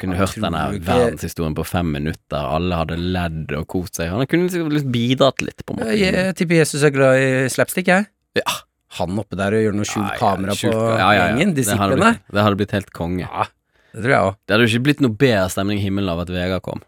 Kunne 0.00 0.16
hørt 0.18 0.32
tror 0.34 0.46
denne 0.46 0.62
du 0.70 0.78
ikke- 0.78 0.86
verdenshistorien 0.88 1.56
på 1.58 1.66
fem 1.68 1.90
minutter. 1.92 2.38
Alle 2.56 2.78
hadde 2.80 2.96
ledd 2.98 3.52
og 3.58 3.66
kost 3.68 3.96
seg. 4.00 4.08
Han 4.14 4.24
kunne 4.30 4.48
sikkert 4.52 4.72
liksom 4.78 4.92
bidratt 4.94 5.42
litt, 5.44 5.60
på 5.66 5.74
en 5.74 5.80
måte. 5.82 5.96
Jeg, 5.98 6.14
jeg 6.14 6.36
tipper 6.40 6.60
Jesus 6.62 6.82
er 6.86 6.94
glad 6.94 7.18
i 7.20 7.28
slapstick, 7.52 7.90
jeg. 7.92 8.06
Ja. 8.40 8.56
Han 9.00 9.18
oppe 9.18 9.36
der 9.36 9.52
og 9.58 9.64
gjør 9.66 9.74
noe 9.74 9.84
skjult 9.90 10.16
kamera 10.20 10.54
på 10.54 10.70
ja, 10.70 10.96
ja, 10.96 11.12
ja. 11.18 11.28
gjengen, 11.34 11.54
Det 11.54 11.66
hadde 11.66 11.96
disiplene. 11.98 12.12
blitt- 12.14 12.32
Det 12.38 12.42
hadde 12.46 12.56
blitt 12.62 12.74
helt 12.78 12.92
konge. 12.94 13.26
Ja, 13.28 13.46
det 13.94 14.02
tror 14.02 14.14
jeg 14.14 14.28
òg. 14.28 14.38
Det 14.44 14.54
hadde 14.56 14.66
jo 14.66 14.72
ikke 14.74 14.86
blitt 14.90 15.04
noe 15.04 15.18
bedre 15.24 15.50
stemning 15.54 15.78
i 15.78 15.84
himmelen 15.86 16.10
av 16.12 16.24
at 16.24 16.32
Vegard 16.34 16.64
kom. 16.66 16.82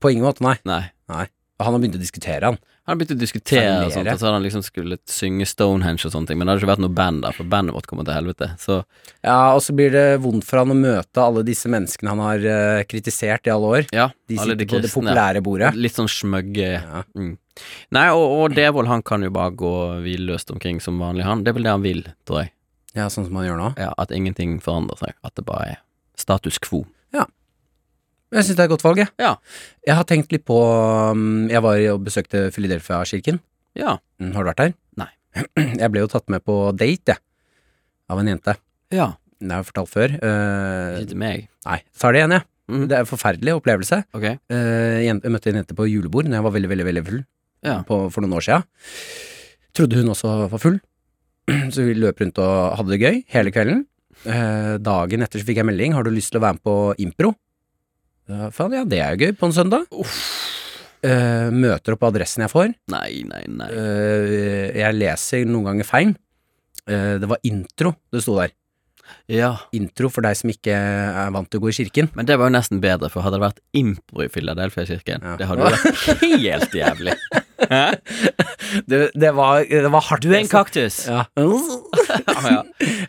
På 0.00 0.12
ingen 0.12 0.26
måte, 0.26 0.44
nei. 0.44 0.56
Nei. 0.68 0.84
nei. 1.10 1.26
Han 1.62 1.76
har 1.76 1.80
begynt 1.82 1.96
å 1.96 2.02
diskutere, 2.02 2.48
han. 2.50 2.56
Han 2.84 2.92
har 2.92 2.98
begynt 3.00 3.14
å 3.14 3.20
diskutere 3.22 3.68
og 3.86 3.92
sånt, 3.94 4.08
og 4.10 4.18
så 4.20 4.26
hadde 4.26 4.36
han 4.36 4.44
liksom 4.44 4.62
skulle 4.66 4.96
synge 5.08 5.46
Stonehenge 5.48 6.02
og 6.04 6.12
sånne 6.12 6.28
ting, 6.28 6.36
men 6.36 6.44
det 6.48 6.52
hadde 6.52 6.64
ikke 6.64 6.70
vært 6.74 6.82
noe 6.84 6.92
band 6.98 7.22
der, 7.24 7.32
for 7.36 7.48
bandet 7.48 7.72
vårt 7.76 7.86
kommer 7.88 8.04
til 8.04 8.12
helvete. 8.18 8.48
Så 8.60 8.80
Ja, 9.24 9.54
og 9.54 9.62
så 9.64 9.72
blir 9.78 9.94
det 9.94 10.02
vondt 10.20 10.44
for 10.44 10.60
han 10.60 10.74
å 10.74 10.76
møte 10.76 11.22
alle 11.22 11.44
disse 11.46 11.70
menneskene 11.72 12.10
han 12.12 12.20
har 12.26 12.44
uh, 12.44 12.82
kritisert 12.90 13.48
i 13.48 13.54
alle 13.54 13.70
år. 13.78 13.86
ja, 13.94 14.10
De 14.28 14.36
sitter 14.36 14.60
de 14.60 14.66
på 14.68 14.82
det 14.84 14.90
populære 14.92 15.40
bordet. 15.46 15.72
Litt 15.78 15.96
sånn 15.96 16.10
smøgge 16.10 16.68
Ja. 16.74 17.04
mm. 17.16 17.32
Nei, 17.94 18.08
og, 18.10 18.26
og 18.34 18.58
Devold 18.58 18.90
han 18.90 19.06
kan 19.06 19.22
jo 19.22 19.30
bare 19.32 19.54
gå 19.54 19.72
hvilløst 20.02 20.50
omkring 20.50 20.82
som 20.82 20.98
vanlig, 21.00 21.22
han. 21.24 21.46
Det 21.46 21.54
er 21.54 21.58
vel 21.60 21.68
det 21.70 21.74
han 21.76 21.86
vil, 21.86 22.02
tror 22.26 22.42
jeg. 22.42 22.52
ja, 22.98 23.06
sånn 23.08 23.30
som 23.30 23.38
han 23.38 23.46
gjør 23.46 23.60
nå. 23.62 23.72
Ja, 23.78 23.92
At 23.96 24.10
ingenting 24.12 24.58
forandrer 24.60 24.98
seg. 25.00 25.14
At 25.22 25.38
det 25.38 25.46
bare 25.46 25.70
er 25.76 25.83
status 26.18 26.58
quo. 26.62 26.84
Jeg 28.34 28.42
syns 28.48 28.56
det 28.58 28.62
er 28.64 28.66
et 28.66 28.72
godt 28.72 28.82
valg, 28.82 28.98
jeg. 28.98 29.10
Ja. 29.22 29.28
Jeg 29.86 29.94
har 29.94 30.06
tenkt 30.10 30.32
litt 30.34 30.42
på 30.48 30.56
um, 30.58 31.44
Jeg 31.46 31.60
var 31.62 31.76
og 31.92 32.00
besøkte 32.02 32.48
Philadelphia-kirken. 32.50 33.36
Ja. 33.78 33.92
Mm, 34.18 34.32
Har 34.34 34.42
du 34.42 34.48
vært 34.50 34.58
der? 34.62 34.72
Nei. 34.98 35.06
Jeg 35.84 35.90
ble 35.94 36.02
jo 36.02 36.08
tatt 36.10 36.26
med 36.32 36.42
på 36.42 36.56
date, 36.74 37.14
jeg. 37.14 37.22
Av 38.10 38.18
en 38.18 38.32
jente. 38.32 38.56
Ja. 38.90 39.12
Det 39.38 39.52
har 39.52 39.62
jeg 39.62 39.68
fortalt 39.68 39.92
før. 39.92 40.16
Uh, 40.18 40.98
Ikke 40.98 41.12
til 41.12 41.20
meg. 41.20 41.46
nei, 41.68 41.78
tar 42.00 42.14
det 42.16 42.20
igjen, 42.24 42.34
jeg. 42.34 42.46
Mm. 42.74 42.82
Det 42.90 42.96
er 42.96 43.04
en 43.04 43.10
forferdelig 43.12 43.54
opplevelse. 43.60 44.00
Ok. 44.18 44.26
Uh, 44.50 44.98
jeg 45.04 45.32
møtte 45.36 45.52
en 45.52 45.58
jente 45.60 45.76
på 45.78 45.86
julebord 45.92 46.26
når 46.30 46.38
jeg 46.40 46.46
var 46.48 46.54
veldig, 46.58 46.70
veldig 46.74 46.86
veldig 46.90 47.04
full 47.12 47.22
Ja. 47.70 47.78
på, 47.86 47.98
for 48.14 48.24
noen 48.24 48.34
år 48.40 48.46
siden. 48.48 48.66
Trodde 49.78 50.00
hun 50.02 50.10
også 50.14 50.34
var 50.50 50.62
full, 50.62 50.80
så 51.74 51.86
vi 51.86 51.94
løp 52.02 52.18
rundt 52.24 52.42
og 52.42 52.78
hadde 52.80 52.96
det 52.96 53.02
gøy 53.04 53.22
hele 53.36 53.54
kvelden. 53.54 53.84
Eh, 54.24 54.74
dagen 54.80 55.22
etter 55.24 55.40
så 55.42 55.44
fikk 55.48 55.58
jeg 55.60 55.66
melding 55.68 55.92
'Har 55.94 56.02
du 56.04 56.10
lyst 56.10 56.30
til 56.32 56.40
å 56.40 56.44
være 56.44 56.56
med 56.58 56.62
på 56.64 56.76
impro?' 56.98 57.34
Ja, 58.28 58.48
faen, 58.50 58.72
ja, 58.72 58.84
det 58.84 58.98
er 59.00 59.16
jo 59.16 59.26
gøy, 59.26 59.32
på 59.36 59.46
en 59.46 59.52
søndag. 59.52 59.84
Eh, 61.04 61.50
møter 61.52 61.92
opp 61.92 62.00
på 62.00 62.08
adressen 62.08 62.40
jeg 62.40 62.50
får. 62.50 62.74
Nei, 62.88 63.22
nei, 63.28 63.44
nei. 63.52 63.68
Eh, 63.68 64.72
jeg 64.80 64.94
leser 64.96 65.44
noen 65.44 65.64
ganger 65.68 65.84
feil. 65.84 66.14
Eh, 66.88 67.18
det 67.20 67.28
var 67.28 67.36
intro 67.44 67.94
det 68.10 68.22
sto 68.24 68.38
der. 68.40 68.50
Ja. 69.28 69.58
Intro 69.76 70.08
for 70.08 70.22
deg 70.24 70.34
som 70.36 70.48
ikke 70.48 70.72
er 70.72 71.30
vant 71.30 71.50
til 71.50 71.60
å 71.60 71.64
gå 71.64 71.68
i 71.68 71.76
kirken. 71.76 72.08
Men 72.16 72.24
det 72.24 72.38
var 72.40 72.48
jo 72.48 72.56
nesten 72.56 72.80
bedre, 72.80 73.10
for 73.12 73.20
hadde 73.20 73.36
det 73.36 73.44
vært 73.44 73.60
impro 73.76 74.24
i 74.24 74.28
Philadelphia-kirken, 74.32 75.20
Ja. 75.22 75.36
det 75.36 75.46
hadde 75.46 75.60
jo 75.60 75.68
vært 75.68 76.40
helt 76.40 76.72
jævlig. 76.72 77.14
Det, 78.90 78.98
det, 79.14 79.30
var, 79.36 79.62
det 79.68 79.90
var 79.92 80.02
hardt. 80.08 80.24
Du 80.24 80.32
er 80.32 80.40
en 80.40 80.50
kaktus. 80.50 81.04
Ja. 81.06 81.24
ja. 81.38 82.62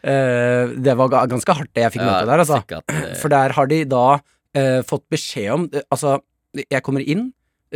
Eh, 0.05 0.73
det 0.85 0.93
var 0.99 1.09
ganske 1.31 1.55
hardt 1.57 1.71
det 1.73 1.85
jeg 1.85 1.95
fikk 1.95 2.03
møte 2.05 2.27
der, 2.29 2.43
altså. 2.43 2.59
Sikkert. 2.61 2.91
eh, 2.93 3.15
For 3.21 3.33
der 3.33 3.55
har 3.57 3.69
de 3.71 3.79
da 3.89 4.03
uh, 4.19 4.81
fått 4.87 5.05
beskjed 5.11 5.49
om 5.55 5.65
Altså, 5.83 6.19
jeg 6.61 6.83
kommer 6.85 7.03
inn, 7.03 7.29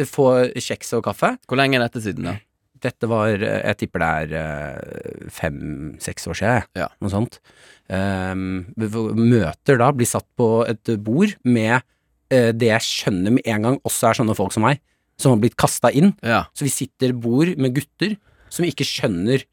får 0.07 0.53
kjeks 0.61 0.93
og 0.99 1.07
kaffe. 1.09 1.33
Hvor 1.49 1.59
lenge 1.59 1.79
er 1.79 1.87
dette 1.87 2.03
siden, 2.03 2.29
da? 2.29 2.35
Dette 2.79 3.09
var 3.11 3.33
Jeg 3.33 3.75
tipper 3.81 4.03
det 4.29 4.39
er 4.39 5.25
fem-seks 5.35 6.29
år 6.31 6.37
siden. 6.39 6.69
Ja. 6.79 6.87
Noe 7.03 7.11
sånt. 7.11 7.41
Um, 7.89 8.69
møter 8.77 9.81
da, 9.81 9.89
blir 9.91 10.07
satt 10.07 10.27
på 10.39 10.61
et 10.69 10.93
bord 11.03 11.33
med 11.43 11.81
det 12.29 12.67
jeg 12.69 12.85
skjønner 12.85 13.33
med 13.33 13.47
en 13.49 13.63
gang 13.65 13.77
også 13.89 14.11
er 14.11 14.19
sånne 14.19 14.35
folk 14.37 14.53
som 14.53 14.61
meg, 14.61 14.77
som 15.19 15.33
har 15.33 15.41
blitt 15.43 15.57
kasta 15.59 15.91
inn. 15.91 16.13
Ja. 16.25 16.45
Så 16.55 16.65
vi 16.67 16.73
sitter 16.73 17.13
bord 17.13 17.51
med 17.59 17.75
gutter 17.77 18.15
som 18.49 18.67
ikke 18.67 18.87
skjønner 18.87 19.45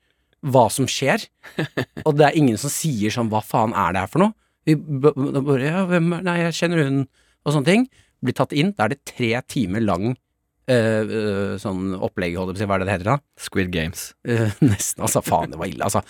hva 0.46 0.66
som 0.72 0.88
skjer. 0.90 1.26
Og 2.06 2.16
det 2.16 2.28
er 2.28 2.38
ingen 2.38 2.58
som 2.60 2.72
sier 2.72 3.12
sånn 3.12 3.30
'hva 3.32 3.42
faen 3.44 3.74
er 3.74 3.94
det 3.94 4.04
her 4.04 4.12
for 4.12 4.24
noe'? 4.24 4.36
Vi 4.66 4.74
bare 4.74 5.62
'ja, 5.62 5.86
hvem 5.86 6.12
er 6.18 6.22
Nei, 6.26 6.38
jeg 6.46 6.58
kjenner 6.60 6.84
hun', 6.84 7.08
og 7.46 7.52
sånne 7.54 7.70
ting. 7.70 7.88
Blir 8.22 8.34
tatt 8.34 8.52
inn. 8.52 8.72
Da 8.72 8.86
er 8.86 8.94
det 8.94 9.04
tre 9.04 9.34
timer 9.46 9.82
lang 9.82 10.16
Uh, 10.66 11.04
uh, 11.06 11.52
sånn 11.62 11.92
opplegg, 12.02 12.34
holdt 12.34 12.50
jeg 12.50 12.56
på 12.56 12.58
å 12.58 12.62
si. 12.64 12.66
Hva 12.66 12.74
er 12.74 12.82
det 12.82 12.86
det 12.88 12.94
heter 12.96 13.08
da? 13.12 13.14
Squid 13.38 13.68
Games. 13.70 14.08
Uh, 14.26 14.50
nesten, 14.72 15.04
altså. 15.06 15.22
Faen, 15.22 15.52
det 15.52 15.60
var 15.60 15.70
ille, 15.70 15.86
altså. 15.86 16.02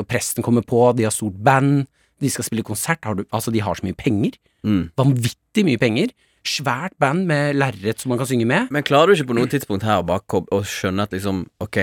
Og 0.00 0.06
presten 0.08 0.46
kommer 0.46 0.64
på, 0.64 0.80
de 0.96 1.04
har 1.04 1.12
stort 1.12 1.36
band, 1.44 1.84
de 2.24 2.30
skal 2.32 2.46
spille 2.48 2.64
konsert. 2.64 3.04
Har 3.04 3.18
du, 3.18 3.26
altså, 3.28 3.52
de 3.52 3.60
har 3.60 3.76
så 3.76 3.84
mye 3.84 3.98
penger. 3.98 4.38
Mm. 4.64 4.86
Vanvittig 4.96 5.66
mye 5.68 5.82
penger. 5.82 6.16
Svært 6.46 6.94
band 7.02 7.26
med 7.28 7.56
lerret 7.58 8.02
som 8.02 8.12
man 8.12 8.20
kan 8.20 8.28
synge 8.30 8.46
med. 8.48 8.70
Men 8.74 8.84
klarer 8.86 9.10
du 9.10 9.18
ikke 9.18 9.32
på 9.32 9.38
noe 9.38 9.50
tidspunkt 9.50 9.86
her 9.86 10.02
å 10.02 10.06
bare 10.06 10.42
å 10.54 10.60
skjønne 10.62 11.06
at 11.06 11.14
liksom, 11.16 11.44
ok, 11.64 11.78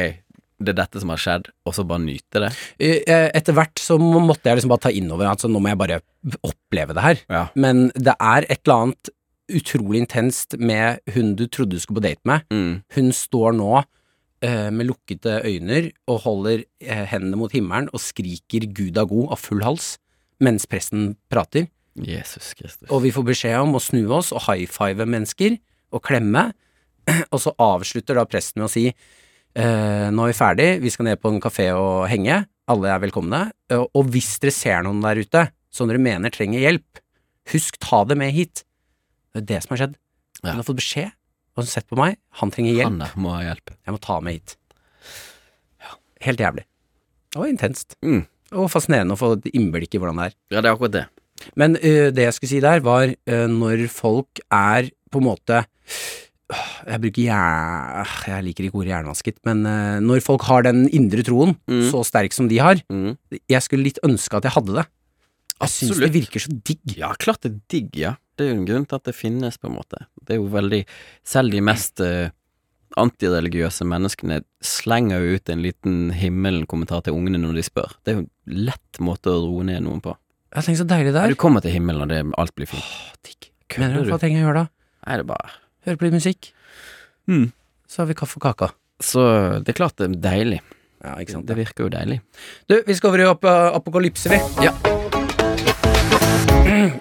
det 0.63 0.73
er 0.73 0.77
dette 0.77 1.01
som 1.01 1.11
har 1.11 1.19
skjedd, 1.19 1.49
og 1.67 1.75
så 1.75 1.83
bare 1.87 2.03
nyte 2.05 2.43
det? 2.45 2.51
Eh, 2.79 3.27
Etter 3.35 3.55
hvert 3.57 3.81
så 3.81 3.97
måtte 3.99 4.47
jeg 4.47 4.59
liksom 4.61 4.71
bare 4.71 4.85
ta 4.85 4.93
innover 4.93 5.27
altså 5.27 5.49
nå 5.51 5.59
må 5.59 5.73
jeg 5.73 5.81
bare 5.81 5.99
oppleve 6.47 6.95
det 6.95 7.03
her. 7.03 7.23
Ja. 7.27 7.43
Men 7.59 7.89
det 7.97 8.15
er 8.15 8.47
et 8.47 8.61
eller 8.63 8.87
annet 8.87 9.11
utrolig 9.53 9.99
intenst 10.03 10.55
med 10.59 11.03
hun 11.13 11.33
du 11.39 11.45
trodde 11.51 11.75
du 11.75 11.83
skulle 11.83 11.99
på 11.99 12.07
date 12.07 12.23
med. 12.29 12.45
Mm. 12.53 12.79
Hun 12.95 13.11
står 13.15 13.57
nå 13.59 13.71
eh, 13.81 14.69
med 14.71 14.87
lukkede 14.87 15.41
øyne 15.43 15.83
og 16.07 16.23
holder 16.27 16.63
eh, 16.63 17.03
hendene 17.11 17.39
mot 17.39 17.53
himmelen 17.53 17.91
og 17.91 18.01
skriker 18.03 18.69
Gud 18.71 18.97
er 18.97 19.09
god 19.09 19.35
av 19.35 19.43
full 19.43 19.63
hals 19.65 19.97
mens 20.43 20.65
presten 20.67 21.13
prater. 21.31 21.67
Jesus 21.95 22.53
Kristus. 22.57 22.89
Og 22.89 23.03
vi 23.03 23.11
får 23.13 23.25
beskjed 23.27 23.59
om 23.61 23.75
å 23.77 23.81
snu 23.83 24.01
oss 24.15 24.31
og 24.33 24.41
high 24.47 24.65
five 24.69 25.05
mennesker 25.05 25.57
og 25.93 26.01
klemme. 26.05 26.51
Og 27.33 27.39
så 27.43 27.51
avslutter 27.59 28.15
da 28.15 28.23
presten 28.25 28.61
med 28.61 28.69
å 28.69 28.71
si 28.71 28.85
eh, 28.89 30.07
nå 30.09 30.23
er 30.23 30.31
vi 30.31 30.37
ferdig, 30.37 30.67
vi 30.81 30.89
skal 30.93 31.09
ned 31.09 31.19
på 31.21 31.29
en 31.33 31.41
kafé 31.43 31.65
og 31.75 32.05
henge, 32.09 32.45
alle 32.71 32.93
er 32.93 33.01
velkomne. 33.03 33.41
Eh, 33.69 33.83
Og 33.83 34.07
hvis 34.13 34.37
dere 34.41 34.53
ser 34.55 34.85
noen 34.87 35.01
der 35.03 35.19
ute 35.19 35.43
som 35.73 35.89
dere 35.91 35.99
mener 36.01 36.31
trenger 36.33 36.63
hjelp, 36.63 37.01
husk 37.51 37.75
ta 37.83 38.03
det 38.07 38.15
med 38.17 38.31
hit. 38.33 38.63
Det 39.35 39.43
er 39.43 39.47
det 39.51 39.61
som 39.65 39.73
har 39.75 39.81
skjedd. 39.83 39.97
Ja. 40.43 40.53
Hun 40.53 40.61
har 40.61 40.67
fått 40.69 40.79
beskjed, 40.79 41.11
og 41.53 41.59
hun 41.59 41.65
har 41.67 41.71
sett 41.75 41.89
på 41.91 41.99
meg, 41.99 42.15
han 42.39 42.51
trenger 42.55 42.77
hjelp, 42.79 43.01
Han 43.13 43.23
må 43.25 43.33
ha 43.35 43.41
hjelp. 43.49 43.73
jeg 43.83 43.95
må 43.97 43.99
ta 44.07 44.19
med 44.23 44.39
hit. 44.39 44.55
Helt 46.23 46.39
jævlig. 46.39 46.63
Var 47.35 47.49
intenst. 47.51 47.97
Mm. 48.05 48.23
Og 48.55 48.69
fascinerende 48.71 49.17
å 49.17 49.19
få 49.19 49.33
et 49.35 49.49
innblikk 49.51 49.97
i 49.97 49.99
hvordan 49.99 50.21
det 50.21 50.29
er. 50.29 50.35
Ja, 50.53 50.61
det 50.61 50.69
er 50.69 50.75
akkurat 50.77 50.93
det. 50.95 51.03
Men 51.59 51.75
uh, 51.77 52.09
det 52.15 52.27
jeg 52.27 52.35
skulle 52.37 52.51
si 52.53 52.61
der, 52.63 52.83
var 52.85 53.07
uh, 53.11 53.47
når 53.51 53.87
folk 53.93 54.41
er 54.51 54.89
på 55.11 55.21
en 55.21 55.27
måte 55.27 55.63
Jeg 56.85 56.99
bruker 57.01 57.23
jern... 57.23 58.09
Jeg 58.27 58.43
liker 58.45 58.67
ikke 58.67 58.77
ordet 58.81 58.91
jernvasket, 58.91 59.37
men 59.47 59.63
eh, 59.65 59.99
når 60.03 60.19
folk 60.21 60.43
har 60.45 60.65
den 60.67 60.83
indre 60.93 61.23
troen 61.25 61.55
Mm. 61.69 61.87
så 61.89 62.03
sterk 62.05 62.35
som 62.35 62.49
de 62.51 62.59
har, 62.61 62.81
Mm. 62.91 63.15
jeg 63.49 63.61
skulle 63.63 63.87
litt 63.87 63.97
ønske 64.05 64.37
at 64.37 64.43
jeg 64.45 64.53
hadde 64.57 64.75
det. 64.75 64.83
Jeg 65.63 65.71
syns 65.71 66.01
det 66.03 66.11
virker 66.13 66.43
så 66.43 66.51
digg. 66.67 66.97
Ja, 66.99 67.13
klart 67.17 67.41
det 67.41 67.53
er 67.53 67.59
digg, 67.71 67.89
ja. 67.97 68.11
Det 68.37 68.45
er 68.45 68.51
jo 68.51 68.59
en 68.59 68.67
grunn 68.67 68.85
til 68.85 68.99
at 68.99 69.07
det 69.07 69.15
finnes, 69.15 69.57
på 69.57 69.69
en 69.71 69.77
måte. 69.79 70.05
Det 70.21 70.35
er 70.35 70.41
jo 70.43 70.49
veldig 70.51 70.83
Selv 71.25 71.51
de 71.55 71.61
mest 71.61 72.01
antireligiøse 72.99 73.85
menneskene 73.89 74.41
slenger 74.61 75.23
jo 75.23 75.37
ut 75.39 75.49
en 75.49 75.63
liten 75.63 75.95
himmelen-kommentar 76.13 77.03
til 77.05 77.15
ungene 77.17 77.39
når 77.41 77.57
de 77.57 77.63
spør. 77.65 77.95
Det 78.03 78.13
er 78.13 78.19
jo 78.19 78.25
en 78.27 78.65
lett 78.69 78.99
måte 79.01 79.31
å 79.33 79.41
roe 79.47 79.65
ned 79.65 79.81
noen 79.87 80.01
på. 80.03 80.13
Jeg 80.53 80.65
tenker 80.67 80.79
så 80.83 80.85
deilig 80.89 81.13
det 81.13 81.17
Ja, 81.17 81.25
er. 81.25 81.33
du 81.33 81.39
kommer 81.39 81.61
til 81.65 81.71
himmelen, 81.73 82.01
og 82.05 82.09
det, 82.09 82.19
alt 82.37 82.53
blir 82.55 82.67
fint. 82.69 82.83
Åh, 82.83 83.13
digg. 83.25 83.49
Kødder 83.73 84.03
du 84.05 84.11
hva 84.11 84.19
trenger 84.21 84.37
jeg 84.37 84.45
å 84.45 84.47
gjøre 84.51 84.61
da? 84.61 84.67
Nei, 85.07 85.15
det 85.17 85.23
er 85.23 85.29
bare 85.33 85.49
Høre 85.83 85.97
på 85.99 86.05
litt 86.05 86.13
musikk. 86.15 86.51
Mm. 87.27 87.47
Så 87.89 87.99
har 88.03 88.07
vi 88.07 88.13
kaffe 88.15 88.37
og 88.39 88.45
kake. 88.45 88.69
Så 89.03 89.19
det 89.65 89.73
er 89.73 89.77
klart 89.81 89.97
det 89.99 90.05
er 90.07 90.13
deilig. 90.23 90.59
Ja, 91.03 91.17
ikke 91.19 91.33
sant. 91.35 91.47
Det 91.49 91.57
virker 91.57 91.83
jo 91.83 91.89
deilig. 91.91 92.21
Du, 92.71 92.77
vi 92.87 92.95
skal 92.95 93.09
over 93.11 93.19
i 93.19 93.27
ap 93.27 93.43
apokalypse, 93.49 94.29
vi. 94.31 94.39
Ja. 94.63 94.71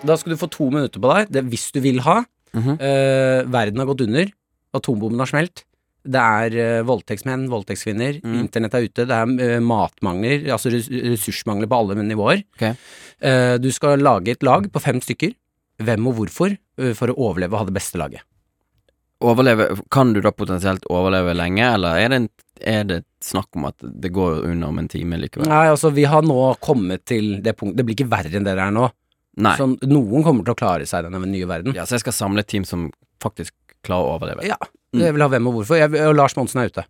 Da 0.03 0.17
skal 0.19 0.33
du 0.35 0.39
få 0.41 0.49
to 0.51 0.67
minutter 0.73 0.99
på 1.03 1.11
deg, 1.13 1.31
det 1.31 1.45
hvis 1.53 1.69
du 1.75 1.79
vil 1.85 2.01
ha. 2.03 2.23
Mhm. 2.57 2.75
Eh, 2.81 3.43
verden 3.55 3.79
har 3.83 3.87
gått 3.89 4.03
under. 4.05 4.33
Atombomben 4.75 5.23
har 5.23 5.31
smelt. 5.31 5.63
Det 6.03 6.23
er 6.23 6.57
eh, 6.59 6.81
voldtektsmenn, 6.87 7.47
voldtektskvinner. 7.53 8.19
Mm. 8.25 8.35
Internett 8.41 8.75
er 8.75 8.89
ute. 8.89 9.07
Det 9.07 9.19
er 9.19 9.47
eh, 9.47 9.63
matmangler, 9.63 10.49
altså 10.51 10.73
ressursmangler 10.73 11.71
på 11.71 11.79
alle 11.79 12.03
nivåer. 12.03 12.43
Okay. 12.57 12.75
Eh, 13.23 13.55
du 13.63 13.71
skal 13.75 14.03
lage 14.03 14.35
et 14.35 14.47
lag 14.47 14.67
på 14.73 14.83
fem 14.83 14.99
stykker. 15.03 15.37
Hvem 15.83 16.07
og 16.11 16.19
hvorfor, 16.19 16.53
for 16.95 17.11
å 17.11 17.17
overleve 17.31 17.57
og 17.57 17.63
ha 17.63 17.67
det 17.67 17.75
beste 17.75 17.99
laget. 17.99 18.23
Overleve 19.23 19.69
Kan 19.91 20.13
du 20.13 20.21
da 20.23 20.31
potensielt 20.35 20.85
overleve 20.91 21.35
lenge, 21.35 21.65
eller 21.65 21.99
er 21.99 22.13
det, 22.13 22.19
en, 22.21 22.29
er 22.61 22.85
det 22.87 22.99
snakk 23.25 23.49
om 23.59 23.67
at 23.71 23.79
det 23.81 24.13
går 24.15 24.45
under 24.51 24.71
om 24.71 24.79
en 24.83 24.91
time 24.91 25.19
likevel? 25.23 25.49
Nei, 25.51 25.65
altså, 25.73 25.91
vi 25.95 26.05
har 26.11 26.27
nå 26.27 26.39
kommet 26.63 27.07
til 27.09 27.39
det 27.43 27.57
punktet 27.59 27.81
Det 27.81 27.87
blir 27.89 27.99
ikke 27.99 28.11
verre 28.13 28.35
enn 28.37 28.47
det 28.47 28.55
det 28.59 28.67
er 28.67 28.75
nå. 28.75 28.91
Nei. 29.43 29.55
Så 29.57 29.71
noen 29.89 30.27
kommer 30.27 30.45
til 30.45 30.55
å 30.55 30.59
klare 30.59 30.87
seg 30.87 31.03
i 31.03 31.09
denne 31.09 31.31
nye 31.33 31.49
verden. 31.49 31.75
Ja, 31.75 31.87
så 31.89 31.97
jeg 31.97 32.05
skal 32.05 32.19
samle 32.19 32.45
et 32.45 32.51
team 32.53 32.67
som 32.69 32.91
faktisk 33.23 33.55
klarer 33.87 34.09
å 34.09 34.17
overleve. 34.19 34.47
Ja, 34.47 34.57
jeg 34.95 35.15
vil 35.17 35.23
ha 35.25 35.29
hvem 35.33 35.47
og 35.51 35.55
hvorfor. 35.59 35.79
Jeg, 35.81 35.93
og 36.07 36.15
Lars 36.19 36.37
Monsen 36.37 36.63
er 36.63 36.71
ute. 36.73 36.85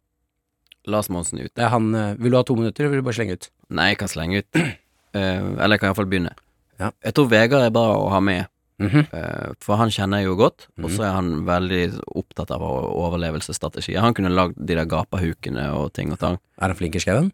Lars 0.90 1.08
Monsen. 1.14 1.38
Det 1.38 1.62
er 1.62 1.68
han, 1.70 1.94
eh, 1.94 2.14
vil 2.18 2.32
du 2.32 2.36
ha 2.36 2.42
to 2.42 2.56
minutter, 2.58 2.82
eller 2.84 2.96
vil 2.96 3.02
du 3.02 3.06
bare 3.06 3.14
slenge 3.20 3.36
ut? 3.38 3.50
Nei, 3.70 3.88
jeg 3.92 3.98
kan 4.00 4.08
slenge 4.10 4.40
ut. 4.42 4.48
Uh, 4.56 5.20
eller 5.62 5.76
jeg 5.76 5.80
kan 5.84 5.92
iallfall 5.92 6.08
begynne. 6.10 6.32
Ja. 6.80 6.90
Jeg 7.04 7.14
tror 7.14 7.28
Vegard 7.30 7.62
er 7.68 7.70
bra 7.74 7.84
å 7.94 8.08
ha 8.10 8.20
med, 8.20 8.48
mm 8.82 8.88
-hmm. 8.90 9.04
uh, 9.14 9.52
for 9.60 9.76
han 9.76 9.90
kjenner 9.90 10.18
jeg 10.18 10.26
jo 10.26 10.34
godt, 10.36 10.66
og 10.78 10.90
Mhm. 10.90 10.96
så 10.96 11.02
er 11.04 11.12
han 11.12 11.44
veldig 11.46 12.00
opptatt 12.16 12.50
av 12.50 12.62
overlevelsesstrategier. 12.62 14.00
Han 14.00 14.14
kunne 14.14 14.30
lagd 14.34 14.54
de 14.58 14.74
der 14.74 14.84
gapahukene 14.84 15.70
og 15.72 15.92
ting 15.92 16.12
og 16.12 16.18
tang. 16.18 16.38
Er 16.58 16.66
han 16.68 16.76
flink 16.76 16.96
i 16.96 16.98
skauen? 17.00 17.32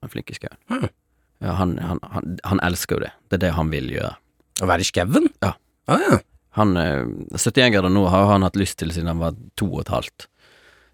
Han 0.00 0.06
er 0.06 0.12
flink 0.12 0.30
i 0.30 0.34
skauen. 0.34 0.58
Mhm. 0.70 0.88
Ja, 1.40 1.52
han, 1.54 1.78
han, 1.78 1.98
han, 2.02 2.38
han 2.44 2.60
elsker 2.62 2.96
jo 2.96 3.00
det. 3.00 3.12
Det 3.30 3.34
er 3.42 3.46
det 3.46 3.54
han 3.54 3.70
vil 3.70 3.90
gjøre. 3.90 4.14
Å 4.62 4.66
være 4.66 4.80
i 4.80 4.84
skauen? 4.84 5.28
Ja. 5.42 5.52
Ah, 5.88 5.98
ja. 5.98 6.18
Han, 6.56 6.76
eh, 6.76 7.04
71 7.36 7.72
grader 7.74 7.88
nå 7.92 8.06
har 8.08 8.26
han 8.32 8.42
hatt 8.42 8.56
lyst 8.56 8.78
til 8.78 8.90
siden 8.94 9.06
han 9.12 9.18
var 9.20 9.34
to 9.56 9.66
og 9.74 9.80
et 9.84 9.88
halvt. 9.92 10.26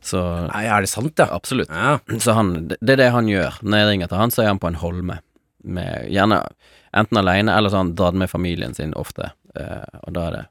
Så 0.05 0.21
Nei, 0.51 0.65
er 0.69 0.81
det 0.85 0.91
sant, 0.93 1.15
ja? 1.19 1.29
absolutt. 1.33 1.71
Ja. 1.73 1.99
Så 2.21 2.33
han, 2.37 2.69
det 2.69 2.77
det 2.83 2.93
er 2.93 2.97
det 3.07 3.11
han 3.15 3.29
gjør. 3.31 3.61
Når 3.63 3.79
jeg 3.79 3.89
ringer 3.93 4.09
til 4.11 4.19
han, 4.21 4.31
så 4.35 4.43
er 4.43 4.51
han 4.53 4.59
på 4.61 4.69
en 4.69 4.81
holme. 4.83 5.21
Med, 5.65 6.11
gjerne 6.13 6.43
enten 6.93 7.17
alene, 7.23 7.55
eller 7.57 7.71
så 7.73 7.79
har 7.79 7.85
han 7.87 7.95
dratt 7.97 8.15
med 8.21 8.29
familien 8.31 8.75
sin 8.77 8.93
ofte. 9.01 9.31
Eh, 9.57 9.87
og 10.05 10.13
da 10.13 10.27
er 10.29 10.37
det 10.37 10.43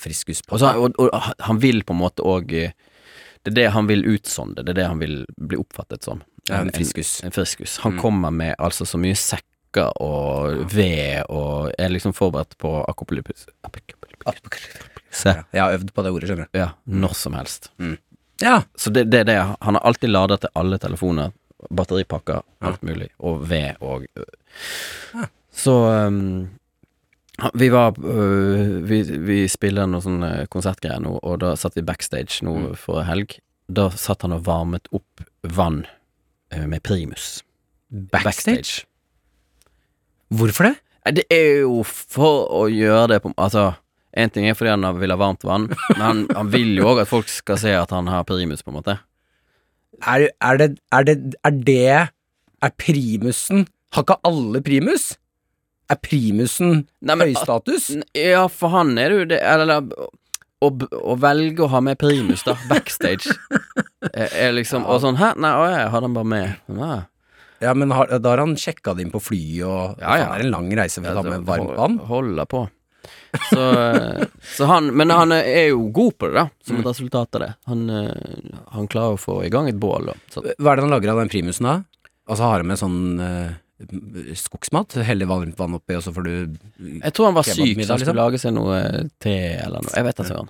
Friskus 0.00 0.40
på 0.42 0.54
og, 0.56 0.60
så, 0.62 0.70
og, 0.80 0.94
og 0.98 1.26
han 1.44 1.58
vil 1.60 1.82
på 1.86 1.92
en 1.92 1.98
måte 2.00 2.22
òg 2.24 2.48
Det 2.48 3.50
er 3.50 3.54
det 3.58 3.66
han 3.74 3.86
vil 3.90 4.06
utsonde. 4.08 4.62
Det 4.64 4.72
er 4.72 4.78
det 4.78 4.86
han 4.88 4.98
vil 5.02 5.24
bli 5.36 5.58
oppfattet 5.60 6.02
som. 6.06 6.22
Ja, 6.48 6.62
en 6.62 6.70
friskus. 6.72 7.18
En, 7.22 7.28
en 7.28 7.32
friskus. 7.36 7.76
Han 7.84 7.92
Mm. 7.98 8.00
kommer 8.00 8.30
med 8.30 8.54
altså 8.58 8.86
så 8.88 8.98
mye 9.00 9.14
sekker 9.18 9.90
og 10.00 10.64
ved 10.72 11.24
og 11.28 11.72
er 11.78 11.90
liksom 11.92 12.14
forberedt 12.16 12.56
på 12.62 12.72
akopolypus. 12.88 13.46
Se. 15.14 15.30
Ja, 15.30 15.44
jeg 15.54 15.62
har 15.62 15.76
øvd 15.78 15.92
på 15.94 16.02
det 16.02 16.10
ordet, 16.14 16.28
skjønner 16.30 16.48
du. 16.50 16.58
Ja, 16.58 16.68
når 16.90 17.14
som 17.14 17.36
helst. 17.38 17.70
Ja. 18.42 18.56
Så 18.76 18.90
det, 18.90 19.04
det 19.12 19.20
er 19.22 19.28
det. 19.28 19.36
Han 19.62 19.78
har 19.78 19.84
alltid 19.86 20.10
lada 20.10 20.36
til 20.42 20.50
alle 20.58 20.78
telefoner. 20.82 21.32
Batteripakker, 21.70 22.42
alt 22.66 22.82
mulig. 22.84 23.08
Og 23.24 23.44
ved 23.48 23.78
og 23.80 24.04
ja. 25.14 25.28
Så 25.54 25.72
um, 26.10 26.48
vi 27.54 27.68
var 27.72 27.94
uh, 27.98 28.82
vi, 28.90 28.98
vi 29.22 29.38
spiller 29.48 29.86
noen 29.88 30.02
sånne 30.04 30.32
konsertgreier 30.52 31.00
nå, 31.04 31.14
og 31.22 31.38
da 31.44 31.54
satt 31.58 31.78
vi 31.78 31.86
backstage 31.86 32.42
nå 32.44 32.56
Mm. 32.58 32.66
for 32.76 33.02
helg. 33.06 33.38
Da 33.70 33.86
satt 33.96 34.26
han 34.26 34.34
og 34.36 34.42
varmet 34.44 34.90
opp 34.92 35.22
vann 35.56 35.84
uh, 36.52 36.66
med 36.66 36.82
primus. 36.84 37.38
Backstage? 38.12 38.82
Hvorfor 40.34 40.68
det? 40.72 40.74
Det 41.20 41.24
er 41.32 41.62
jo 41.62 41.82
for 41.86 42.48
å 42.50 42.62
gjøre 42.72 43.08
det 43.14 43.18
på 43.22 43.32
Altså, 43.36 43.74
én 44.16 44.30
ting 44.32 44.46
er 44.48 44.54
fordi 44.58 44.70
han 44.74 44.86
vil 45.00 45.10
ha 45.10 45.16
varmt 45.20 45.42
vann, 45.46 45.68
men 45.90 46.02
han, 46.04 46.22
han 46.36 46.50
vil 46.52 46.76
jo 46.78 46.86
òg 46.92 47.02
at 47.02 47.10
folk 47.10 47.28
skal 47.32 47.58
se 47.58 47.72
at 47.74 47.90
han 47.94 48.06
har 48.12 48.24
primus, 48.28 48.62
på 48.62 48.70
en 48.72 48.78
måte. 48.78 48.98
Er, 50.02 50.28
er 50.42 50.56
det 50.58 50.68
Er 50.90 51.04
det 51.06 51.14
Er 51.46 51.52
det 51.54 52.08
Er 52.66 52.72
primusen 52.82 53.60
Har 53.94 54.02
ikke 54.02 54.16
alle 54.26 54.58
primus? 54.66 55.04
Er 55.88 56.00
primusen 56.02 56.80
Nei, 57.00 57.14
men- 57.14 57.28
høystatus? 57.30 57.92
Ja, 58.18 58.48
for 58.50 58.72
han 58.74 58.90
er 58.98 59.08
det 59.12 59.18
jo 59.20 59.28
det 59.30 59.38
Eller 59.38 59.84
å, 60.64 60.70
å 60.98 61.14
velge 61.22 61.62
å 61.62 61.70
ha 61.70 61.80
med 61.84 61.98
primus, 62.02 62.42
da, 62.42 62.56
backstage, 62.70 63.30
er, 64.10 64.30
er 64.32 64.52
liksom 64.56 64.82
Og 64.88 64.98
sånn 65.04 65.18
Hæ? 65.20 65.34
Nei, 65.38 65.52
å, 65.62 65.66
jeg 65.70 65.90
har 65.94 66.06
han 66.08 66.14
bare 66.16 66.30
med. 66.34 66.54
Nei. 66.74 66.98
Ja, 67.62 67.74
men 67.78 67.92
har, 67.94 68.10
da 68.18 68.32
har 68.34 68.42
han 68.42 68.56
sjekka 68.58 68.96
det 68.96 69.04
inn 69.06 69.12
på 69.14 69.20
flyet, 69.22 69.62
og 69.68 70.00
Ja, 70.02 70.16
ja. 70.18 70.26
det 70.32 70.40
er 70.40 70.46
en 70.48 70.54
lang 70.56 70.70
reise 70.74 70.98
for 71.04 71.12
å 71.12 71.20
ta 71.22 71.28
med 71.36 71.46
varmt 71.46 71.76
vann. 71.78 71.98
Holder 72.10 72.48
på. 72.50 72.64
Så, 73.50 73.62
eh, 73.80 74.26
så 74.56 74.66
han 74.70 74.92
Men 74.96 75.10
han 75.10 75.32
er 75.32 75.68
jo 75.72 75.88
god 75.94 76.12
på 76.18 76.28
det, 76.30 76.34
da, 76.38 76.44
som 76.66 76.76
Mm. 76.76 76.80
et 76.80 76.86
resultat 76.92 77.34
av 77.34 77.40
det. 77.40 77.54
Han, 77.66 77.90
eh, 77.90 78.60
han 78.72 78.86
klarer 78.88 79.16
å 79.16 79.20
få 79.20 79.40
i 79.44 79.50
gang 79.50 79.68
et 79.68 79.80
bål. 79.80 80.06
Da. 80.06 80.14
Så, 80.30 80.42
Hva 80.58 80.72
er 80.72 80.76
det 80.76 80.84
han 80.86 80.90
lager 80.94 81.10
av 81.10 81.18
den 81.18 81.28
primusen 81.32 81.66
da? 81.66 81.82
Altså 82.28 82.42
har 82.46 82.62
han 82.62 82.66
med 82.70 82.78
sånn 82.78 83.20
uh, 83.20 83.50
skogsmat? 84.38 84.94
Heller 85.04 85.26
varmt 85.26 85.58
vann 85.58 85.74
oppi, 85.76 85.96
og 85.98 86.02
så 86.06 86.12
får 86.14 86.24
du 86.24 86.34
jeg 87.02 87.12
tror 87.12 87.26
han 87.26 87.34
var 87.36 87.42
syk, 87.44 87.56
så 87.84 87.96
han 87.96 87.98
skulle 87.98 87.98
liksom? 87.98 88.16
lage 88.16 88.38
seg 88.40 88.54
noe 88.56 88.78
te 89.20 89.34
eller 89.60 89.82
noe. 89.84 89.92
Jeg 89.98 90.04
vet 90.06 90.16
da 90.16 90.24
søren. 90.30 90.48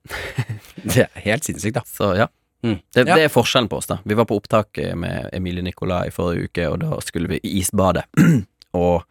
Det 0.94 1.02
er 1.04 1.24
helt 1.26 1.44
sinnssykt, 1.44 1.76
da. 1.76 1.82
Så 1.84 2.14
ja. 2.16 2.26
Mm. 2.64 2.78
Det, 2.94 3.06
Ja. 3.08 3.16
det 3.16 3.24
er 3.26 3.32
forskjellen 3.32 3.68
på 3.68 3.76
oss, 3.80 3.86
da. 3.90 3.98
Vi 4.04 4.14
var 4.16 4.24
på 4.24 4.36
opptak 4.40 4.78
med 4.96 5.28
Emilie 5.36 5.62
Nicolai 5.64 6.06
i 6.08 6.14
forrige 6.14 6.48
uke, 6.48 6.68
og 6.70 6.78
da 6.80 6.98
skulle 7.04 7.28
vi 7.28 7.40
isbade. 7.58 8.02
og 8.72 9.02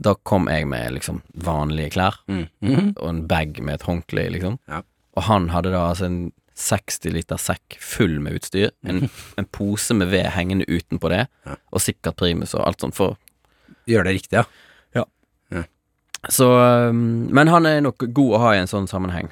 da 0.00 0.14
kom 0.24 0.46
jeg 0.48 0.66
med 0.70 0.94
liksom 0.96 1.22
vanlige 1.44 1.92
klær 1.96 2.16
Mm. 2.28 2.46
Mhm. 2.62 2.92
og 2.96 3.08
en 3.08 3.26
bag 3.28 3.58
med 3.62 3.74
et 3.74 3.82
håndkle 3.88 4.26
i, 4.26 4.30
liksom. 4.36 4.58
Ja. 4.68 4.82
Og 5.16 5.22
han 5.26 5.48
hadde 5.52 5.72
da 5.74 5.88
altså 5.90 6.06
en 6.06 6.32
60 6.60 7.12
liter 7.14 7.36
sekk 7.40 7.76
full 7.80 8.18
med 8.20 8.34
utstyr, 8.40 8.70
en, 8.84 9.08
en 9.38 9.46
pose 9.52 9.94
med 9.96 10.08
ved 10.12 10.26
hengende 10.36 10.64
utenpå 10.68 11.08
det, 11.12 11.26
Ja. 11.46 11.56
og 11.72 11.80
sikkert 11.80 12.16
primus 12.16 12.54
og 12.54 12.66
alt 12.66 12.80
sånt. 12.80 12.94
For 12.96 13.16
Gjør 13.88 14.04
det 14.04 14.12
riktig, 14.20 14.36
ja. 14.40 14.44
Så 16.28 16.44
um, 16.90 17.28
Men 17.32 17.48
han 17.48 17.64
er 17.66 17.80
nok 17.80 18.02
god 18.12 18.34
å 18.36 18.40
ha 18.42 18.50
i 18.54 18.58
en 18.60 18.68
sånn 18.68 18.86
sammenheng. 18.90 19.30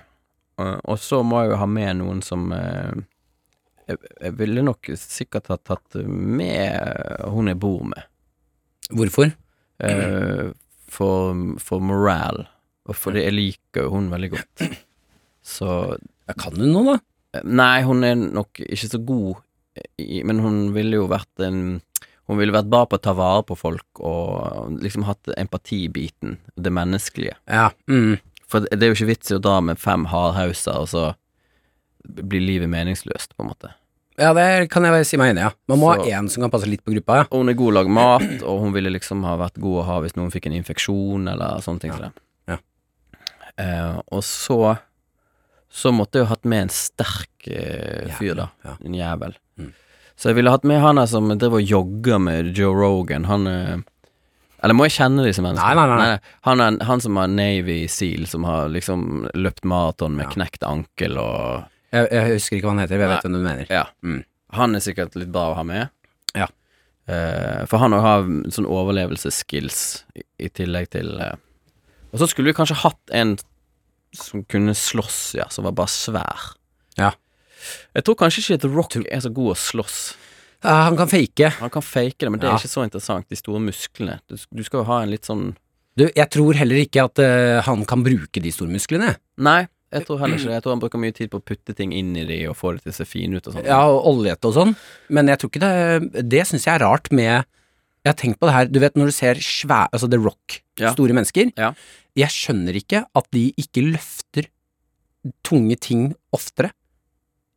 Og 0.59 0.97
så 0.99 1.21
må 1.23 1.43
jeg 1.43 1.51
jo 1.53 1.59
ha 1.61 1.67
med 1.69 1.99
noen 2.01 2.23
som 2.25 2.47
jeg, 2.51 3.99
jeg 4.23 4.33
ville 4.39 4.63
nok 4.65 4.89
sikkert 4.97 5.51
ha 5.53 5.59
tatt 5.61 5.99
med 6.09 6.81
hun 7.29 7.47
jeg 7.53 7.61
bor 7.61 7.85
med. 7.85 8.03
Hvorfor? 8.89 9.35
Uh, 9.79 10.53
for, 10.91 11.37
for 11.63 11.83
morale. 11.85 12.47
Og 12.89 12.97
fordi 12.97 13.23
jeg 13.27 13.37
liker 13.37 13.85
jo 13.87 13.93
hun 13.95 14.09
veldig 14.11 14.31
godt. 14.35 14.65
Så 15.45 15.69
Ja, 16.29 16.35
kan 16.37 16.57
du 16.59 16.65
noe, 16.67 16.97
da? 16.97 16.97
uh, 17.39 17.45
Nei, 17.47 17.83
hun 17.87 18.03
er 18.05 18.17
nok 18.19 18.59
ikke 18.65 18.89
så 18.91 18.99
god 19.01 19.39
i 20.03 20.25
Men 20.27 20.41
hun 20.43 20.57
ville 20.75 20.99
jo 20.99 21.05
vært 21.07 21.45
en 21.45 21.61
Hun 22.27 22.41
ville 22.41 22.53
vært 22.53 22.67
bra 22.73 22.81
på 22.89 22.99
å 22.99 23.03
ta 23.05 23.13
vare 23.17 23.45
på 23.47 23.55
folk 23.57 24.01
og 24.05 24.75
liksom 24.83 25.07
hatt 25.07 25.31
empatibiten, 25.39 26.35
det 26.61 26.73
menneskelige. 26.75 27.39
Ja. 27.49 27.71
Mm. 27.89 28.19
For 28.51 28.67
det 28.69 28.83
er 28.83 28.91
jo 28.91 28.97
ikke 28.99 29.09
vits 29.15 29.31
i 29.33 29.37
å 29.39 29.41
dra 29.41 29.61
med 29.65 29.81
fem 29.81 30.05
hardhauser, 30.11 30.77
og 30.83 30.91
så 30.93 31.05
blir 32.05 32.45
livet 32.45 32.69
meningsløst, 32.69 33.33
på 33.33 33.47
en 33.47 33.49
måte. 33.49 33.71
Ja, 34.19 34.33
det 34.35 34.69
kan 34.73 34.83
jeg 34.83 35.07
si 35.07 35.17
meg 35.21 35.31
enig 35.33 35.45
i, 35.45 35.47
ja. 35.47 35.53
Man 35.71 35.79
må 35.79 35.93
Så- 35.95 36.03
ha 36.03 36.19
én 36.21 36.29
som 36.31 36.43
kan 36.43 36.51
passe 36.51 36.67
litt 36.67 36.85
på 36.85 36.93
gruppa, 36.95 37.17
ja. 37.21 37.25
Og 37.31 37.39
hun 37.45 37.49
er 37.49 37.55
god 37.55 37.73
å 37.73 37.77
lage 37.77 37.89
mat, 37.95 38.43
og 38.43 38.61
hun 38.65 38.73
ville 38.75 38.91
liksom 38.91 39.23
ha 39.25 39.37
vært 39.39 39.61
god 39.63 39.83
å 39.83 39.85
ha 39.87 40.01
hvis 40.03 40.17
noen 40.19 40.33
fikk 40.35 40.47
en 40.47 40.57
infeksjon, 40.59 41.29
eller 41.33 41.61
sånne 41.63 41.81
ting 41.81 41.91
Ja. 41.93 41.97
Så 41.97 42.03
det. 42.03 42.13
Ja. 42.49 42.59
Eh, 43.59 44.01
og 44.13 44.23
så 44.23 44.79
Så 45.71 45.93
måtte 45.93 46.15
jeg 46.17 46.23
jo 46.25 46.31
hatt 46.31 46.45
med 46.49 46.63
en 46.63 46.69
sterk 46.71 47.47
eh, 47.47 48.09
fyr, 48.19 48.35
da. 48.35 48.47
Ja. 48.65 48.77
En 48.85 48.95
jævel. 48.95 49.35
Mm. 49.61 49.73
Så 50.17 50.31
jeg 50.31 50.37
ville 50.37 50.51
hatt 50.51 50.65
med 50.65 50.81
han 50.81 50.97
der 50.97 51.07
som 51.07 51.29
driver 51.29 51.61
og 51.61 51.69
jogger 51.69 52.19
med 52.19 52.57
Joe 52.57 52.73
Rogan. 52.75 53.25
Han 53.29 53.47
eh, 53.47 53.77
Eller 54.65 54.75
må 54.75 54.89
jeg 54.89 54.97
kjenne 54.97 55.23
disse 55.27 55.43
menneskene? 55.45 55.75
Nei, 55.77 55.87
nei, 55.87 55.97
nei. 55.99 56.21
Han, 56.49 56.61
er, 56.65 56.79
han 56.85 57.01
som 57.05 57.15
har 57.21 57.29
Navy 57.29 57.87
Seal, 57.87 58.25
som 58.27 58.43
har 58.49 58.69
liksom 58.73 59.29
løpt 59.35 59.63
maraton 59.69 60.17
med 60.17 60.25
Ja. 60.27 60.31
knekt 60.33 60.65
ankel 60.67 61.19
og 61.19 61.69
Jeg, 61.95 62.09
jeg 62.13 62.35
husker 62.35 62.59
ikke 62.59 62.69
hva 62.69 62.75
han 62.77 62.83
heter, 62.85 62.99
men 63.01 63.07
jeg 63.07 63.13
vet 63.15 63.27
hvem 63.27 63.37
du 63.37 63.41
mener. 63.45 63.71
Ja. 63.73 63.85
Mm. 64.05 64.21
Han 64.59 64.77
er 64.77 64.85
sikkert 64.85 65.17
litt 65.17 65.31
bra 65.33 65.51
å 65.53 65.57
ha 65.59 65.65
med. 65.67 65.89
Ja. 66.37 66.49
Uh, 67.09 67.63
for 67.71 67.81
han 67.81 67.97
òg 67.97 68.03
har 68.05 68.27
sånn 68.53 68.69
overlevelsesskills 68.69 69.79
i, 70.21 70.25
i 70.45 70.51
tillegg 70.53 70.91
til 70.93 71.15
uh. 71.17 71.35
Og 72.13 72.21
så 72.21 72.29
skulle 72.29 72.53
vi 72.53 72.57
kanskje 72.57 72.77
hatt 72.83 73.13
en 73.17 73.35
som 74.17 74.41
kunne 74.49 74.73
slåss, 74.77 75.21
ja, 75.37 75.45
som 75.53 75.67
var 75.69 75.75
bare 75.77 75.93
svær. 75.93 76.47
Ja. 76.97 77.11
Jeg 77.97 78.05
tror 78.07 78.17
kanskje 78.21 78.41
ikke 78.45 78.59
at 78.61 78.69
Rock 78.73 78.97
er 79.03 79.21
så 79.25 79.33
god 79.35 79.53
å 79.53 79.59
slåss. 79.61 79.99
Uh, 80.65 80.73
han 80.89 80.97
kan 80.99 81.09
fake. 81.11 81.51
Han 81.61 81.73
kan 81.73 81.85
fake 81.85 82.25
det, 82.25 82.31
men 82.33 82.41
det 82.41 82.49
Ja. 82.49 82.57
er 82.57 82.61
ikke 82.63 82.73
så 82.77 82.85
interessant. 82.85 83.29
De 83.29 83.37
store 83.39 83.61
musklene. 83.63 84.19
Du, 84.29 84.37
du 84.37 84.63
skal 84.65 84.83
jo 84.83 84.89
ha 84.91 85.03
en 85.05 85.13
litt 85.13 85.29
sånn 85.29 85.51
Du, 85.99 86.05
jeg 86.15 86.29
tror 86.31 86.55
heller 86.55 86.79
ikke 86.85 87.03
at 87.09 87.19
uh, 87.19 87.59
han 87.67 87.85
kan 87.89 88.05
bruke 88.07 88.39
de 88.43 88.53
store 88.55 88.71
musklene. 88.71 89.17
Nei, 89.43 89.65
jeg 89.93 90.05
tror 90.07 90.19
heller 90.21 90.37
ikke 90.37 90.49
det. 90.51 90.55
Jeg 90.59 90.63
tror 90.65 90.73
han 90.75 90.81
bruker 90.83 91.01
mye 91.01 91.15
tid 91.17 91.31
på 91.33 91.39
å 91.41 91.45
putte 91.45 91.75
ting 91.77 91.93
inn 91.97 92.11
i 92.17 92.25
de 92.29 92.39
og 92.51 92.57
få 92.57 92.75
det 92.77 92.83
til 92.85 92.93
å 92.93 92.97
se 92.99 93.07
fine 93.09 93.37
ut 93.39 93.47
og 93.49 93.55
sånn. 93.57 93.65
Ja, 93.65 93.79
og 93.89 94.05
oljete 94.11 94.51
og 94.51 94.55
sånn. 94.57 94.75
Men 95.09 95.27
jeg 95.33 95.39
tror 95.41 95.51
ikke 95.53 95.63
det 95.65 96.25
Det 96.29 96.43
syns 96.47 96.67
jeg 96.67 96.75
er 96.77 96.85
rart 96.85 97.11
med 97.13 97.45
Jeg 98.05 98.13
har 98.13 98.19
tenkt 98.21 98.39
på 98.41 98.47
det 98.47 98.55
her, 98.55 98.67
du 98.69 98.79
vet 98.81 98.95
når 98.97 99.07
du 99.11 99.13
ser 99.13 99.35
svære 99.43 99.89
altså 99.93 100.09
The 100.11 100.19
Rock, 100.23 100.61
Ja. 100.79 100.93
store 100.93 101.13
mennesker. 101.17 101.53
Ja. 101.59 101.73
Jeg 102.17 102.29
skjønner 102.31 102.77
ikke 102.79 103.05
at 103.15 103.27
de 103.33 103.53
ikke 103.59 103.83
løfter 103.93 104.47
tunge 105.45 105.77
ting 105.81 106.15
oftere 106.33 106.71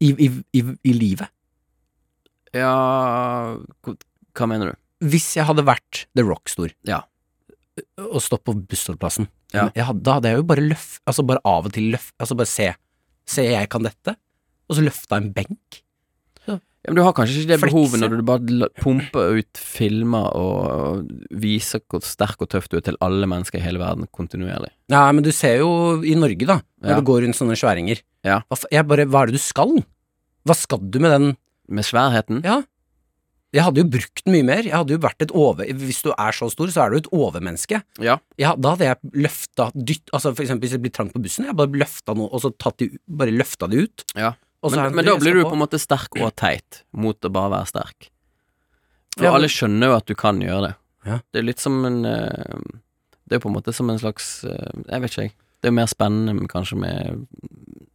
i, 0.01 0.09
i, 0.17 0.29
i, 0.57 0.63
i 0.83 0.93
livet. 0.97 1.29
Ja 2.53 3.55
hva- 3.83 3.97
Hva 4.35 4.47
mener 4.47 4.71
du? 4.71 4.77
Hvis 5.11 5.35
jeg 5.35 5.45
hadde 5.47 5.63
vært 5.65 6.05
The 6.15 6.23
Rock-stor 6.23 6.71
Ja. 6.87 7.01
og 7.97 8.21
stått 8.21 8.43
på 8.45 8.53
bussholdeplassen, 8.67 9.27
Ja. 9.53 9.67
hadde, 9.83 10.03
da 10.05 10.13
hadde 10.17 10.29
jeg 10.31 10.37
jo 10.39 10.43
bare 10.47 10.63
løft 10.63 11.01
Altså 11.09 11.25
bare 11.27 11.41
av 11.45 11.65
og 11.67 11.73
til 11.75 11.89
løft 11.91 12.13
Altså 12.23 12.37
bare 12.39 12.47
se. 12.47 12.69
Se, 13.27 13.43
jeg 13.43 13.67
kan 13.69 13.83
dette. 13.83 14.15
Og 14.69 14.77
så 14.77 14.83
løfta 14.85 15.17
en 15.19 15.31
benk. 15.35 15.81
Ja, 16.47 16.89
men 16.89 16.97
Du 16.97 17.03
har 17.05 17.13
kanskje 17.13 17.43
ikke 17.43 17.51
det 17.51 17.59
behovet 17.61 17.99
når 18.01 18.13
du 18.15 18.23
bare 18.25 18.69
pumper 18.81 19.35
ut 19.37 19.59
filmer 19.61 20.31
og 20.33 21.11
viser 21.43 21.83
hvor 21.91 22.01
sterk 22.01 22.41
og 22.41 22.49
tøff 22.49 22.65
du 22.71 22.79
er 22.79 22.85
til 22.87 22.97
alle 23.05 23.27
mennesker 23.29 23.59
i 23.59 23.61
hele 23.61 23.77
verden 23.83 24.07
kontinuerlig. 24.15 24.71
Ja, 24.89 25.03
men 25.13 25.21
du 25.23 25.29
ser 25.35 25.59
jo 25.61 26.01
i 26.01 26.15
Norge, 26.17 26.47
da, 26.49 26.57
når 26.81 26.89
Ja. 26.89 26.95
det 26.97 27.05
går 27.05 27.21
rundt 27.27 27.37
sånne 27.37 27.59
sværinger. 27.59 28.01
Ja. 28.25 28.39
Hva, 28.49 28.57
bare, 28.87 29.05
hva 29.05 29.21
er 29.21 29.29
det 29.29 29.37
du 29.37 29.43
skal? 29.45 29.77
Hva 30.47 30.55
skal 30.57 30.79
du 30.89 30.99
med 30.99 31.11
den 31.11 31.37
Med 31.69 31.85
sværheten? 31.85 32.41
Ja. 32.43 32.63
Jeg 33.53 33.63
hadde 33.67 33.81
jo 33.83 33.87
brukt 33.91 34.21
den 34.23 34.31
mye 34.37 34.45
mer. 34.47 34.61
Jeg 34.63 34.71
hadde 34.77 34.93
jo 34.95 34.99
vært 35.03 35.21
et 35.25 35.31
over... 35.35 35.65
Hvis 35.75 36.01
du 36.05 36.11
er 36.13 36.31
så 36.37 36.47
stor, 36.53 36.69
så 36.71 36.85
er 36.85 36.93
du 36.93 36.97
et 37.01 37.09
overmenneske. 37.11 37.81
Ja. 37.99 38.13
Jeg, 38.39 38.53
da 38.63 38.71
hadde 38.77 38.85
jeg 38.87 39.11
løfta 39.25 39.65
dytt 39.75 40.13
Altså 40.15 40.31
for 40.31 40.45
eksempel 40.45 40.67
hvis 40.69 40.75
det 40.77 40.81
blir 40.85 40.93
trangt 40.95 41.11
på 41.15 41.19
bussen, 41.25 41.49
jeg 41.49 41.57
bare 41.59 41.67
løfta 41.81 42.15
noe, 42.15 42.29
og 42.31 42.39
så 42.45 42.53
tatt 42.55 42.77
de, 42.79 42.87
bare 43.11 43.33
løfta 43.35 43.67
de 43.71 43.83
ut. 43.83 44.05
Ja. 44.15 44.31
Men, 44.63 44.71
det- 44.77 44.95
men 44.95 45.05
da 45.09 45.17
blir 45.19 45.33
du 45.35 45.43
på- 45.43 45.51
en 45.57 45.63
måte 45.65 45.79
sterk 45.81 46.15
og 46.21 46.31
teit 46.39 46.83
mot 46.93 47.19
å 47.27 47.31
bare 47.33 47.49
være 47.57 47.67
sterk. 47.73 48.07
For 49.17 49.25
Ja, 49.25 49.31
men- 49.31 49.41
alle 49.41 49.49
skjønner 49.51 49.91
jo 49.91 49.95
at 49.97 50.05
du 50.07 50.15
kan 50.15 50.39
gjøre 50.39 50.67
det. 50.69 50.73
Ja. 51.05 51.19
Det 51.33 51.39
er 51.41 51.47
litt 51.49 51.59
som 51.59 51.83
en 51.83 52.05
eh, 52.05 52.59
Det 53.27 53.35
er 53.35 53.39
på 53.43 53.49
en 53.49 53.55
måte 53.55 53.73
som 53.73 53.89
en 53.89 53.97
slags 53.97 54.43
eh, 54.45 54.71
Jeg 54.87 55.01
vet 55.01 55.11
ikke, 55.11 55.23
jeg. 55.27 55.33
Det 55.61 55.67
er 55.67 55.75
mer 55.75 55.87
spennende 55.89 56.47
kanskje 56.47 56.77
med 56.77 57.27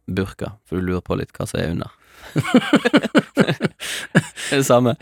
burka, 0.07 0.53
for 0.67 0.77
du 0.77 0.85
lurer 0.85 1.01
på 1.03 1.17
litt 1.19 1.31
hva 1.35 1.47
som 1.47 1.59
er 1.59 1.71
under. 1.73 1.89
det 4.51 4.63
samme. 4.67 4.95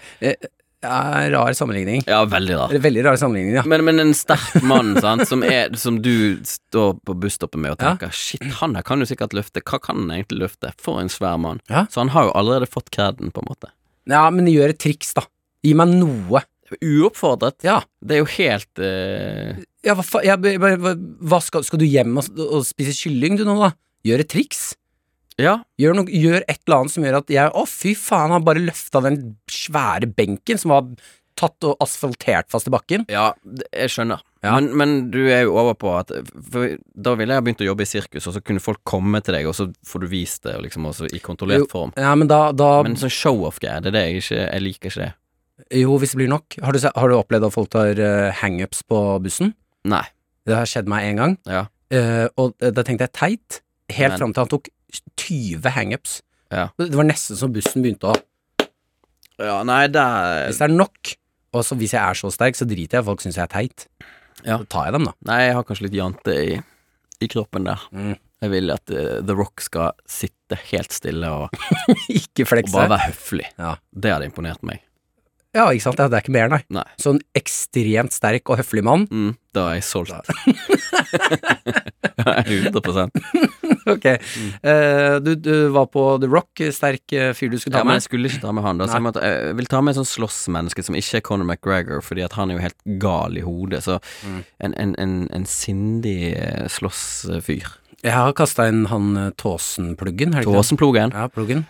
Ja, 0.85 1.29
rar 1.31 1.53
sammenligning. 1.53 2.03
Ja, 2.07 2.25
veldig 2.29 2.55
rar. 2.55 2.73
Veldig 2.79 3.03
rar 3.05 3.17
sammenligning, 3.17 3.55
ja. 3.57 3.63
Men, 3.65 3.83
men 3.87 3.99
en 3.99 4.13
sterk 4.17 4.59
mann 4.63 4.93
sant, 5.01 5.25
som, 5.29 5.41
er, 5.43 5.73
som 5.81 5.97
du 6.05 6.37
står 6.45 6.99
på 7.05 7.15
busstoppet 7.17 7.61
med 7.61 7.73
og 7.75 7.81
Ja. 7.81 7.95
tenker 7.95 8.13
Shit, 8.13 8.45
han 8.61 8.75
her 8.77 8.85
kan 8.85 9.01
jo 9.01 9.07
sikkert 9.09 9.33
løfte. 9.37 9.63
Hva 9.65 9.79
kan 9.81 10.03
han 10.03 10.13
egentlig 10.19 10.43
løfte? 10.45 10.73
For 10.81 11.01
en 11.01 11.09
svær 11.09 11.39
mann. 11.41 11.61
Ja. 11.71 11.87
Så 11.89 12.03
han 12.03 12.13
har 12.13 12.29
jo 12.29 12.35
allerede 12.37 12.69
fått 12.69 12.91
kreden, 12.93 13.33
på 13.33 13.41
en 13.41 13.49
måte. 13.49 13.71
Ja, 14.09 14.27
men 14.29 14.49
gjør 14.51 14.75
et 14.75 14.81
triks, 14.83 15.15
da. 15.17 15.25
Gi 15.65 15.73
meg 15.77 15.95
noe. 15.97 16.43
Uoppfordret. 16.81 17.59
Ja. 17.65 17.79
Det 18.01 18.17
er 18.17 18.23
jo 18.23 18.29
helt 18.37 18.81
uh... 18.81 19.57
Ja, 19.85 19.93
hva 19.93 20.05
faen 20.05 20.25
Ja, 20.25 21.61
skal 21.65 21.81
du 21.81 21.85
hjem 21.85 22.17
og, 22.21 22.29
og 22.45 22.65
spise 22.65 22.93
kylling, 22.97 23.37
du 23.37 23.45
nå, 23.47 23.57
da? 23.61 23.71
Gjør 24.05 24.25
et 24.25 24.31
triks. 24.33 24.71
Ja. 25.41 25.57
Gjør, 25.81 25.97
noe, 25.99 26.07
gjør 26.11 26.43
et 26.47 26.61
eller 26.63 26.77
annet 26.79 26.93
som 26.93 27.03
gjør 27.03 27.17
at 27.19 27.31
jeg 27.33 27.51
Å, 27.51 27.65
fy 27.67 27.91
faen, 27.99 28.31
han 28.31 28.45
bare 28.47 28.61
løfta 28.63 29.01
den 29.03 29.19
svære 29.51 30.07
benken 30.15 30.59
som 30.61 30.71
var 30.71 30.87
tatt 31.35 31.65
og 31.67 31.75
asfaltert 31.83 32.47
fast 32.47 32.69
i 32.69 32.71
bakken. 32.71 33.03
Ja, 33.11 33.33
jeg 33.75 33.91
skjønner. 33.91 34.21
Ja. 34.45 34.53
Men, 34.55 34.69
men 34.79 34.93
du 35.11 35.19
er 35.25 35.41
jo 35.43 35.57
over 35.59 35.73
på 35.75 35.89
at 35.97 36.11
For 36.53 36.77
da 36.77 37.15
ville 37.19 37.35
jeg 37.35 37.43
begynt 37.43 37.63
å 37.65 37.67
jobbe 37.67 37.83
i 37.83 37.89
sirkus, 37.89 38.27
og 38.29 38.35
så 38.37 38.41
kunne 38.45 38.63
folk 38.63 38.79
komme 38.87 39.19
til 39.25 39.35
deg, 39.35 39.49
og 39.49 39.57
så 39.57 39.65
får 39.89 40.05
du 40.05 40.07
vist 40.13 40.45
det, 40.47 40.53
liksom 40.63 40.87
også 40.87 41.09
i 41.11 41.19
kontrollert 41.23 41.65
Jo. 41.65 41.69
form. 41.73 41.91
Ja, 41.99 42.13
men 42.15 42.29
da, 42.31 42.53
da 42.55 42.69
Men 42.87 42.95
sånn 43.01 43.11
show-off-greie, 43.11 43.81
det 43.83 43.91
er 43.91 43.97
det 43.97 44.03
jeg 44.05 44.21
ikke 44.23 44.39
Jeg 44.45 44.63
liker 44.63 44.93
ikke 44.93 45.03
det. 45.03 45.11
Jo, 45.81 45.97
hvis 45.99 46.11
det 46.15 46.19
blir 46.19 46.31
nok. 46.31 46.57
Har 46.63 46.75
du, 46.75 46.79
har 46.83 47.11
du 47.11 47.15
opplevd 47.17 47.47
at 47.47 47.53
folk 47.55 47.69
tar 47.75 47.99
uh, 47.99 48.31
hangups 48.41 48.83
på 48.87 49.03
bussen? 49.23 49.53
Nei. 49.87 50.03
Det 50.47 50.55
har 50.55 50.67
skjedd 50.69 50.87
meg 50.91 51.09
én 51.09 51.19
gang, 51.19 51.37
Ja. 51.49 51.65
uh, 51.95 52.25
og 52.39 52.55
eh, 52.63 52.71
da 52.75 52.83
tenkte 52.85 53.07
jeg 53.09 53.15
teit. 53.17 53.61
Helt 53.95 54.15
fram 54.17 54.31
til 54.33 54.41
han 54.45 54.49
tok 54.55 54.71
20 55.17 55.69
hangups. 55.75 56.19
Ja. 56.53 56.69
Det 56.77 56.93
var 56.95 57.07
nesten 57.07 57.37
som 57.39 57.53
bussen 57.55 57.83
begynte 57.85 58.11
å 58.11 58.15
Ja, 59.41 59.57
nei, 59.67 59.87
det 59.91 60.03
Hvis 60.47 60.61
det 60.61 60.67
er 60.69 60.75
nok, 60.77 61.15
og 61.55 61.65
så 61.67 61.75
hvis 61.79 61.95
jeg 61.95 61.99
er 62.03 62.19
så 62.19 62.29
sterk, 62.31 62.55
så 62.55 62.67
driter 62.69 62.99
jeg 62.99 63.03
i 63.03 63.07
folk 63.09 63.23
syns 63.23 63.39
jeg 63.39 63.47
er 63.47 63.51
teit. 63.51 63.87
Ja. 64.45 64.59
Så 64.61 64.67
tar 64.71 64.87
jeg 64.87 64.95
dem, 64.95 65.09
da. 65.09 65.15
Nei, 65.27 65.39
jeg 65.47 65.57
har 65.57 65.65
kanskje 65.67 65.87
litt 65.87 65.97
jante 65.97 66.35
i, 66.37 66.55
i 67.25 67.29
kroppen 67.31 67.67
der. 67.67 67.81
Mm. 67.95 68.13
Jeg 68.45 68.51
vil 68.53 68.71
at 68.75 68.91
uh, 68.93 69.19
The 69.25 69.35
Rock 69.35 69.63
skal 69.65 69.95
sitte 70.11 70.59
helt 70.69 70.93
stille 70.93 71.31
og, 71.33 71.55
Ikke 72.19 72.45
flekse. 72.47 72.75
og 72.75 72.77
bare 72.83 72.93
være 72.93 73.07
høflig. 73.09 73.47
Ja. 73.57 73.73
Det 73.91 74.13
hadde 74.13 74.29
imponert 74.29 74.63
meg. 74.67 74.84
Ja, 75.55 75.69
ikke 75.71 75.85
sant. 75.87 75.99
Ja, 76.01 76.09
det 76.11 76.17
er 76.19 76.23
ikke 76.25 76.35
mer, 76.35 76.49
nei. 76.51 76.61
Nei. 76.75 76.83
Sånn 76.99 77.21
ekstremt 77.37 78.11
sterk 78.15 78.49
og 78.51 78.59
høflig 78.59 78.83
mann. 78.83 79.05
Mm, 79.07 79.31
da 79.55 79.69
er 79.71 79.77
jeg 79.79 79.85
solgt. 79.87 80.27
100 82.25 83.09
Ok. 83.85 84.05
Eh, 84.05 85.15
du, 85.21 85.35
du 85.35 85.67
var 85.75 85.85
på 85.93 86.03
The 86.21 86.27
Rock, 86.31 86.61
sterk 86.73 87.13
eh, 87.13 87.31
fyr 87.37 87.51
du 87.53 87.57
skulle 87.61 87.75
ta 87.75 87.79
Ja, 87.79 87.83
ta 87.83 87.89
men 87.91 87.99
jeg 87.99 88.05
skulle 88.07 88.31
ikke 88.31 88.41
ta 88.41 88.53
med 88.55 88.65
han. 88.65 88.79
Da, 88.81 88.87
så 88.89 88.97
jeg, 88.97 89.05
måtte, 89.05 89.21
jeg 89.29 89.57
vil 89.59 89.69
ta 89.69 89.81
med 89.85 89.93
en 89.93 89.99
sånt 90.01 90.09
slåssmenneske 90.11 90.85
som 90.87 90.97
ikke 90.97 91.19
er 91.19 91.25
Conor 91.27 91.45
McGregor, 91.49 92.01
fordi 92.05 92.25
at 92.25 92.33
han 92.39 92.49
er 92.51 92.57
jo 92.59 92.63
helt 92.65 92.79
gal 93.03 93.37
i 93.37 93.45
hodet. 93.45 93.83
Så 93.85 93.99
Mm. 94.25 94.39
en, 94.63 94.73
en, 94.81 94.91
en, 95.01 95.13
en 95.37 95.45
sindig 95.49 96.33
eh, 96.35 96.65
slåssfyr. 96.71 97.67
Jeg 98.05 98.13
har 98.13 98.33
kasta 98.37 98.67
inn 98.69 98.85
han 98.91 99.13
Tåsenpluggen. 99.39 100.33
Tåsen-pluggen. 100.45 101.13
Ja, 101.15 101.27
pluggen. 101.31 101.65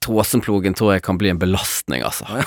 Tåsenplogen 0.00 0.74
tror 0.78 0.94
jeg 0.94 1.02
kan 1.04 1.18
bli 1.20 1.28
en 1.32 1.38
belastning, 1.40 2.02
altså. 2.06 2.24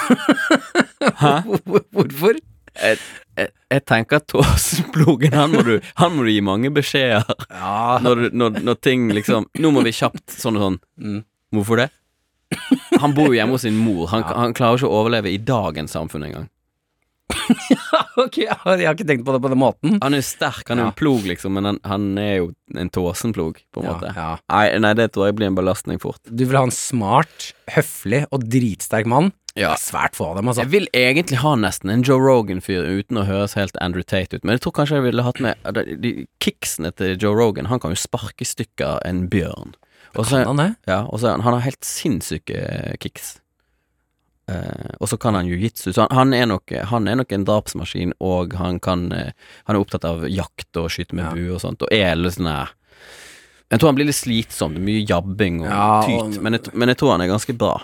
Hvorfor? 1.93 2.39
Jeg, 2.74 2.97
jeg, 3.38 3.49
jeg 3.70 3.84
tenker 3.86 4.18
at 4.18 4.26
Tåsenplogen, 4.32 5.36
han 5.38 5.54
han 5.99 6.16
må 6.16 6.24
du 6.26 6.32
gi 6.34 6.39
mange 6.41 6.72
beskjeder 6.74 7.28
Ja, 7.51 7.99
når, 8.01 8.32
når, 8.34 8.58
når 8.66 8.80
ting 8.82 9.12
liksom 9.14 9.45
Nå 9.62 9.70
må 9.76 9.84
vi 9.86 9.93
kjapt 9.93 10.34
sånn 10.34 10.58
og 10.58 10.66
sånn. 10.66 10.80
Mm. 10.97 11.20
Hvorfor 11.54 11.84
det? 11.84 11.89
Han 13.01 13.14
bor 13.18 13.30
jo 13.30 13.38
hjemme 13.38 13.56
hos 13.56 13.64
sin 13.66 13.78
mor. 13.82 14.08
Han, 14.12 14.22
Ja. 14.26 14.34
han 14.41 14.54
klarer 14.58 14.78
ikke 14.82 14.89
å 14.89 14.97
overleve 15.04 15.30
i 15.34 15.39
dagens 15.41 15.93
samfunn 15.95 16.26
engang. 16.28 16.49
ok, 18.23 18.38
jeg 18.45 18.57
har 18.63 18.93
ikke 18.93 19.07
tenkt 19.09 19.25
på 19.27 19.34
det 19.36 19.41
på 19.43 19.51
den 19.53 19.59
måten. 19.61 19.97
Han 20.03 20.13
er 20.15 20.21
jo 20.21 20.25
sterk, 20.27 20.63
han 20.69 20.79
er 20.79 20.84
jo 20.84 20.88
Ja. 20.89 20.93
en 20.93 20.99
plog, 20.99 21.23
liksom, 21.29 21.53
men 21.57 21.65
han, 21.69 21.79
han 21.88 22.07
er 22.21 22.34
jo 22.38 22.49
en 22.77 22.89
tåsenplog, 22.93 23.59
på 23.73 23.81
en 23.84 23.88
Ja, 23.88 23.93
måte. 23.93 24.11
ja. 24.15 24.27
Nei, 24.49 24.65
nei, 24.84 24.93
det 24.99 25.11
tror 25.15 25.27
jeg 25.29 25.36
blir 25.39 25.47
en 25.51 25.55
belastning 25.57 25.99
fort. 26.01 26.19
Du 26.29 26.45
vil 26.45 26.57
ha 26.57 26.63
en 26.67 26.71
smart, 26.75 27.51
høflig 27.73 28.25
og 28.31 28.45
dritsterk 28.49 29.05
mann. 29.09 29.31
Ja. 29.55 29.69
Det 29.75 29.77
er 29.77 29.84
svært 29.86 30.15
få 30.17 30.31
av 30.31 30.38
dem, 30.39 30.47
altså. 30.49 30.63
Jeg 30.65 30.71
vil 30.73 30.88
egentlig 30.97 31.38
ha 31.43 31.51
nesten 31.61 31.91
en 31.93 32.01
Joe 32.01 32.17
Rogan-fyr 32.17 32.88
uten 32.89 33.19
å 33.21 33.25
høres 33.27 33.53
helt 33.53 33.77
Andrew 33.86 34.01
Tate 34.01 34.39
ut, 34.39 34.43
men 34.43 34.55
jeg 34.57 34.63
tror 34.65 34.73
kanskje 34.79 34.97
jeg 34.97 35.05
ville 35.11 35.25
hatt 35.27 35.39
med 35.45 35.61
de, 35.77 35.84
de 36.01 36.13
kicksene 36.41 36.89
til 36.97 37.13
Joe 37.21 37.38
Rogan. 37.38 37.69
Han 37.69 37.79
kan 37.84 37.93
jo 37.93 37.99
sparke 38.01 38.41
i 38.41 38.49
stykker 38.49 39.03
en 39.05 39.27
bjørn. 39.29 39.75
Og 40.17 40.25
så, 40.25 40.41
Kan 40.41 40.57
han 40.57 40.57
det? 40.61 40.71
ja, 40.89 41.03
og 41.05 41.21
så 41.21 41.27
er 41.29 41.31
han, 41.38 41.41
han 41.45 41.53
har 41.57 41.63
helt 41.67 41.86
sinnssyke 41.86 42.97
kicks. 43.01 43.36
Eh, 44.52 44.96
og 45.00 45.08
så 45.08 45.16
kan 45.18 45.38
han 45.38 45.48
jiu-jitsu, 45.48 45.94
så 45.94 46.04
han, 46.04 46.18
han, 46.18 46.34
er 46.36 46.50
nok, 46.52 46.74
han 46.89 47.08
er 47.08 47.16
nok 47.22 47.32
en 47.32 47.46
drapsmaskin, 47.48 48.12
og 48.20 48.56
han 48.60 48.82
kan 48.84 49.06
uh, 49.16 49.30
Han 49.64 49.78
er 49.78 49.80
opptatt 49.80 50.04
av 50.04 50.26
jakt 50.28 50.80
og 50.82 50.89
skyte 50.91 51.16
med 51.16 51.30
Ja. 51.30 51.32
bue 51.32 51.54
og 51.56 51.62
sånt, 51.64 51.86
og 51.86 51.94
er 51.96 52.18
litt 52.20 52.36
sånn 52.36 52.50
Jeg 52.52 53.80
tror 53.80 53.88
han 53.88 54.00
blir 54.02 54.10
litt 54.10 54.20
slitsom, 54.20 54.76
det 54.76 54.82
er 54.84 54.88
mye 54.89 55.06
jabbing 55.08 55.62
og 55.64 55.70
Ja, 55.72 55.88
tyt, 56.04 56.41
men 56.44 56.58
jeg, 56.58 56.74
men 56.76 56.91
jeg 56.91 57.00
tror 57.00 57.16
han 57.16 57.24
er 57.24 57.32
ganske 57.32 57.56
bra. 57.56 57.78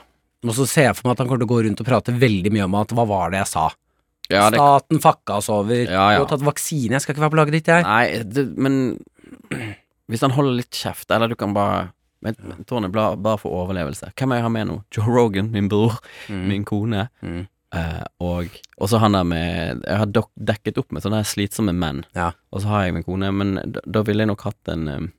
Og 0.44 0.56
så 0.56 0.66
ser 0.68 0.90
jeg 0.90 0.98
for 0.98 1.08
meg 1.08 1.16
at 1.16 1.24
han 1.24 1.30
kommer 1.30 1.44
til 1.44 1.48
å 1.48 1.54
gå 1.54 1.62
rundt 1.66 1.84
og 1.84 1.88
prate 1.88 2.16
veldig 2.16 2.52
mye 2.56 2.68
om 2.68 2.76
at 2.80 2.92
hva 2.96 3.06
var 3.08 3.32
det 3.32 3.40
jeg 3.42 3.52
sa? 3.54 3.70
Ja, 4.30 4.50
det, 4.52 4.60
Staten 4.60 5.02
fucka 5.02 5.40
oss 5.40 5.50
over. 5.50 5.80
Ja. 5.88 6.12
Du 6.14 6.22
har 6.22 6.28
tatt 6.30 6.44
vaksine, 6.46 6.94
jeg 6.96 7.02
skal 7.04 7.16
ikke 7.16 7.24
være 7.24 7.34
på 7.34 7.40
laget 7.40 7.56
ditt, 7.58 7.72
jeg. 7.72 7.88
Nei, 7.88 8.04
det, 8.24 8.46
men 8.60 9.00
hvis 10.12 10.28
han 10.28 10.36
holder 10.36 10.60
litt 10.60 10.76
kjeft, 10.76 11.08
eller 11.16 11.32
du 11.32 11.40
kan 11.40 11.56
bare 11.56 11.88
men, 12.26 12.36
ja. 12.36 12.58
tårnet 12.68 12.92
er 12.92 13.22
bare 13.22 13.40
for 13.40 13.56
overlevelse. 13.64 14.12
Hvem 14.20 14.34
er 14.34 14.42
jeg 14.42 14.46
har 14.48 14.54
med 14.54 14.70
nå? 14.70 14.76
Joe 14.96 15.08
Rogan, 15.08 15.52
min 15.54 15.70
bror, 15.72 16.00
min 16.28 16.66
kone. 16.68 17.08
Mm. 17.24 17.46
Uh, 17.70 18.02
og 18.82 18.90
så 18.90 18.98
han 18.98 19.14
der 19.14 19.28
med 19.30 19.84
Jeg 19.86 19.98
har 20.02 20.08
dekket 20.10 20.80
opp 20.82 20.90
med 20.90 21.04
sånne 21.06 21.22
slitsomme 21.28 21.76
menn. 21.76 22.02
Ja. 22.18 22.32
Og 22.50 22.64
så 22.64 22.72
har 22.72 22.88
jeg 22.88 22.96
min 22.98 23.06
kone, 23.06 23.30
men 23.36 23.60
da, 23.62 23.84
da 23.86 24.02
ville 24.08 24.26
jeg 24.26 24.32
nok 24.32 24.46
hatt 24.48 24.72
en 24.74 24.88
um, 24.90 25.10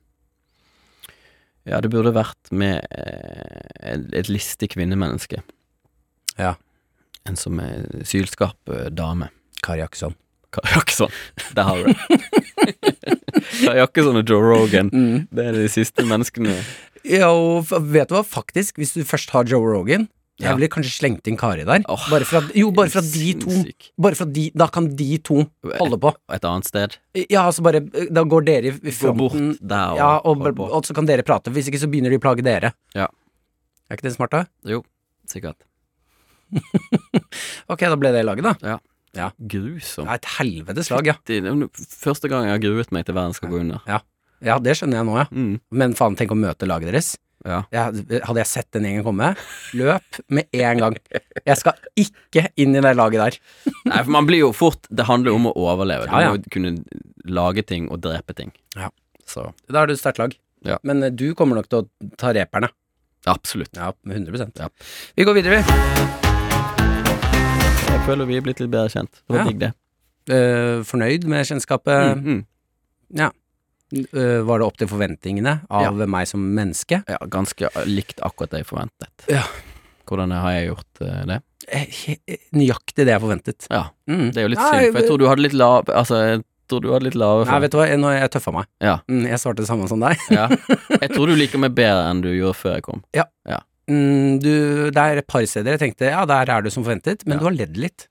Ja, 1.63 1.79
det 1.79 1.93
burde 1.93 2.11
vært 2.15 2.51
med 2.51 2.83
uh, 2.91 3.69
et, 3.79 4.09
et 4.23 4.31
listig 4.31 4.73
kvinnemenneske. 4.75 5.39
Ja. 6.35 6.57
En 7.29 7.39
som 7.39 7.61
er 7.63 8.03
sylskarp 8.07 8.73
uh, 8.73 8.89
dame. 8.91 9.31
Kari 9.63 9.83
Akson 9.85 10.17
Kari 10.51 10.75
Akson, 10.81 11.11
Der 11.55 11.63
har 11.63 11.77
du 11.77 11.83
det. 11.93 13.17
Kari 13.65 13.83
ikke 13.85 14.05
og 14.09 14.23
Joe 14.29 14.41
Rogan. 14.53 14.89
Det 15.31 15.45
er 15.51 15.53
de 15.57 15.67
siste 15.71 16.03
menneskene. 16.07 16.55
Ja, 17.07 17.29
og 17.33 17.69
vet 17.91 18.09
du 18.11 18.15
hva, 18.17 18.23
faktisk, 18.27 18.77
hvis 18.81 18.93
du 18.93 19.01
først 19.07 19.31
har 19.33 19.47
Joe 19.49 19.63
Rogan 19.73 20.07
Jeg 20.41 20.49
Ja. 20.49 20.55
ville 20.57 20.69
kanskje 20.73 20.93
slengt 20.95 21.27
inn 21.29 21.35
Kari 21.37 21.63
der. 21.67 21.83
Oh, 21.89 22.01
bare 22.09 22.25
for 22.25 22.37
at, 22.41 22.55
jo, 22.57 22.71
bare 22.73 22.89
for 22.89 22.99
at 23.03 23.09
de 23.13 23.33
to. 23.37 23.51
Bare 24.01 24.15
for 24.17 24.25
at 24.25 24.33
de, 24.33 24.47
Da 24.57 24.65
kan 24.73 24.87
de 24.97 25.17
to 25.21 25.43
holde 25.77 25.99
på. 26.01 26.13
Et 26.33 26.45
annet 26.49 26.65
sted. 26.65 26.95
Ja, 27.29 27.43
altså 27.45 27.61
bare 27.61 27.81
Da 28.09 28.23
går 28.23 28.45
dere 28.47 28.71
i 28.73 28.91
fronten. 28.91 29.17
Gå 29.17 29.29
bort 29.29 29.59
der 29.61 29.91
og 29.91 29.97
Ja, 29.97 30.11
og, 30.25 30.41
og, 30.47 30.59
og 30.79 30.85
så 30.87 30.95
kan 30.97 31.05
dere 31.05 31.21
prate. 31.21 31.51
Hvis 31.53 31.67
ikke 31.69 31.81
så 31.83 31.89
begynner 31.91 32.09
de 32.09 32.17
å 32.17 32.23
plage 32.23 32.41
dere. 32.41 32.73
Ja. 32.97 33.05
Er 33.89 33.97
ikke 33.99 34.07
det 34.07 34.15
smart, 34.15 34.31
da? 34.33 34.45
Jo, 34.65 34.81
sikkert. 35.29 35.61
Ok, 37.71 37.85
da 37.85 37.95
ble 37.99 38.11
det 38.15 38.25
laget, 38.25 38.43
da. 38.61 38.77
Grusom. 39.13 40.05
Det 40.07 40.13
er 40.13 40.19
et 40.21 40.29
helvetes 40.37 40.89
lag, 40.93 41.07
ja. 41.11 41.15
Første 42.01 42.29
gang 42.31 42.45
jeg 42.47 42.55
har 42.55 42.63
gruet 42.63 42.91
meg 42.95 43.05
til 43.05 43.15
verden 43.17 43.33
skal 43.35 43.51
gå 43.51 43.59
under. 43.63 43.81
Ja, 44.41 44.55
det 44.57 44.73
skjønner 44.79 45.01
jeg 45.01 45.05
nå, 45.09 45.17
ja. 45.19 45.25
Mm. 45.31 45.59
Men 45.81 45.93
faen, 45.99 46.15
tenk 46.17 46.31
å 46.33 46.37
møte 46.39 46.65
laget 46.69 46.89
deres. 46.93 47.11
Ja. 47.45 47.63
Jeg, 47.73 48.21
hadde 48.21 48.37
jeg 48.43 48.49
sett 48.51 48.67
den 48.75 48.85
gjengen 48.85 49.03
komme, 49.05 49.31
løp 49.73 50.19
med 50.29 50.45
en 50.53 50.81
gang. 50.83 50.97
Jeg 51.41 51.57
skal 51.57 51.73
ikke 51.97 52.43
inn 52.61 52.77
i 52.77 52.83
det 52.85 52.93
laget 52.97 53.21
der. 53.23 53.39
Nei, 53.89 54.01
for 54.03 54.13
man 54.13 54.27
blir 54.29 54.43
jo 54.43 54.51
fort 54.53 54.85
Det 54.93 55.07
handler 55.09 55.33
jo 55.33 55.39
om 55.39 55.47
å 55.49 55.55
overleve. 55.57 56.05
Du 56.05 56.13
Ja, 56.13 56.21
ja. 56.27 56.35
må 56.37 56.53
kunne 56.53 56.75
lage 57.25 57.65
ting 57.65 57.89
og 57.89 58.01
drepe 58.05 58.37
ting. 58.37 58.53
Ja. 58.77 58.91
Så 59.25 59.49
Da 59.67 59.81
er 59.83 59.89
du 59.89 59.93
et 59.97 60.01
sterkt 60.01 60.21
lag. 60.21 60.37
Ja. 60.65 60.77
Men 60.85 61.01
eh, 61.03 61.09
du 61.09 61.31
kommer 61.33 61.57
nok 61.57 61.69
til 61.69 61.81
å 61.81 62.11
ta 62.21 62.29
reperne. 62.37 62.69
absolutt. 63.25 63.73
Ja, 63.75 63.91
med 64.03 64.21
100 64.29 64.51
Ja. 64.61 64.69
Vi 65.17 65.25
går 65.25 65.33
videre, 65.41 65.61
vi. 65.65 66.20
Jeg 68.01 68.07
føler 68.09 68.25
vi 68.25 68.37
er 68.39 68.41
blitt 68.41 68.57
litt 68.63 68.71
bedre 68.73 68.89
kjent. 68.89 69.11
Det 69.21 69.29
var 69.35 69.43
Ja. 69.43 69.45
digg, 69.45 69.59
det. 69.61 69.71
Uh, 70.31 70.81
fornøyd 70.89 71.25
med 71.29 71.45
kjennskapet. 71.45 72.17
Mm, 72.17 72.39
mm. 73.13 73.31
Eh, 73.91 74.41
var 74.47 74.59
det 74.61 74.65
opp 74.65 74.77
til 74.79 74.87
forventningene 74.87 75.67
av 75.69 75.97
meg 76.09 76.25
som 76.25 76.39
menneske? 76.55 77.03
Ja, 77.07 77.17
ganske 77.27 77.67
likt 77.85 78.21
akkurat 78.23 78.49
det 78.55 78.61
jeg 78.63 78.67
forventet. 78.69 79.25
Ja. 79.27 79.43
Hvordan 80.07 80.31
har 80.31 80.51
jeg 80.55 80.69
gjort 80.71 81.01
uh, 81.03 81.25
det? 81.27 81.39
Nøyaktig 82.55 83.05
det 83.05 83.11
jeg 83.13 83.21
forventet. 83.21 83.67
Ja, 83.69 83.83
Mm. 84.07 84.31
det 84.31 84.37
er 84.37 84.47
jo 84.47 84.53
litt 84.55 84.59
Nei, 84.63 84.71
synd, 84.71 84.93
for 84.93 84.99
jeg 85.01 85.09
tror 85.09 85.19
du 85.19 85.27
hadde 85.27 85.41
litt 85.45 85.53
lav 85.53 85.85
Altså, 85.85 86.15
jeg 86.25 86.43
tror 86.67 86.81
du 86.81 86.89
hadde 86.91 87.03
litt 87.05 87.15
lave 87.15 87.45
Nei, 87.45 87.59
vet 87.59 87.71
du 87.71 87.77
hva, 87.77 87.85
nå 87.97 88.07
har 88.09 88.17
jeg 88.21 88.31
tøffa 88.31 88.51
meg. 88.55 88.65
Ja. 88.81 88.97
Mm, 89.07 89.27
jeg 89.27 89.39
svarte 89.43 89.61
det 89.61 89.67
samme 89.67 89.87
som 89.87 89.99
deg. 89.99 90.17
ja. 90.31 90.47
Jeg 91.03 91.11
tror 91.13 91.27
du 91.27 91.35
liker 91.35 91.59
meg 91.59 91.75
bedre 91.75 92.09
enn 92.09 92.21
du 92.23 92.31
gjorde 92.33 92.55
før 92.57 92.73
jeg 92.79 92.83
kom. 92.87 93.03
Mm, 93.91 94.39
du, 94.43 94.51
det 94.95 95.03
er 95.03 95.19
et 95.21 95.27
par 95.27 95.43
steder 95.49 95.75
jeg 95.75 95.81
tenkte 95.83 96.11
ja, 96.13 96.23
der 96.29 96.51
er 96.55 96.63
du 96.63 96.69
som 96.71 96.85
forventet, 96.87 97.25
men 97.27 97.35
Ja. 97.37 97.39
du 97.43 97.49
har 97.49 97.57
ledd 97.59 97.75
litt. 97.81 98.07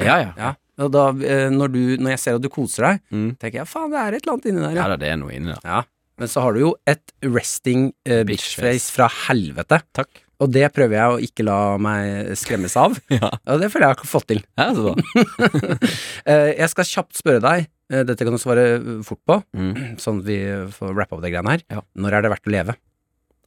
Ja, 0.00 0.16
ja. 0.24 0.32
Ja. 0.40 0.52
Og 0.80 0.90
da, 0.94 1.10
eh, 1.28 1.46
når, 1.52 1.72
du, 1.74 1.80
når 2.00 2.14
jeg 2.16 2.20
ser 2.22 2.38
at 2.38 2.42
du 2.42 2.48
koser 2.52 2.86
deg, 2.88 3.00
Mm. 3.12 3.30
tenker 3.38 3.60
jeg 3.62 3.68
faen, 3.68 3.90
det 3.92 4.00
er 4.00 4.16
et 4.16 4.22
eller 4.24 4.32
annet 4.38 4.46
inni 4.50 4.60
der, 4.66 4.74
Ja 4.80 4.88
ja. 4.88 4.96
det 4.96 5.08
er 5.12 5.16
noe 5.20 5.32
inni 5.36 5.52
der. 5.54 5.60
ja. 5.64 5.82
Men 6.20 6.28
så 6.28 6.42
har 6.44 6.52
du 6.52 6.60
jo 6.60 6.70
et 6.86 7.12
resting 7.24 7.86
uh, 8.04 8.24
bitchface 8.28 8.60
Bitchface. 8.60 8.90
fra 8.92 9.06
helvete. 9.08 9.78
Takk. 9.96 10.08
Og 10.40 10.50
det 10.52 10.66
prøver 10.76 10.92
jeg 10.98 11.12
å 11.14 11.20
ikke 11.24 11.44
la 11.46 11.76
meg 11.80 12.34
skremmes 12.36 12.74
av. 12.76 12.98
Ja, 13.16 13.30
Og 13.48 13.60
det 13.62 13.70
føler 13.72 13.88
jeg 13.88 13.96
har 14.02 14.10
fått 14.10 14.26
til. 14.28 14.42
ja 14.60 14.66
så 14.76 14.84
bra. 14.84 14.94
Eh, 16.28 16.50
jeg 16.60 16.68
skal 16.74 16.84
kjapt 16.84 17.16
spørre 17.16 17.40
deg, 17.40 17.68
eh, 17.90 18.02
dette 18.04 18.24
kan 18.26 18.36
du 18.36 18.40
svare 18.40 18.64
eh, 18.76 18.90
fort 19.06 19.20
på, 19.28 19.38
Mm. 19.56 19.96
sånn 20.00 20.20
at 20.20 20.26
vi 20.28 20.36
får 20.76 20.92
rappe 20.96 21.16
opp 21.16 21.22
det 21.24 21.32
greiene 21.32 21.54
her. 21.56 21.62
Ja. 21.72 21.80
Når 21.96 22.12
er 22.18 22.22
det 22.26 22.30
verdt 22.34 22.48
å 22.48 22.52
leve? 22.52 22.76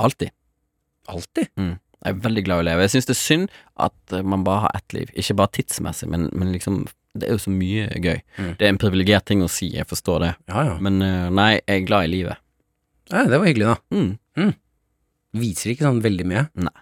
Alltid. 0.02 0.32
Alltid. 1.12 1.49
Jeg 2.04 2.12
er 2.12 2.20
veldig 2.24 2.43
glad 2.43 2.60
i 2.60 2.64
å 2.64 2.68
leve. 2.68 2.84
Jeg 2.88 2.93
syns 2.95 3.08
det 3.08 3.16
er 3.16 3.22
synd 3.22 3.54
at 3.80 4.16
eh, 4.16 4.24
man 4.28 4.43
bare 4.47 4.66
har 4.66 4.76
ett 4.80 4.95
liv. 4.95 5.12
Ikke 5.20 5.36
bare 5.39 5.54
tidsmessig, 5.60 6.10
men, 6.12 6.30
men 6.36 6.51
liksom 6.56 6.84
Det 7.14 7.28
er 7.28 7.36
jo 7.36 7.41
så 7.43 7.51
mye 7.54 7.86
gøy. 8.01 8.20
Mm. 8.41 8.51
Det 8.58 8.66
er 8.66 8.72
en 8.74 8.82
privilegert 8.82 9.28
ting 9.30 9.43
å 9.45 9.49
si, 9.51 9.68
jeg 9.76 9.86
forstår 9.86 10.24
det. 10.24 10.32
Ja, 10.49 10.64
ja. 10.72 10.78
Men 10.82 10.97
eh, 11.06 11.28
nei, 11.30 11.51
jeg 11.62 11.84
er 11.84 11.86
glad 11.86 12.08
i 12.08 12.14
livet. 12.16 12.41
ja. 13.12 13.24
Det 13.30 13.38
var 13.38 13.45
hyggelig, 13.45 13.68
da. 13.70 13.78
Mm. 13.93 14.54
Viser 15.38 15.74
ikke 15.74 15.86
sånn 15.86 16.01
veldig 16.01 16.26
mye. 16.30 16.47
Nei. 16.62 16.74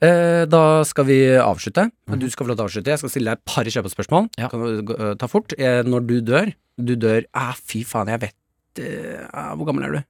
Eh, 0.00 0.46
da 0.48 0.62
skal 0.88 1.04
vi 1.04 1.18
avslutte. 1.36 1.90
Mhm. 2.08 2.20
Du 2.22 2.26
skal 2.32 2.46
få 2.46 2.50
lov 2.50 2.56
til 2.56 2.64
å 2.64 2.68
avslutte. 2.70 2.92
Jeg 2.94 3.02
skal 3.02 3.12
stille 3.12 3.30
deg 3.34 3.40
et 3.40 3.52
par 3.52 3.68
kjøpespørsmål. 3.68 4.30
Ja. 4.40 4.48
Kan 4.52 4.64
du 4.64 4.94
eh, 4.96 5.14
ta 5.20 5.28
fort. 5.28 5.52
Eh, 5.58 5.82
når 5.84 6.06
du 6.08 6.16
dør 6.24 6.52
Du 6.80 6.94
dør 6.96 7.26
ah, 7.36 7.52
Fy 7.52 7.82
faen, 7.84 8.08
jeg 8.08 8.22
vet 8.22 8.80
ah, 9.36 9.50
Hvor 9.58 9.66
gammel 9.68 9.84
er 9.84 9.92
du? 9.98 10.00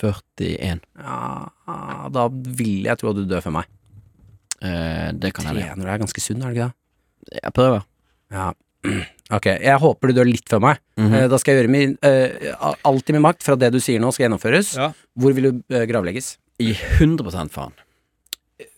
41. 0.00 0.80
Ja, 1.00 2.08
da 2.12 2.26
vil 2.30 2.84
jeg 2.88 3.00
tro 3.00 3.10
at 3.12 3.18
du 3.20 3.24
dør 3.30 3.42
før 3.44 3.54
meg. 3.60 3.70
Eh, 4.60 5.10
det 5.16 5.32
kan 5.36 5.44
jeg 5.48 5.58
gjøre 5.58 5.74
Trener 5.74 5.84
du 5.88 5.92
er 5.92 6.00
ganske 6.04 6.22
sunn, 6.24 6.42
er 6.42 6.52
du 6.52 6.56
ikke 6.56 6.68
det? 6.70 7.40
Jeg 7.42 7.52
prøver. 7.56 7.84
Ja. 8.32 8.52
Ok, 9.34 9.48
jeg 9.58 9.74
håper 9.82 10.06
du 10.12 10.14
dør 10.20 10.28
litt 10.28 10.46
før 10.46 10.60
meg. 10.62 10.76
Mhm. 11.00 11.14
Eh, 11.18 11.24
Da 11.32 11.38
skal 11.42 11.56
jeg 11.56 11.64
gjøre 11.64 11.72
min 11.74 11.96
eh, 12.06 12.52
Alt 12.86 13.08
i 13.10 13.14
min 13.16 13.24
makt 13.24 13.42
for 13.42 13.56
at 13.56 13.62
det 13.64 13.72
du 13.74 13.80
sier 13.82 13.98
nå 13.98 14.12
skal 14.14 14.28
gjennomføres. 14.28 14.76
Ja. 14.78 14.92
Hvor 15.18 15.34
vil 15.34 15.48
du 15.48 15.74
eh, 15.74 15.82
gravlegges? 15.90 16.36
I 16.62 16.68
100 17.00 17.50
faen. 17.50 17.74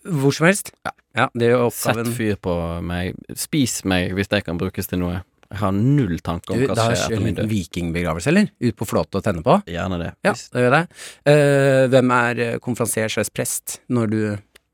Hvor 0.09 0.33
som 0.33 0.47
helst? 0.49 0.71
Ja. 1.13 1.27
det 1.37 1.51
er 1.51 1.53
jo 1.53 1.69
Sett 1.69 2.01
fyr 2.17 2.33
på 2.41 2.55
meg. 2.81 3.13
Spis 3.37 3.83
meg 3.85 4.15
hvis 4.17 4.31
det 4.33 4.41
kan 4.47 4.57
brukes 4.57 4.89
til 4.89 5.03
noe. 5.03 5.21
Jeg 5.49 5.57
har 5.63 5.71
null 5.73 6.19
tanke 6.21 6.53
om 6.53 6.59
Du, 6.61 6.67
hva 6.69 6.75
som 6.77 6.91
skjer 6.93 7.15
etter 7.15 7.23
min 7.25 7.35
død. 7.39 7.47
vikingbegravelse, 7.49 8.29
eller? 8.29 8.51
Ut 8.61 8.75
på 8.77 8.85
flåte 8.85 9.17
og 9.17 9.23
tenne 9.25 9.41
på? 9.45 9.55
Gjerne 9.65 9.97
det. 10.01 10.11
Ja, 10.27 10.33
det 10.53 10.61
gjør 10.65 10.75
det. 10.75 10.83
Uh, 11.25 11.87
hvem 11.95 12.11
er 12.19 12.43
eh, 12.45 12.57
konferansier 12.61 13.09
slags 13.09 13.33
prest 13.33 13.79
når 13.89 14.11
du 14.13 14.19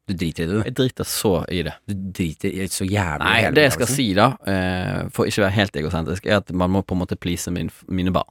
Du 0.08 0.14
driter 0.14 0.44
i 0.44 0.48
det, 0.48 0.54
du. 0.54 0.64
Jeg 0.68 0.76
driter 0.78 1.08
så 1.10 1.32
i 1.50 1.64
det. 1.66 1.74
Du 1.90 1.94
driter 2.20 2.52
i 2.52 2.68
så 2.70 2.86
jævlig 2.86 3.26
Nei, 3.26 3.52
det 3.56 3.64
jeg 3.70 3.72
skal 3.80 3.88
si 3.90 4.10
da, 4.14 4.28
eh, 4.46 5.08
for 5.16 5.26
ikke 5.26 5.42
å 5.42 5.46
være 5.48 5.56
helt 5.62 5.80
egosentrisk, 5.82 6.28
er 6.30 6.38
at 6.44 6.52
man 6.54 6.70
må 6.76 6.84
på 6.86 6.94
en 6.94 7.02
måte 7.02 7.18
please 7.18 7.50
min, 7.50 7.72
mine 7.90 8.12
barn. 8.14 8.30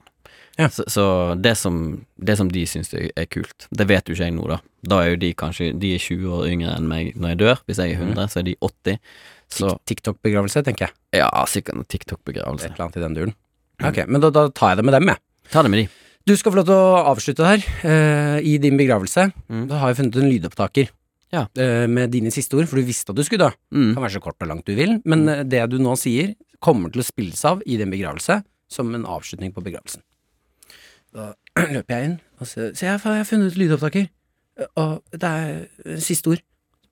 Ja. 0.57 0.69
Så, 0.71 0.85
så 0.87 1.03
det, 1.35 1.57
som, 1.59 2.05
det 2.15 2.37
som 2.39 2.47
de 2.47 2.61
syns 2.65 2.93
er 2.95 3.25
kult, 3.27 3.65
det 3.75 3.89
vet 3.89 4.07
jo 4.07 4.15
ikke 4.15 4.29
jeg 4.29 4.37
nå, 4.37 4.45
da. 4.53 4.61
Da 4.87 5.01
er 5.03 5.09
jo 5.09 5.17
de 5.19 5.33
kanskje 5.35 5.73
De 5.81 5.89
er 5.97 5.99
20 5.99 6.29
år 6.31 6.45
yngre 6.47 6.77
enn 6.77 6.87
meg 6.87 7.09
når 7.19 7.33
jeg 7.33 7.39
dør. 7.41 7.59
Hvis 7.67 7.81
jeg 7.81 7.91
er 7.91 7.99
Mhm. 7.99 8.13
100, 8.15 8.29
så 8.31 8.39
er 8.39 8.43
de 8.47 8.55
80. 8.63 8.99
TikTok-begravelse, 9.87 10.63
tenker 10.65 10.87
jeg. 10.87 10.95
ja, 11.21 11.29
sikkert 11.49 11.79
en 11.79 11.87
TikTok-begravelse. 11.87 12.71
eller 12.71 12.85
annet 12.85 12.97
i 12.97 13.03
den 13.03 13.17
duren. 13.17 13.35
Ok, 13.83 14.01
men 14.07 14.23
da, 14.23 14.31
da 14.33 14.47
tar 14.49 14.73
jeg 14.73 14.81
det 14.81 14.85
med 14.87 14.95
dem, 14.97 15.11
jeg. 15.11 15.21
Ta 15.51 15.63
det 15.63 15.71
med 15.71 15.83
de. 15.83 15.87
Du 16.25 16.33
skal 16.33 16.51
få 16.51 16.57
lov 16.57 16.67
til 16.67 16.75
å 16.75 17.01
avslutte 17.11 17.45
her. 17.45 17.65
Uh, 17.85 18.37
I 18.41 18.57
din 18.61 18.77
begravelse 18.79 19.27
Mm. 19.45 19.67
Da 19.69 19.77
har 19.77 19.91
jeg 19.91 19.99
funnet 19.99 20.15
en 20.17 20.31
lydopptaker 20.31 20.89
Ja. 21.33 21.45
Uh, 21.57 21.85
med 21.91 22.09
dine 22.09 22.31
siste 22.33 22.57
ord, 22.57 22.67
for 22.67 22.79
du 22.79 22.87
visste 22.87 23.11
at 23.13 23.19
du 23.19 23.23
skulle 23.23 23.45
dø. 23.45 23.51
Mm. 23.75 23.93
Kan 23.93 24.03
være 24.03 24.15
så 24.17 24.23
kort 24.23 24.41
og 24.41 24.49
langt 24.49 24.65
du 24.65 24.73
vil, 24.73 24.99
men 25.05 25.25
mm. 25.25 25.49
det 25.49 25.61
du 25.69 25.77
nå 25.77 25.93
sier, 25.99 26.33
kommer 26.59 26.89
til 26.89 27.03
å 27.03 27.05
spilles 27.05 27.45
av 27.45 27.61
i 27.65 27.77
din 27.77 27.91
begravelse 27.93 28.41
som 28.71 28.93
en 28.95 29.05
avslutning 29.05 29.53
på 29.53 29.61
begravelsen. 29.65 30.01
Da 31.15 31.33
løper 31.75 31.93
jeg 31.93 32.09
inn 32.09 32.17
og 32.39 32.49
sier 32.49 32.73
Se, 32.75 32.87
jeg 32.87 32.99
har 33.03 33.27
funnet 33.27 33.53
et 33.53 33.59
lydopptaker, 33.59 34.09
eh, 34.59 34.71
og 34.81 35.03
det 35.13 35.29
er 35.29 35.51
eh, 35.85 35.99
siste 36.03 36.33
ord. 36.33 36.43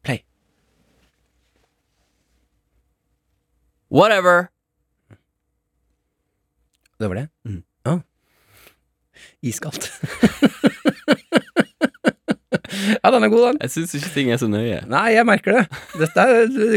Play. 0.03 0.23
Whatever. 3.93 4.47
Det 6.99 7.07
var 7.11 7.15
det? 7.19 7.27
Mm. 7.45 7.61
Ja. 7.85 7.99
Iskaldt. 9.41 9.91
ja, 13.03 13.11
den 13.11 13.23
er 13.23 13.29
god, 13.29 13.43
den. 13.51 13.59
Jeg 13.61 13.71
syns 13.73 13.93
ikke 13.99 14.11
ting 14.15 14.31
er 14.33 14.39
så 14.41 14.47
nøye. 14.49 14.79
Nei, 14.89 15.07
jeg 15.13 15.27
merker 15.27 15.59
det. 15.59 15.63
Dette, 16.01 16.25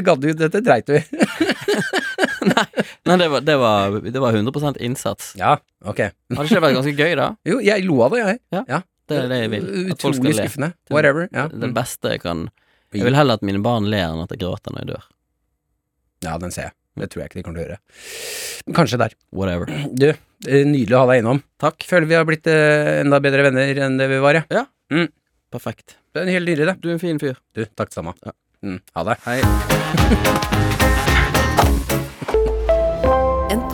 gadd 0.07 0.21
du, 0.25 0.29
dette 0.37 0.61
dreit 0.67 0.89
du 0.91 0.97
i. 0.99 1.03
Nei, 3.07 3.17
det 3.23 3.29
var, 3.31 3.41
det 3.47 3.57
var, 3.63 3.97
det 4.03 4.21
var 4.23 4.37
100% 4.37 4.81
innsats. 4.85 5.33
Ja, 5.39 5.57
ok. 5.87 6.01
Hadde 6.11 6.47
ikke 6.49 6.59
det 6.59 6.65
vært 6.67 6.77
ganske 6.81 6.97
gøy, 6.99 7.13
da? 7.19 7.31
Jo, 7.49 7.61
jeg 7.65 7.87
lo 7.87 8.01
av 8.07 8.15
det, 8.15 8.23
jeg. 8.25 8.41
Ja, 8.59 8.81
Det 9.07 9.21
er 9.23 9.29
det 9.31 9.39
jeg 9.45 9.51
vil. 9.55 9.69
Utrolig 9.95 10.35
skuffende. 10.37 10.73
Whatever. 10.93 11.29
Ja. 11.33 11.47
Det 11.53 11.71
beste 11.77 12.13
jeg 12.17 12.21
kan 12.27 12.49
Jeg 12.95 13.07
vil 13.07 13.17
heller 13.19 13.39
at 13.41 13.45
mine 13.47 13.61
barn 13.65 13.87
ler 13.91 14.09
enn 14.11 14.23
at 14.25 14.33
jeg 14.35 14.41
gråter 14.43 14.75
når 14.75 14.85
jeg 14.85 14.91
dør. 14.95 15.05
ja, 16.27 16.37
den 16.43 16.51
ser 16.55 16.69
jeg. 16.71 16.75
Det 16.97 17.11
tror 17.13 17.23
jeg 17.23 17.31
ikke 17.31 17.41
de 17.41 17.45
kommer 17.47 17.61
til 17.61 17.67
å 17.67 17.69
gjøre. 17.69 17.81
Men 18.67 18.79
kanskje 18.79 19.01
der. 19.05 19.17
Whatever. 19.37 19.73
Du, 20.03 20.09
eh, 20.13 20.65
nydelig 20.69 20.97
å 20.97 21.03
ha 21.05 21.11
deg 21.13 21.23
innom. 21.23 21.43
Takk. 21.63 21.87
Føler 21.89 22.09
vi 22.11 22.19
har 22.19 22.27
blitt 22.29 22.49
eh, 22.51 23.03
enda 23.03 23.21
bedre 23.25 23.47
venner 23.49 23.83
enn 23.87 24.01
det 24.01 24.09
vi 24.13 24.23
var, 24.25 24.41
ja. 24.53 24.67
Perfekt. 25.53 25.99
Det 26.13 26.25
er 26.25 26.33
helt 26.37 26.49
nydelig, 26.49 26.73
det. 26.73 26.79
Du 26.83 26.91
er 26.91 26.97
en 26.97 27.03
fin 27.03 27.21
fyr. 27.23 27.39
Du, 27.57 27.65
takk 27.79 27.93
det 27.93 28.01
samme. 28.01 28.17
Ja. 28.27 28.37
Mm, 28.67 28.81
ha 28.97 29.07
det. 29.11 29.21
Hei. 29.29 30.73